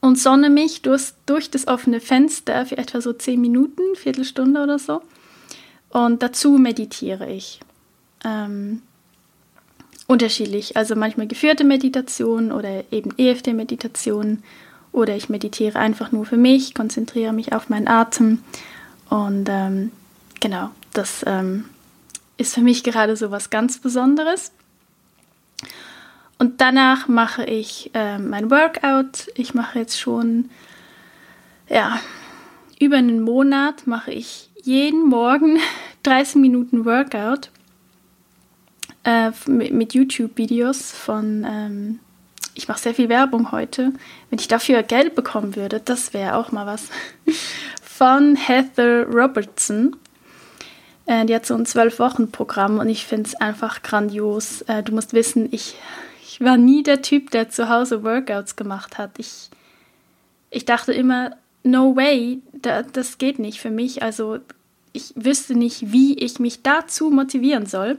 und 0.00 0.18
sonne 0.18 0.50
mich 0.50 0.82
durch, 0.82 1.12
durch 1.26 1.50
das 1.50 1.68
offene 1.68 2.00
Fenster 2.00 2.66
für 2.66 2.78
etwa 2.78 3.00
so 3.00 3.12
zehn 3.12 3.40
Minuten, 3.40 3.82
Viertelstunde 3.94 4.62
oder 4.62 4.78
so. 4.78 5.02
Und 5.90 6.22
dazu 6.22 6.52
meditiere 6.52 7.30
ich. 7.30 7.60
Ähm, 8.24 8.82
unterschiedlich. 10.06 10.76
Also 10.76 10.96
manchmal 10.96 11.26
geführte 11.26 11.64
Meditation 11.64 12.52
oder 12.52 12.84
eben 12.90 13.10
EFT-Meditation 13.16 14.42
oder 14.92 15.16
ich 15.16 15.28
meditiere 15.28 15.78
einfach 15.78 16.12
nur 16.12 16.26
für 16.26 16.36
mich, 16.36 16.74
konzentriere 16.74 17.32
mich 17.32 17.52
auf 17.52 17.68
meinen 17.68 17.88
Atem 17.88 18.40
und 19.10 19.48
ähm, 19.48 19.92
genau, 20.40 20.70
das 20.92 21.24
ähm, 21.26 21.66
ist 22.38 22.54
für 22.54 22.62
mich 22.62 22.82
gerade 22.82 23.16
so 23.16 23.30
was 23.30 23.50
ganz 23.50 23.78
Besonderes. 23.78 24.52
Und 26.38 26.62
danach 26.62 27.06
mache 27.06 27.44
ich 27.44 27.90
äh, 27.92 28.18
mein 28.18 28.50
Workout. 28.50 29.28
Ich 29.34 29.52
mache 29.52 29.78
jetzt 29.78 30.00
schon, 30.00 30.48
ja, 31.68 32.00
über 32.78 32.96
einen 32.96 33.20
Monat 33.20 33.86
mache 33.86 34.12
ich 34.12 34.48
jeden 34.62 35.08
Morgen 35.08 35.58
30 36.04 36.36
Minuten 36.36 36.86
Workout 36.86 37.50
äh, 39.04 39.32
mit, 39.46 39.72
mit 39.72 39.92
YouTube-Videos 39.92 40.92
von, 40.92 41.44
ähm, 41.46 41.98
ich 42.54 42.68
mache 42.68 42.78
sehr 42.78 42.94
viel 42.94 43.08
Werbung 43.08 43.52
heute. 43.52 43.92
Wenn 44.30 44.38
ich 44.38 44.48
dafür 44.48 44.82
Geld 44.82 45.14
bekommen 45.14 45.56
würde, 45.56 45.80
das 45.80 46.14
wäre 46.14 46.36
auch 46.36 46.52
mal 46.52 46.64
was. 46.66 46.88
von 48.00 48.34
Heather 48.34 49.06
Robertson. 49.08 49.94
Äh, 51.04 51.26
die 51.26 51.34
hat 51.34 51.44
so 51.44 51.54
ein 51.54 51.66
Zwölf-Wochen-Programm 51.66 52.78
und 52.78 52.88
ich 52.88 53.04
finde 53.04 53.28
es 53.28 53.34
einfach 53.34 53.82
grandios. 53.82 54.62
Äh, 54.62 54.82
du 54.82 54.94
musst 54.94 55.12
wissen, 55.12 55.50
ich, 55.52 55.74
ich 56.22 56.40
war 56.40 56.56
nie 56.56 56.82
der 56.82 57.02
Typ, 57.02 57.30
der 57.30 57.50
zu 57.50 57.68
Hause 57.68 58.02
Workouts 58.02 58.56
gemacht 58.56 58.96
hat. 58.96 59.10
Ich, 59.18 59.50
ich 60.48 60.64
dachte 60.64 60.94
immer, 60.94 61.36
no 61.62 61.94
way, 61.94 62.40
da, 62.54 62.84
das 62.84 63.18
geht 63.18 63.38
nicht 63.38 63.60
für 63.60 63.68
mich. 63.68 64.02
Also 64.02 64.38
ich 64.94 65.12
wüsste 65.14 65.54
nicht, 65.54 65.92
wie 65.92 66.14
ich 66.14 66.38
mich 66.38 66.62
dazu 66.62 67.10
motivieren 67.10 67.66
soll. 67.66 67.98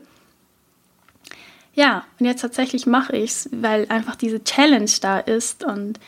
Ja, 1.75 2.05
und 2.19 2.25
jetzt 2.25 2.41
tatsächlich 2.41 2.87
mache 2.87 3.15
ich 3.15 3.29
es, 3.29 3.49
weil 3.51 3.85
einfach 3.89 4.15
diese 4.15 4.43
Challenge 4.43 4.89
da 4.99 5.19
ist 5.19 5.63
und 5.63 5.99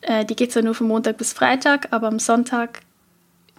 äh, 0.00 0.24
die 0.24 0.36
geht 0.36 0.52
zwar 0.52 0.62
nur 0.62 0.76
von 0.76 0.86
Montag 0.86 1.16
bis 1.16 1.32
Freitag, 1.32 1.88
aber 1.90 2.06
am 2.06 2.20
Sonntag, 2.20 2.82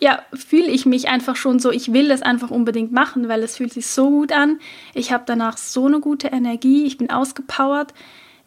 ja, 0.04 0.22
fühle 0.34 0.68
ich 0.68 0.86
mich 0.86 1.08
einfach 1.08 1.38
schon 1.38 1.60
so, 1.60 1.72
ich 1.72 1.94
will 1.94 2.10
das 2.10 2.22
einfach 2.22 2.52
unbedingt 2.52 2.92
machen, 2.92 3.30
weil 3.30 3.42
es 3.42 3.56
fühlt 3.56 3.72
sich 3.72 3.88
so 3.88 4.10
gut 4.10 4.34
an. 4.34 4.60
Ich 4.94 5.14
habe 5.14 5.24
danach 5.26 5.56
so 5.56 5.86
eine 5.86 6.02
gute 6.02 6.28
Energie, 6.28 6.84
ich 6.84 6.98
bin 6.98 7.10
ausgepowert, 7.10 7.94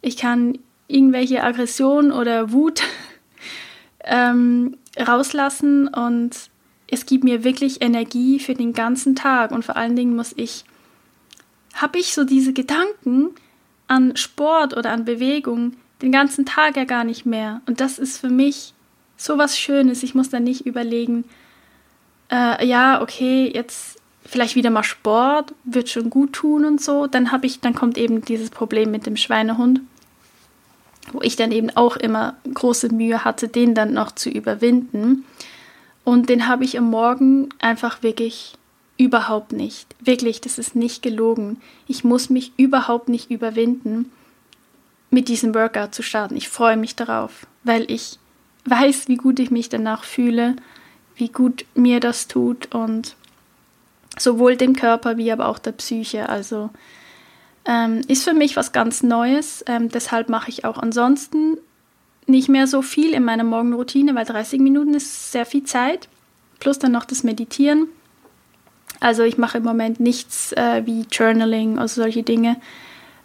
ich 0.03 0.17
kann 0.17 0.59
irgendwelche 0.87 1.43
Aggression 1.43 2.11
oder 2.11 2.51
Wut 2.51 2.83
ähm, 4.03 4.77
rauslassen 4.99 5.87
und 5.87 6.35
es 6.91 7.07
gibt 7.07 7.23
mir 7.23 7.43
wirklich 7.43 7.81
Energie 7.81 8.37
für 8.37 8.53
den 8.53 8.73
ganzen 8.73 9.15
Tag 9.15 9.49
und 9.49 9.65
vor 9.65 9.77
allen 9.77 9.95
Dingen 9.95 10.15
muss 10.15 10.33
ich, 10.37 10.63
habe 11.73 11.97
ich 11.97 12.13
so 12.13 12.23
diese 12.23 12.53
Gedanken 12.53 13.31
an 13.87 14.15
Sport 14.15 14.77
oder 14.77 14.91
an 14.91 15.05
Bewegung 15.05 15.73
den 16.03 16.11
ganzen 16.11 16.45
Tag 16.45 16.77
ja 16.77 16.83
gar 16.83 17.03
nicht 17.03 17.25
mehr 17.25 17.61
und 17.65 17.81
das 17.81 17.97
ist 17.97 18.19
für 18.19 18.29
mich 18.29 18.75
so 19.17 19.39
was 19.39 19.57
Schönes. 19.57 20.03
Ich 20.03 20.13
muss 20.13 20.29
dann 20.29 20.43
nicht 20.43 20.67
überlegen, 20.67 21.25
äh, 22.31 22.65
ja, 22.65 23.01
okay, 23.01 23.51
jetzt 23.53 23.99
vielleicht 24.25 24.55
wieder 24.55 24.69
mal 24.69 24.83
Sport, 24.83 25.53
wird 25.63 25.89
schon 25.89 26.09
gut 26.09 26.33
tun 26.33 26.65
und 26.65 26.81
so. 26.81 27.07
Dann 27.07 27.31
habe 27.31 27.45
ich, 27.45 27.61
dann 27.61 27.73
kommt 27.73 27.97
eben 27.97 28.23
dieses 28.23 28.49
Problem 28.49 28.91
mit 28.91 29.05
dem 29.05 29.17
Schweinehund 29.17 29.81
wo 31.11 31.21
ich 31.21 31.35
dann 31.35 31.51
eben 31.51 31.69
auch 31.71 31.95
immer 31.97 32.35
große 32.53 32.93
Mühe 32.93 33.23
hatte, 33.23 33.47
den 33.47 33.73
dann 33.73 33.93
noch 33.93 34.11
zu 34.11 34.29
überwinden. 34.29 35.25
Und 36.03 36.29
den 36.29 36.47
habe 36.47 36.63
ich 36.63 36.77
am 36.77 36.89
Morgen 36.89 37.49
einfach 37.59 38.03
wirklich 38.03 38.55
überhaupt 38.97 39.51
nicht. 39.51 39.95
Wirklich, 39.99 40.41
das 40.41 40.57
ist 40.57 40.75
nicht 40.75 41.01
gelogen. 41.01 41.61
Ich 41.87 42.03
muss 42.03 42.29
mich 42.29 42.51
überhaupt 42.57 43.09
nicht 43.09 43.29
überwinden, 43.29 44.11
mit 45.09 45.29
diesem 45.29 45.53
Workout 45.55 45.93
zu 45.93 46.03
starten. 46.03 46.35
Ich 46.35 46.49
freue 46.49 46.77
mich 46.77 46.95
darauf, 46.95 47.47
weil 47.63 47.89
ich 47.89 48.19
weiß, 48.65 49.07
wie 49.07 49.15
gut 49.15 49.39
ich 49.39 49.51
mich 49.51 49.69
danach 49.69 50.03
fühle, 50.03 50.55
wie 51.17 51.29
gut 51.29 51.65
mir 51.75 51.99
das 51.99 52.27
tut 52.27 52.73
und 52.73 53.15
sowohl 54.17 54.55
dem 54.55 54.75
Körper 54.75 55.17
wie 55.17 55.31
aber 55.31 55.47
auch 55.47 55.59
der 55.59 55.73
Psyche. 55.73 56.29
Also 56.29 56.69
ähm, 57.65 58.01
ist 58.07 58.23
für 58.23 58.33
mich 58.33 58.55
was 58.55 58.71
ganz 58.71 59.03
Neues. 59.03 59.63
Ähm, 59.67 59.89
deshalb 59.89 60.29
mache 60.29 60.49
ich 60.49 60.65
auch 60.65 60.77
ansonsten 60.77 61.57
nicht 62.25 62.49
mehr 62.49 62.67
so 62.67 62.81
viel 62.81 63.13
in 63.13 63.23
meiner 63.23 63.43
Morgenroutine, 63.43 64.15
weil 64.15 64.25
30 64.25 64.59
Minuten 64.59 64.93
ist 64.93 65.31
sehr 65.31 65.45
viel 65.45 65.63
Zeit. 65.63 66.07
Plus 66.59 66.79
dann 66.79 66.91
noch 66.91 67.05
das 67.05 67.23
Meditieren. 67.23 67.87
Also 68.99 69.23
ich 69.23 69.37
mache 69.37 69.59
im 69.59 69.63
Moment 69.63 69.99
nichts 69.99 70.53
äh, 70.53 70.85
wie 70.85 71.05
Journaling 71.11 71.73
oder 71.73 71.87
solche 71.87 72.23
Dinge. 72.23 72.57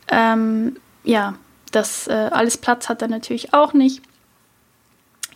Ähm, 0.09 0.77
ja, 1.05 1.35
das 1.71 2.07
äh, 2.09 2.29
alles 2.31 2.59
Platz 2.59 2.89
hat 2.89 3.01
er 3.01 3.09
natürlich 3.09 3.55
auch 3.55 3.73
nicht. 3.73 4.03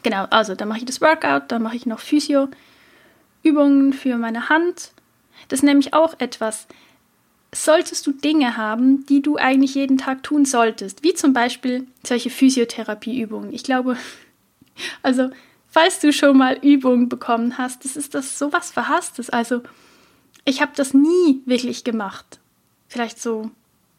Genau, 0.07 0.27
also 0.31 0.55
dann 0.55 0.69
mache 0.69 0.79
ich 0.79 0.85
das 0.85 1.01
Workout, 1.01 1.51
dann 1.51 1.65
mache 1.65 1.75
ich 1.75 1.85
noch 1.85 1.99
Physio-Übungen 1.99 3.93
für 3.93 4.17
meine 4.19 4.49
Hand. 4.49 4.93
Das 5.49 5.59
ist 5.59 5.63
nämlich 5.65 5.95
auch 5.95 6.15
etwas 6.21 6.69
solltest 7.53 8.07
du 8.07 8.13
Dinge 8.13 8.57
haben, 8.57 9.05
die 9.07 9.21
du 9.21 9.37
eigentlich 9.37 9.75
jeden 9.75 9.99
Tag 9.99 10.23
tun 10.23 10.45
solltest, 10.45 11.03
wie 11.03 11.15
zum 11.15 11.33
Beispiel 11.33 11.89
solche 12.05 12.31
Physiotherapieübungen. 12.31 13.53
Ich 13.53 13.65
glaube, 13.65 13.97
also 15.03 15.31
falls 15.67 15.99
du 15.99 16.13
schon 16.13 16.39
mal 16.39 16.57
Übungen 16.63 17.09
bekommen 17.09 17.59
hast, 17.59 17.85
das 17.85 17.97
ist 17.97 18.15
das 18.15 18.39
sowas 18.39 18.71
Verhasstes. 18.71 19.29
Also 19.29 19.63
ich 20.45 20.63
habe 20.63 20.71
das 20.77 20.95
nie 20.95 21.43
wirklich 21.47 21.83
gemacht. 21.83 22.39
Vielleicht 22.87 23.21
so 23.21 23.43
ein 23.43 23.51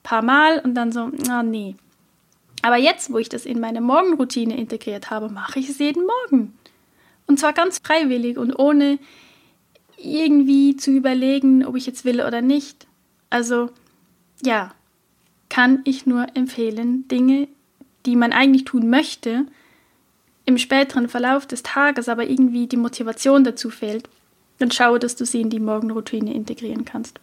paar 0.04 0.22
Mal 0.22 0.60
und 0.60 0.74
dann 0.74 0.94
so, 0.94 1.12
na 1.28 1.44
nee. 1.44 1.76
Aber 2.62 2.78
jetzt, 2.78 3.12
wo 3.12 3.18
ich 3.18 3.30
das 3.30 3.46
in 3.46 3.60
meine 3.60 3.82
Morgenroutine 3.82 4.58
integriert 4.58 5.10
habe, 5.10 5.30
mache 5.30 5.60
ich 5.60 5.70
es 5.70 5.80
jeden 5.80 6.06
Morgen. 6.06 6.58
Und 7.28 7.40
zwar 7.40 7.54
ganz 7.54 7.80
freiwillig 7.80 8.38
und 8.38 8.58
ohne 8.58 9.00
irgendwie 9.98 10.76
zu 10.78 10.92
überlegen, 10.92 11.66
ob 11.66 11.76
ich 11.76 11.86
jetzt 11.86 12.06
will 12.06 12.22
oder 12.22 12.42
nicht. 12.42 12.88
Also 13.30 13.70
ja, 14.44 14.74
kann 15.50 15.82
ich 15.84 16.06
nur 16.06 16.28
empfehlen, 16.36 17.08
Dinge, 17.08 17.48
die 18.06 18.16
man 18.16 18.32
eigentlich 18.32 18.66
tun 18.66 18.90
möchte, 18.90 19.46
im 20.46 20.58
späteren 20.58 21.10
Verlauf 21.10 21.46
des 21.46 21.64
Tages 21.64 22.08
aber 22.08 22.30
irgendwie 22.30 22.68
die 22.68 22.78
Motivation 22.78 23.44
dazu 23.44 23.70
fehlt, 23.70 24.08
dann 24.60 24.72
schaue, 24.72 24.98
dass 24.98 25.16
du 25.16 25.26
sie 25.26 25.42
in 25.42 25.50
die 25.50 25.60
Morgenroutine 25.60 26.34
integrieren 26.34 26.86
kannst. 26.86 27.20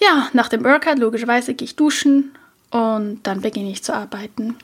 Ja, 0.00 0.28
nach 0.32 0.48
dem 0.48 0.64
Workout 0.64 0.98
logischerweise 0.98 1.54
gehe 1.54 1.66
ich 1.66 1.76
duschen 1.76 2.32
und 2.70 3.20
dann 3.22 3.40
beginne 3.40 3.70
ich 3.70 3.82
zu 3.82 3.94
arbeiten. 3.94 4.56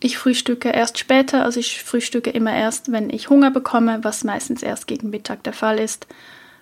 Ich 0.00 0.18
frühstücke 0.18 0.68
erst 0.68 0.98
später, 0.98 1.44
also 1.44 1.60
ich 1.60 1.82
frühstücke 1.82 2.30
immer 2.30 2.52
erst, 2.52 2.92
wenn 2.92 3.08
ich 3.10 3.30
Hunger 3.30 3.50
bekomme, 3.50 4.04
was 4.04 4.24
meistens 4.24 4.62
erst 4.62 4.86
gegen 4.86 5.10
Mittag 5.10 5.42
der 5.44 5.54
Fall 5.54 5.78
ist. 5.78 6.06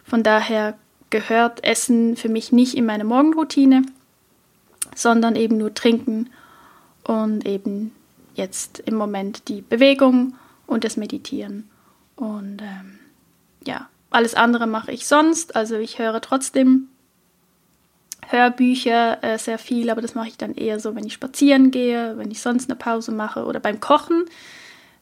Von 0.05 0.23
daher 0.23 0.79
gehört 1.11 1.65
Essen 1.65 2.17
für 2.17 2.29
mich 2.29 2.53
nicht 2.53 2.75
in 2.75 2.87
meine 2.87 3.05
Morgenroutine, 3.05 3.83
sondern 4.95 5.37
eben 5.37 5.57
nur 5.57 5.75
Trinken 5.75 6.31
und 7.05 7.47
eben 7.47 7.93
jetzt 8.35 8.79
im 8.81 8.95
Moment 8.95 9.49
die 9.49 9.61
Bewegung 9.61 10.35
und 10.67 10.85
das 10.85 10.97
Meditieren. 10.97 11.69
Und 12.17 12.63
ähm, 12.63 12.99
ja, 13.67 13.89
alles 14.11 14.35
andere 14.35 14.67
mache 14.67 14.93
ich 14.93 15.07
sonst. 15.07 15.57
Also 15.57 15.77
ich 15.77 15.99
höre 15.99 16.21
trotzdem 16.21 16.89
Hörbücher 18.33 19.23
äh, 19.23 19.39
sehr 19.39 19.59
viel, 19.59 19.91
aber 19.91 20.01
das 20.01 20.15
mache 20.15 20.29
ich 20.29 20.39
dann 20.39 20.55
eher 20.55 20.81
so, 20.81 20.95
wenn 20.95 21.07
ich 21.07 21.13
spazieren 21.13 21.71
gehe, 21.71 22.17
wenn 22.17 22.31
ich 22.31 22.41
sonst 22.41 22.71
eine 22.71 22.77
Pause 22.77 23.13
mache 23.13 23.45
oder 23.45 23.61
beim 23.61 23.81
Kochen. 23.81 24.25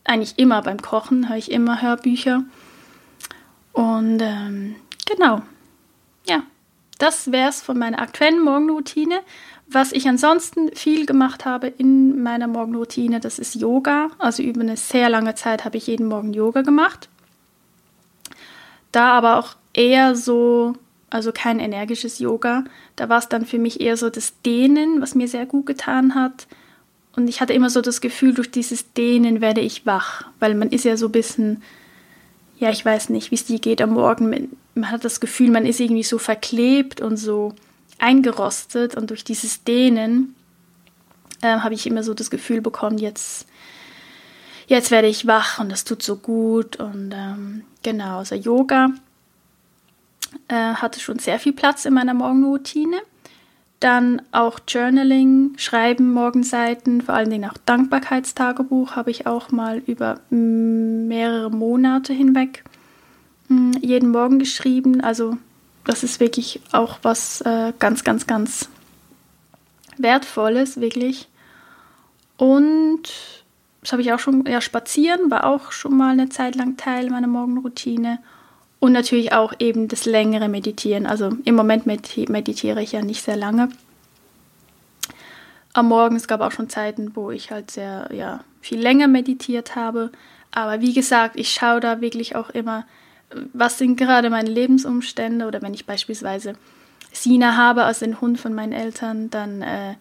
Eigentlich 0.05 0.39
immer 0.39 0.63
beim 0.63 0.83
Kochen 0.83 1.29
höre 1.29 1.37
ich 1.37 1.51
immer 1.51 1.81
Hörbücher. 1.81 2.43
Und 3.73 4.21
ähm, 4.21 4.77
genau, 5.07 5.43
ja, 6.29 6.43
das 6.99 7.33
wäre 7.33 7.49
es 7.49 7.63
von 7.63 7.79
meiner 7.79 8.01
aktuellen 8.01 8.43
Morgenroutine. 8.43 9.21
Was 9.73 9.93
ich 9.93 10.09
ansonsten 10.09 10.75
viel 10.75 11.07
gemacht 11.07 11.45
habe 11.45 11.69
in 11.69 12.23
meiner 12.23 12.49
Morgenroutine, 12.49 13.21
das 13.21 13.39
ist 13.39 13.55
Yoga. 13.55 14.11
Also 14.19 14.43
über 14.43 14.61
eine 14.61 14.77
sehr 14.77 15.09
lange 15.09 15.37
Zeit 15.37 15.65
habe 15.65 15.77
ich 15.77 15.87
jeden 15.87 16.09
Morgen 16.09 16.35
Yoga 16.35 16.63
gemacht. 16.63 17.09
Da 18.91 19.13
aber 19.13 19.39
auch 19.39 19.55
eher 19.73 20.17
so, 20.17 20.75
also 21.11 21.33
kein 21.33 21.61
energisches 21.61 22.19
Yoga. 22.19 22.65
Da 22.97 23.09
war 23.09 23.19
es 23.19 23.29
dann 23.29 23.45
für 23.45 23.59
mich 23.59 23.81
eher 23.81 23.97
so 23.97 24.11
das 24.11 24.33
Dehnen, 24.43 25.01
was 25.01 25.15
mir 25.15 25.29
sehr 25.29 25.47
gut 25.47 25.67
getan 25.67 26.15
hat. 26.15 26.47
Und 27.17 27.29
ich 27.29 27.41
hatte 27.41 27.53
immer 27.53 27.71
so 27.71 27.81
das 27.81 28.01
Gefühl, 28.01 28.35
durch 28.35 28.51
dieses 28.51 28.93
Dehnen 28.93 29.41
werde 29.41 29.61
ich 29.61 29.85
wach, 29.85 30.25
weil 30.39 30.55
man 30.55 30.71
ist 30.71 30.85
ja 30.85 30.97
so 30.97 31.07
ein 31.07 31.13
bisschen 31.13 31.63
ja, 32.61 32.71
ich 32.71 32.85
weiß 32.85 33.09
nicht, 33.09 33.31
wie 33.31 33.37
es 33.37 33.47
dir 33.47 33.59
geht 33.59 33.81
am 33.81 33.95
Morgen. 33.95 34.51
Man 34.75 34.91
hat 34.91 35.05
das 35.05 35.19
Gefühl, 35.19 35.51
man 35.51 35.65
ist 35.65 35.81
irgendwie 35.81 36.03
so 36.03 36.19
verklebt 36.19 37.01
und 37.01 37.17
so 37.17 37.55
eingerostet 37.99 38.95
und 38.95 39.11
durch 39.11 39.25
dieses 39.25 39.65
Dehnen 39.65 40.35
äh, 41.41 41.59
habe 41.61 41.75
ich 41.75 41.87
immer 41.87 42.03
so 42.03 42.13
das 42.13 42.31
Gefühl 42.31 42.61
bekommen, 42.61 42.99
jetzt, 42.99 43.47
jetzt 44.67 44.91
werde 44.91 45.09
ich 45.09 45.27
wach 45.27 45.59
und 45.59 45.73
das 45.73 45.85
tut 45.85 46.03
so 46.03 46.17
gut 46.17 46.77
und 46.77 47.13
ähm, 47.15 47.63
genau, 47.83 48.19
also 48.19 48.35
Yoga 48.35 48.91
äh, 50.49 50.55
hatte 50.55 51.01
schon 51.01 51.19
sehr 51.19 51.39
viel 51.39 51.53
Platz 51.53 51.85
in 51.85 51.95
meiner 51.95 52.15
Morgenroutine. 52.15 52.97
Dann 53.81 54.21
auch 54.31 54.61
Journaling, 54.69 55.53
Schreiben, 55.57 56.13
Morgenseiten, 56.13 57.01
vor 57.01 57.15
allen 57.15 57.31
Dingen 57.31 57.49
auch 57.51 57.57
Dankbarkeitstagebuch 57.65 58.95
habe 58.95 59.11
ich 59.11 59.27
auch 59.27 59.51
mal 59.51 59.79
über 59.79 60.21
mehrere 60.29 61.51
Monate 61.51 62.13
hinweg 62.13 62.63
hm, 63.49 63.73
jeden 63.81 64.11
Morgen 64.11 64.39
geschrieben. 64.39 65.01
Also 65.01 65.39
das 65.85 66.05
ist 66.05 66.21
wirklich 66.21 66.61
auch 66.73 66.99
was 67.03 67.41
äh, 67.41 67.73
ganz, 67.79 68.05
ganz, 68.05 68.27
ganz 68.27 68.69
Wertvolles, 69.97 70.81
wirklich. 70.81 71.29
Und 72.37 73.03
das 73.81 73.93
habe 73.93 74.03
ich 74.03 74.13
auch 74.13 74.19
schon, 74.19 74.45
ja, 74.47 74.61
spazieren 74.61 75.31
war 75.31 75.45
auch 75.45 75.73
schon 75.73 75.97
mal 75.97 76.13
eine 76.13 76.29
Zeit 76.29 76.55
lang 76.55 76.77
Teil 76.77 77.11
meiner 77.11 77.27
Morgenroutine. 77.27 78.19
Und 78.81 78.93
natürlich 78.93 79.33
auch 79.33 79.53
eben 79.59 79.89
das 79.89 80.07
längere 80.07 80.49
Meditieren. 80.49 81.07
Also 81.07 81.31
im 81.45 81.55
Moment 81.55 81.87
meditiere 81.87 82.83
ich 82.83 82.93
ja 82.93 83.03
nicht 83.03 83.23
sehr 83.23 83.37
lange. 83.37 83.69
Am 85.75 85.87
Morgen, 85.87 86.17
es 86.17 86.27
gab 86.27 86.41
auch 86.41 86.51
schon 86.51 86.71
Zeiten, 86.71 87.15
wo 87.15 87.31
ich 87.31 87.51
halt 87.51 87.71
sehr, 87.71 88.09
ja, 88.13 88.41
viel 88.61 88.81
länger 88.81 89.07
meditiert 89.07 89.77
habe. 89.77 90.11
Aber 90.51 90.81
wie 90.81 90.95
gesagt, 90.95 91.39
ich 91.39 91.51
schaue 91.51 91.81
da 91.81 92.01
wirklich 92.01 92.35
auch 92.35 92.51
immer, 92.51 92.87
was 93.53 93.79
sind 93.79 93.97
gerade 93.97 94.31
meine 94.31 94.51
Lebensumstände 94.51 95.47
oder 95.47 95.63
wenn 95.63 95.75
ich 95.75 95.87
beispielsweise 95.87 96.55
Sina 97.13 97.57
habe, 97.57 97.85
also 97.85 98.05
den 98.05 98.21
Hund 98.21 98.41
von 98.41 98.55
meinen 98.55 98.73
Eltern, 98.73 99.31
dann, 99.31 99.63
äh, 99.63 99.95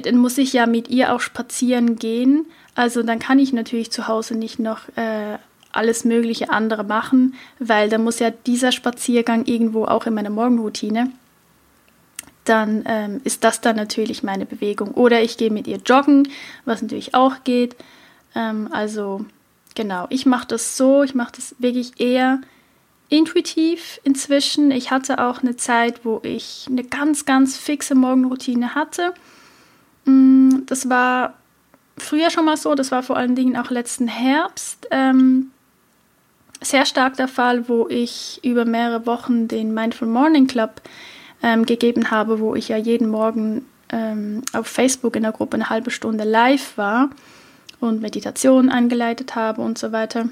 dann 0.00 0.16
muss 0.16 0.38
ich 0.38 0.52
ja 0.52 0.66
mit 0.66 0.88
ihr 0.88 1.12
auch 1.12 1.20
spazieren 1.20 1.96
gehen. 1.96 2.46
Also 2.74 3.02
dann 3.02 3.18
kann 3.18 3.38
ich 3.38 3.52
natürlich 3.52 3.90
zu 3.90 4.08
Hause 4.08 4.34
nicht 4.34 4.58
noch 4.58 4.88
äh, 4.96 5.38
alles 5.76 6.04
mögliche 6.04 6.50
andere 6.50 6.84
machen, 6.84 7.34
weil 7.58 7.88
dann 7.88 8.04
muss 8.04 8.18
ja 8.18 8.30
dieser 8.30 8.72
Spaziergang 8.72 9.44
irgendwo 9.44 9.84
auch 9.84 10.06
in 10.06 10.14
meiner 10.14 10.30
Morgenroutine. 10.30 11.10
Dann 12.44 12.84
ähm, 12.86 13.20
ist 13.24 13.44
das 13.44 13.60
dann 13.60 13.76
natürlich 13.76 14.22
meine 14.22 14.46
Bewegung. 14.46 14.92
Oder 14.92 15.22
ich 15.22 15.36
gehe 15.36 15.50
mit 15.50 15.66
ihr 15.66 15.78
joggen, 15.78 16.28
was 16.64 16.82
natürlich 16.82 17.14
auch 17.14 17.44
geht. 17.44 17.76
Ähm, 18.34 18.68
also 18.70 19.24
genau, 19.74 20.06
ich 20.10 20.26
mache 20.26 20.46
das 20.48 20.76
so, 20.76 21.02
ich 21.02 21.14
mache 21.14 21.32
das 21.36 21.56
wirklich 21.58 22.00
eher 22.00 22.40
intuitiv 23.08 24.00
inzwischen. 24.04 24.70
Ich 24.70 24.90
hatte 24.90 25.18
auch 25.24 25.42
eine 25.42 25.56
Zeit, 25.56 26.04
wo 26.04 26.20
ich 26.22 26.66
eine 26.68 26.84
ganz, 26.84 27.24
ganz 27.24 27.56
fixe 27.56 27.94
Morgenroutine 27.94 28.74
hatte. 28.74 29.12
Mm, 30.04 30.64
das 30.66 30.88
war 30.88 31.34
früher 31.98 32.30
schon 32.30 32.44
mal 32.44 32.56
so, 32.56 32.74
das 32.74 32.90
war 32.90 33.02
vor 33.02 33.16
allen 33.16 33.34
Dingen 33.34 33.56
auch 33.56 33.70
letzten 33.70 34.08
Herbst 34.08 34.86
ähm, 34.90 35.50
sehr 36.60 36.86
stark 36.86 37.16
der 37.16 37.28
Fall, 37.28 37.68
wo 37.68 37.86
ich 37.88 38.40
über 38.44 38.64
mehrere 38.64 39.06
Wochen 39.06 39.48
den 39.48 39.74
Mindful 39.74 40.08
Morning 40.08 40.46
Club 40.46 40.80
ähm, 41.42 41.66
gegeben 41.66 42.10
habe, 42.10 42.40
wo 42.40 42.54
ich 42.54 42.68
ja 42.68 42.76
jeden 42.76 43.08
Morgen 43.08 43.66
ähm, 43.90 44.42
auf 44.52 44.66
Facebook 44.66 45.16
in 45.16 45.22
der 45.22 45.32
Gruppe 45.32 45.56
eine 45.56 45.70
halbe 45.70 45.90
Stunde 45.90 46.24
live 46.24 46.76
war 46.76 47.10
und 47.80 48.00
Meditation 48.00 48.68
eingeleitet 48.68 49.34
habe 49.34 49.62
und 49.62 49.78
so 49.78 49.92
weiter. 49.92 50.28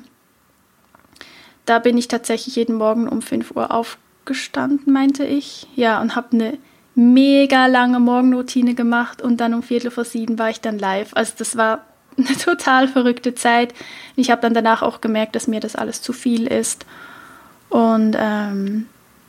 Da 1.67 1.79
bin 1.79 1.97
ich 1.97 2.09
tatsächlich 2.09 2.57
jeden 2.57 2.77
Morgen 2.77 3.09
um 3.09 3.23
5 3.23 3.53
Uhr 3.57 3.71
aufgestanden, 3.71 4.93
meinte 4.93 5.25
ich. 5.25 5.67
Ja, 5.77 6.01
und 6.01 6.15
habe 6.17 6.33
eine 6.33 6.59
mega 6.95 7.67
lange 7.67 8.01
Morgenroutine 8.01 8.75
gemacht 8.75 9.23
und 9.23 9.39
dann 9.39 9.55
um 9.55 9.63
Viertel 9.63 9.91
vor 9.91 10.05
sieben 10.05 10.39
war 10.39 10.51
ich 10.51 10.61
dann 10.61 10.79
live. 10.79 11.11
Also 11.15 11.35
das 11.39 11.57
war 11.57 11.85
eine 12.17 12.37
total 12.39 12.89
verrückte 12.89 13.35
Zeit. 13.35 13.75
Ich 14.17 14.31
habe 14.31 14.43
dann 14.43 14.55
danach 14.55 14.83
auch 14.83 15.01
gemerkt, 15.01 15.35
dass 15.37 15.49
mir 15.49 15.61
das 15.61 15.77
alles 15.77 16.03
zu 16.03 16.13
viel 16.13 16.47
ist. 16.47 16.87
Und 17.69 18.17
ähm, 18.19 18.87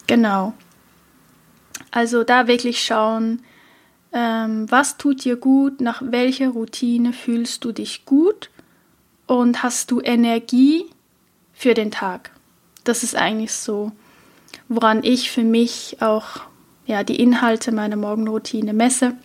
genau. 0.08 0.54
Also 1.92 2.24
da 2.24 2.48
wirklich 2.48 2.84
schauen, 2.84 3.42
ähm, 4.12 4.70
was 4.70 4.98
tut 4.98 5.26
dir 5.26 5.36
gut, 5.36 5.82
nach 5.82 6.02
welcher 6.06 6.50
Routine 6.50 7.14
fühlst 7.14 7.66
du 7.66 7.72
dich 7.72 8.06
gut 8.06 8.50
und 9.28 9.64
hast 9.64 9.92
du 9.92 10.02
Energie 10.02 10.86
für 11.54 11.74
den 11.74 11.92
Tag. 11.92 12.32
Das 12.84 13.04
ist 13.04 13.16
eigentlich 13.16 13.54
so, 13.54 13.92
woran 14.68 15.04
ich 15.04 15.32
für 15.32 15.44
mich 15.44 15.98
auch 16.02 16.42
ja, 16.86 17.04
die 17.04 17.20
Inhalte 17.20 17.72
meiner 17.72 17.96
Morgenroutine 17.96 18.74
messe 18.74 19.16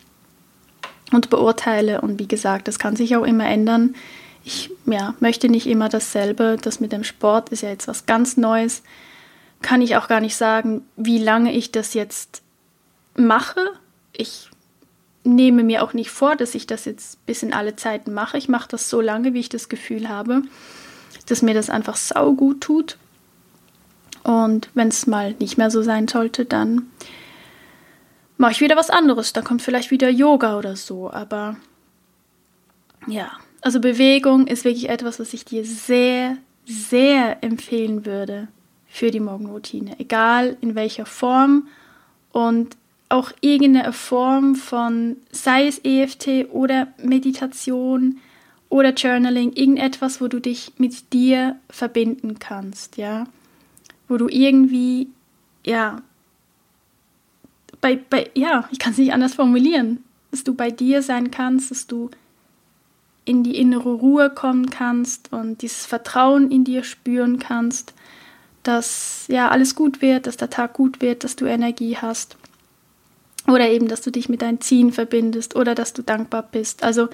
und 1.13 1.31
beurteile. 1.31 2.01
Und 2.01 2.19
wie 2.19 2.29
gesagt, 2.29 2.69
das 2.69 2.79
kann 2.79 2.97
sich 2.97 3.17
auch 3.17 3.25
immer 3.25 3.47
ändern. 3.47 3.95
Ich 4.45 4.71
ja, 4.87 5.15
möchte 5.21 5.49
nicht 5.49 5.67
immer 5.67 5.89
dasselbe. 5.89 6.57
Das 6.61 6.81
mit 6.81 6.93
dem 6.93 7.05
Sport 7.05 7.51
ist 7.51 7.63
ja 7.63 7.69
jetzt 7.69 7.89
was 7.89 8.07
ganz 8.07 8.37
Neues. 8.37 8.83
Kann 9.63 9.83
ich 9.83 9.97
auch 9.97 10.09
gar 10.09 10.21
nicht 10.21 10.37
sagen, 10.37 10.83
wie 10.97 11.19
lange 11.19 11.53
ich 11.53 11.73
das 11.73 11.95
jetzt 11.95 12.43
mache. 13.15 13.61
Ich 14.13 14.51
nehme 15.25 15.63
mir 15.63 15.83
auch 15.83 15.93
nicht 15.93 16.11
vor, 16.11 16.37
dass 16.37 16.55
ich 16.55 16.67
das 16.67 16.87
jetzt 16.87 17.25
bis 17.27 17.43
in 17.43 17.53
alle 17.53 17.77
Zeiten 17.77 18.13
mache. 18.13 18.39
Ich 18.39 18.49
mache 18.49 18.69
das 18.69 18.89
so 18.89 19.01
lange, 19.01 19.35
wie 19.35 19.41
ich 19.41 19.49
das 19.49 19.69
Gefühl 19.69 20.09
habe, 20.09 20.43
dass 21.27 21.43
mir 21.43 21.55
das 21.55 21.69
einfach 21.69 21.97
sau 21.97 22.33
gut 22.33 22.63
tut. 22.63 22.97
Und 24.23 24.71
wenn 24.75 24.89
es 24.89 25.07
mal 25.07 25.35
nicht 25.39 25.59
mehr 25.59 25.71
so 25.71 25.83
sein 25.83 26.09
sollte, 26.09 26.45
dann 26.45 26.91
mache 28.41 28.53
ich 28.53 28.61
wieder 28.63 28.77
was 28.77 28.89
anderes. 28.89 29.35
Dann 29.35 29.45
kommt 29.45 29.61
vielleicht 29.61 29.91
wieder 29.91 30.09
Yoga 30.09 30.57
oder 30.57 30.75
so. 30.75 31.11
Aber 31.11 31.57
ja, 33.07 33.31
also 33.61 33.81
Bewegung 33.81 34.47
ist 34.47 34.65
wirklich 34.65 34.89
etwas, 34.89 35.21
was 35.21 35.35
ich 35.35 35.45
dir 35.45 35.65
sehr, 35.65 36.39
sehr 36.65 37.45
empfehlen 37.45 38.07
würde 38.07 38.49
für 38.89 39.11
die 39.11 39.21
Morgenroutine. 39.21 40.01
Egal 40.01 40.57
in 40.63 40.75
welcher 40.75 41.05
Form 41.05 41.69
und 42.33 42.79
auch 43.11 43.31
irgendeine 43.43 43.93
Form 43.93 44.55
von, 44.55 45.17
sei 45.31 45.67
es 45.67 45.79
EFT 45.85 46.51
oder 46.51 46.89
Meditation 46.97 48.21
oder 48.71 48.95
Journaling, 48.95 49.53
irgendetwas, 49.53 50.23
wo 50.23 50.29
du 50.29 50.41
dich 50.41 50.73
mit 50.79 51.13
dir 51.13 51.57
verbinden 51.69 52.39
kannst, 52.39 52.97
ja. 52.97 53.27
Wo 54.09 54.17
du 54.17 54.29
irgendwie, 54.29 55.09
ja, 55.67 56.03
bei, 57.81 57.97
bei, 57.97 58.31
ja, 58.35 58.69
ich 58.71 58.79
kann 58.79 58.93
es 58.93 58.99
nicht 58.99 59.13
anders 59.13 59.35
formulieren, 59.35 60.05
dass 60.31 60.45
du 60.45 60.55
bei 60.55 60.71
dir 60.71 61.03
sein 61.03 61.31
kannst, 61.31 61.71
dass 61.71 61.87
du 61.87 62.11
in 63.25 63.43
die 63.43 63.57
innere 63.57 63.93
Ruhe 63.93 64.31
kommen 64.31 64.71
kannst 64.71 65.33
und 65.33 65.63
dieses 65.63 65.87
Vertrauen 65.87 66.51
in 66.51 66.65
dir 66.65 66.85
spüren 66.85 67.39
kannst, 67.39 67.95
dass 68.63 69.25
ja 69.29 69.49
alles 69.49 69.75
gut 69.75 70.03
wird, 70.03 70.27
dass 70.27 70.37
der 70.37 70.51
Tag 70.51 70.75
gut 70.75 71.01
wird, 71.01 71.25
dass 71.25 71.37
du 71.37 71.47
Energie 71.47 71.97
hast 71.97 72.37
oder 73.47 73.69
eben, 73.69 73.89
dass 73.89 74.03
du 74.03 74.11
dich 74.11 74.29
mit 74.29 74.43
deinen 74.43 74.61
Zielen 74.61 74.93
verbindest 74.93 75.57
oder 75.57 75.75
dass 75.75 75.93
du 75.93 76.03
dankbar 76.03 76.49
bist. 76.51 76.83
Also 76.83 77.09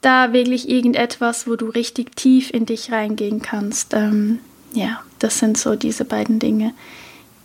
da 0.00 0.32
wirklich 0.32 0.68
irgendetwas, 0.68 1.46
wo 1.46 1.56
du 1.56 1.66
richtig 1.66 2.14
tief 2.16 2.50
in 2.52 2.66
dich 2.66 2.92
reingehen 2.92 3.40
kannst. 3.40 3.94
Ähm, 3.94 4.40
ja, 4.72 5.02
das 5.18 5.38
sind 5.38 5.56
so 5.56 5.76
diese 5.76 6.04
beiden 6.04 6.38
Dinge, 6.38 6.74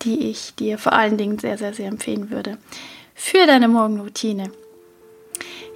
die 0.02 0.30
ich 0.30 0.56
dir 0.56 0.78
vor 0.78 0.94
allen 0.94 1.18
Dingen 1.18 1.40
sehr, 1.40 1.58
sehr, 1.58 1.74
sehr 1.74 1.88
empfehlen 1.88 2.30
würde 2.30 2.58
für 3.14 3.46
deine 3.46 3.68
Morgenroutine. 3.68 4.52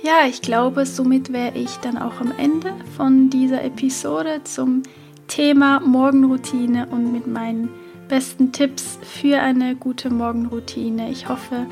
Ja, 0.01 0.28
ich 0.28 0.41
glaube, 0.41 0.86
somit 0.86 1.32
wäre 1.32 1.57
ich 1.57 1.78
dann 1.78 1.97
auch 1.97 2.19
am 2.19 2.34
Ende 2.38 2.74
von 2.97 3.30
dieser 3.30 3.63
Episode 3.63 4.41
zum 4.43 4.84
Thema 5.28 5.80
Morgenroutine 5.80 6.88
und 6.88 7.13
mit 7.13 7.26
meinen 7.26 7.69
besten 8.09 8.51
Tipps 8.51 8.99
für 9.01 9.39
eine 9.39 9.76
gute 9.76 10.09
Morgenroutine. 10.09 11.09
Ich 11.09 11.30
hoffe, 11.30 11.67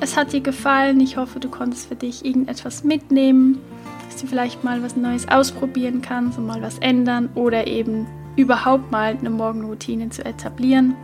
es 0.00 0.16
hat 0.16 0.32
dir 0.32 0.40
gefallen. 0.40 1.00
Ich 1.00 1.16
hoffe, 1.16 1.40
du 1.40 1.48
konntest 1.48 1.88
für 1.88 1.94
dich 1.94 2.24
irgendetwas 2.24 2.84
mitnehmen, 2.84 3.60
dass 4.06 4.20
du 4.20 4.26
vielleicht 4.26 4.64
mal 4.64 4.82
was 4.82 4.96
Neues 4.96 5.28
ausprobieren 5.28 6.02
kannst 6.02 6.38
und 6.38 6.46
mal 6.46 6.62
was 6.62 6.78
ändern 6.78 7.28
oder 7.34 7.66
eben 7.66 8.06
überhaupt 8.36 8.90
mal 8.90 9.16
eine 9.16 9.30
Morgenroutine 9.30 10.08
zu 10.10 10.24
etablieren. 10.24 10.96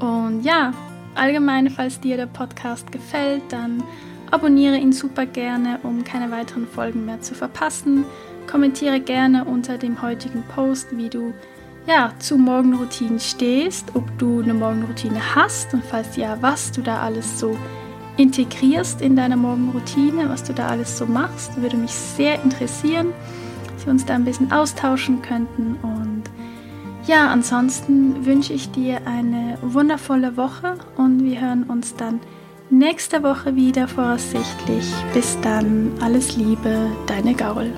Und 0.00 0.42
ja, 0.42 0.72
allgemein, 1.14 1.70
falls 1.70 2.00
dir 2.00 2.16
der 2.16 2.26
Podcast 2.26 2.90
gefällt, 2.92 3.42
dann 3.50 3.82
abonniere 4.30 4.76
ihn 4.76 4.92
super 4.92 5.26
gerne, 5.26 5.78
um 5.82 6.04
keine 6.04 6.30
weiteren 6.30 6.66
Folgen 6.66 7.04
mehr 7.04 7.20
zu 7.20 7.34
verpassen. 7.34 8.04
Kommentiere 8.50 9.00
gerne 9.00 9.44
unter 9.44 9.78
dem 9.78 10.02
heutigen 10.02 10.42
Post, 10.54 10.96
wie 10.96 11.08
du 11.08 11.32
ja, 11.86 12.12
zu 12.18 12.38
Morgenroutinen 12.38 13.20
stehst, 13.20 13.94
ob 13.94 14.04
du 14.18 14.40
eine 14.40 14.54
Morgenroutine 14.54 15.34
hast 15.34 15.74
und 15.74 15.84
falls 15.84 16.16
ja, 16.16 16.38
was 16.40 16.72
du 16.72 16.80
da 16.80 17.00
alles 17.00 17.38
so 17.38 17.56
integrierst 18.16 19.00
in 19.02 19.16
deine 19.16 19.36
Morgenroutine, 19.36 20.28
was 20.28 20.44
du 20.44 20.54
da 20.54 20.68
alles 20.68 20.96
so 20.96 21.06
machst, 21.06 21.60
würde 21.60 21.76
mich 21.76 21.92
sehr 21.92 22.42
interessieren, 22.42 23.08
dass 23.74 23.86
wir 23.86 23.92
uns 23.92 24.04
da 24.04 24.14
ein 24.14 24.24
bisschen 24.24 24.52
austauschen 24.52 25.20
könnten 25.20 25.76
und 25.82 26.22
ja, 27.06 27.28
ansonsten 27.28 28.24
wünsche 28.26 28.52
ich 28.52 28.70
dir 28.70 29.06
eine 29.06 29.58
wundervolle 29.62 30.36
Woche 30.36 30.74
und 30.96 31.22
wir 31.22 31.40
hören 31.40 31.64
uns 31.64 31.94
dann 31.96 32.20
nächste 32.70 33.22
Woche 33.22 33.54
wieder 33.56 33.88
voraussichtlich. 33.88 34.92
Bis 35.12 35.38
dann, 35.40 35.92
alles 36.00 36.36
Liebe, 36.36 36.90
deine 37.06 37.34
Gaul. 37.34 37.72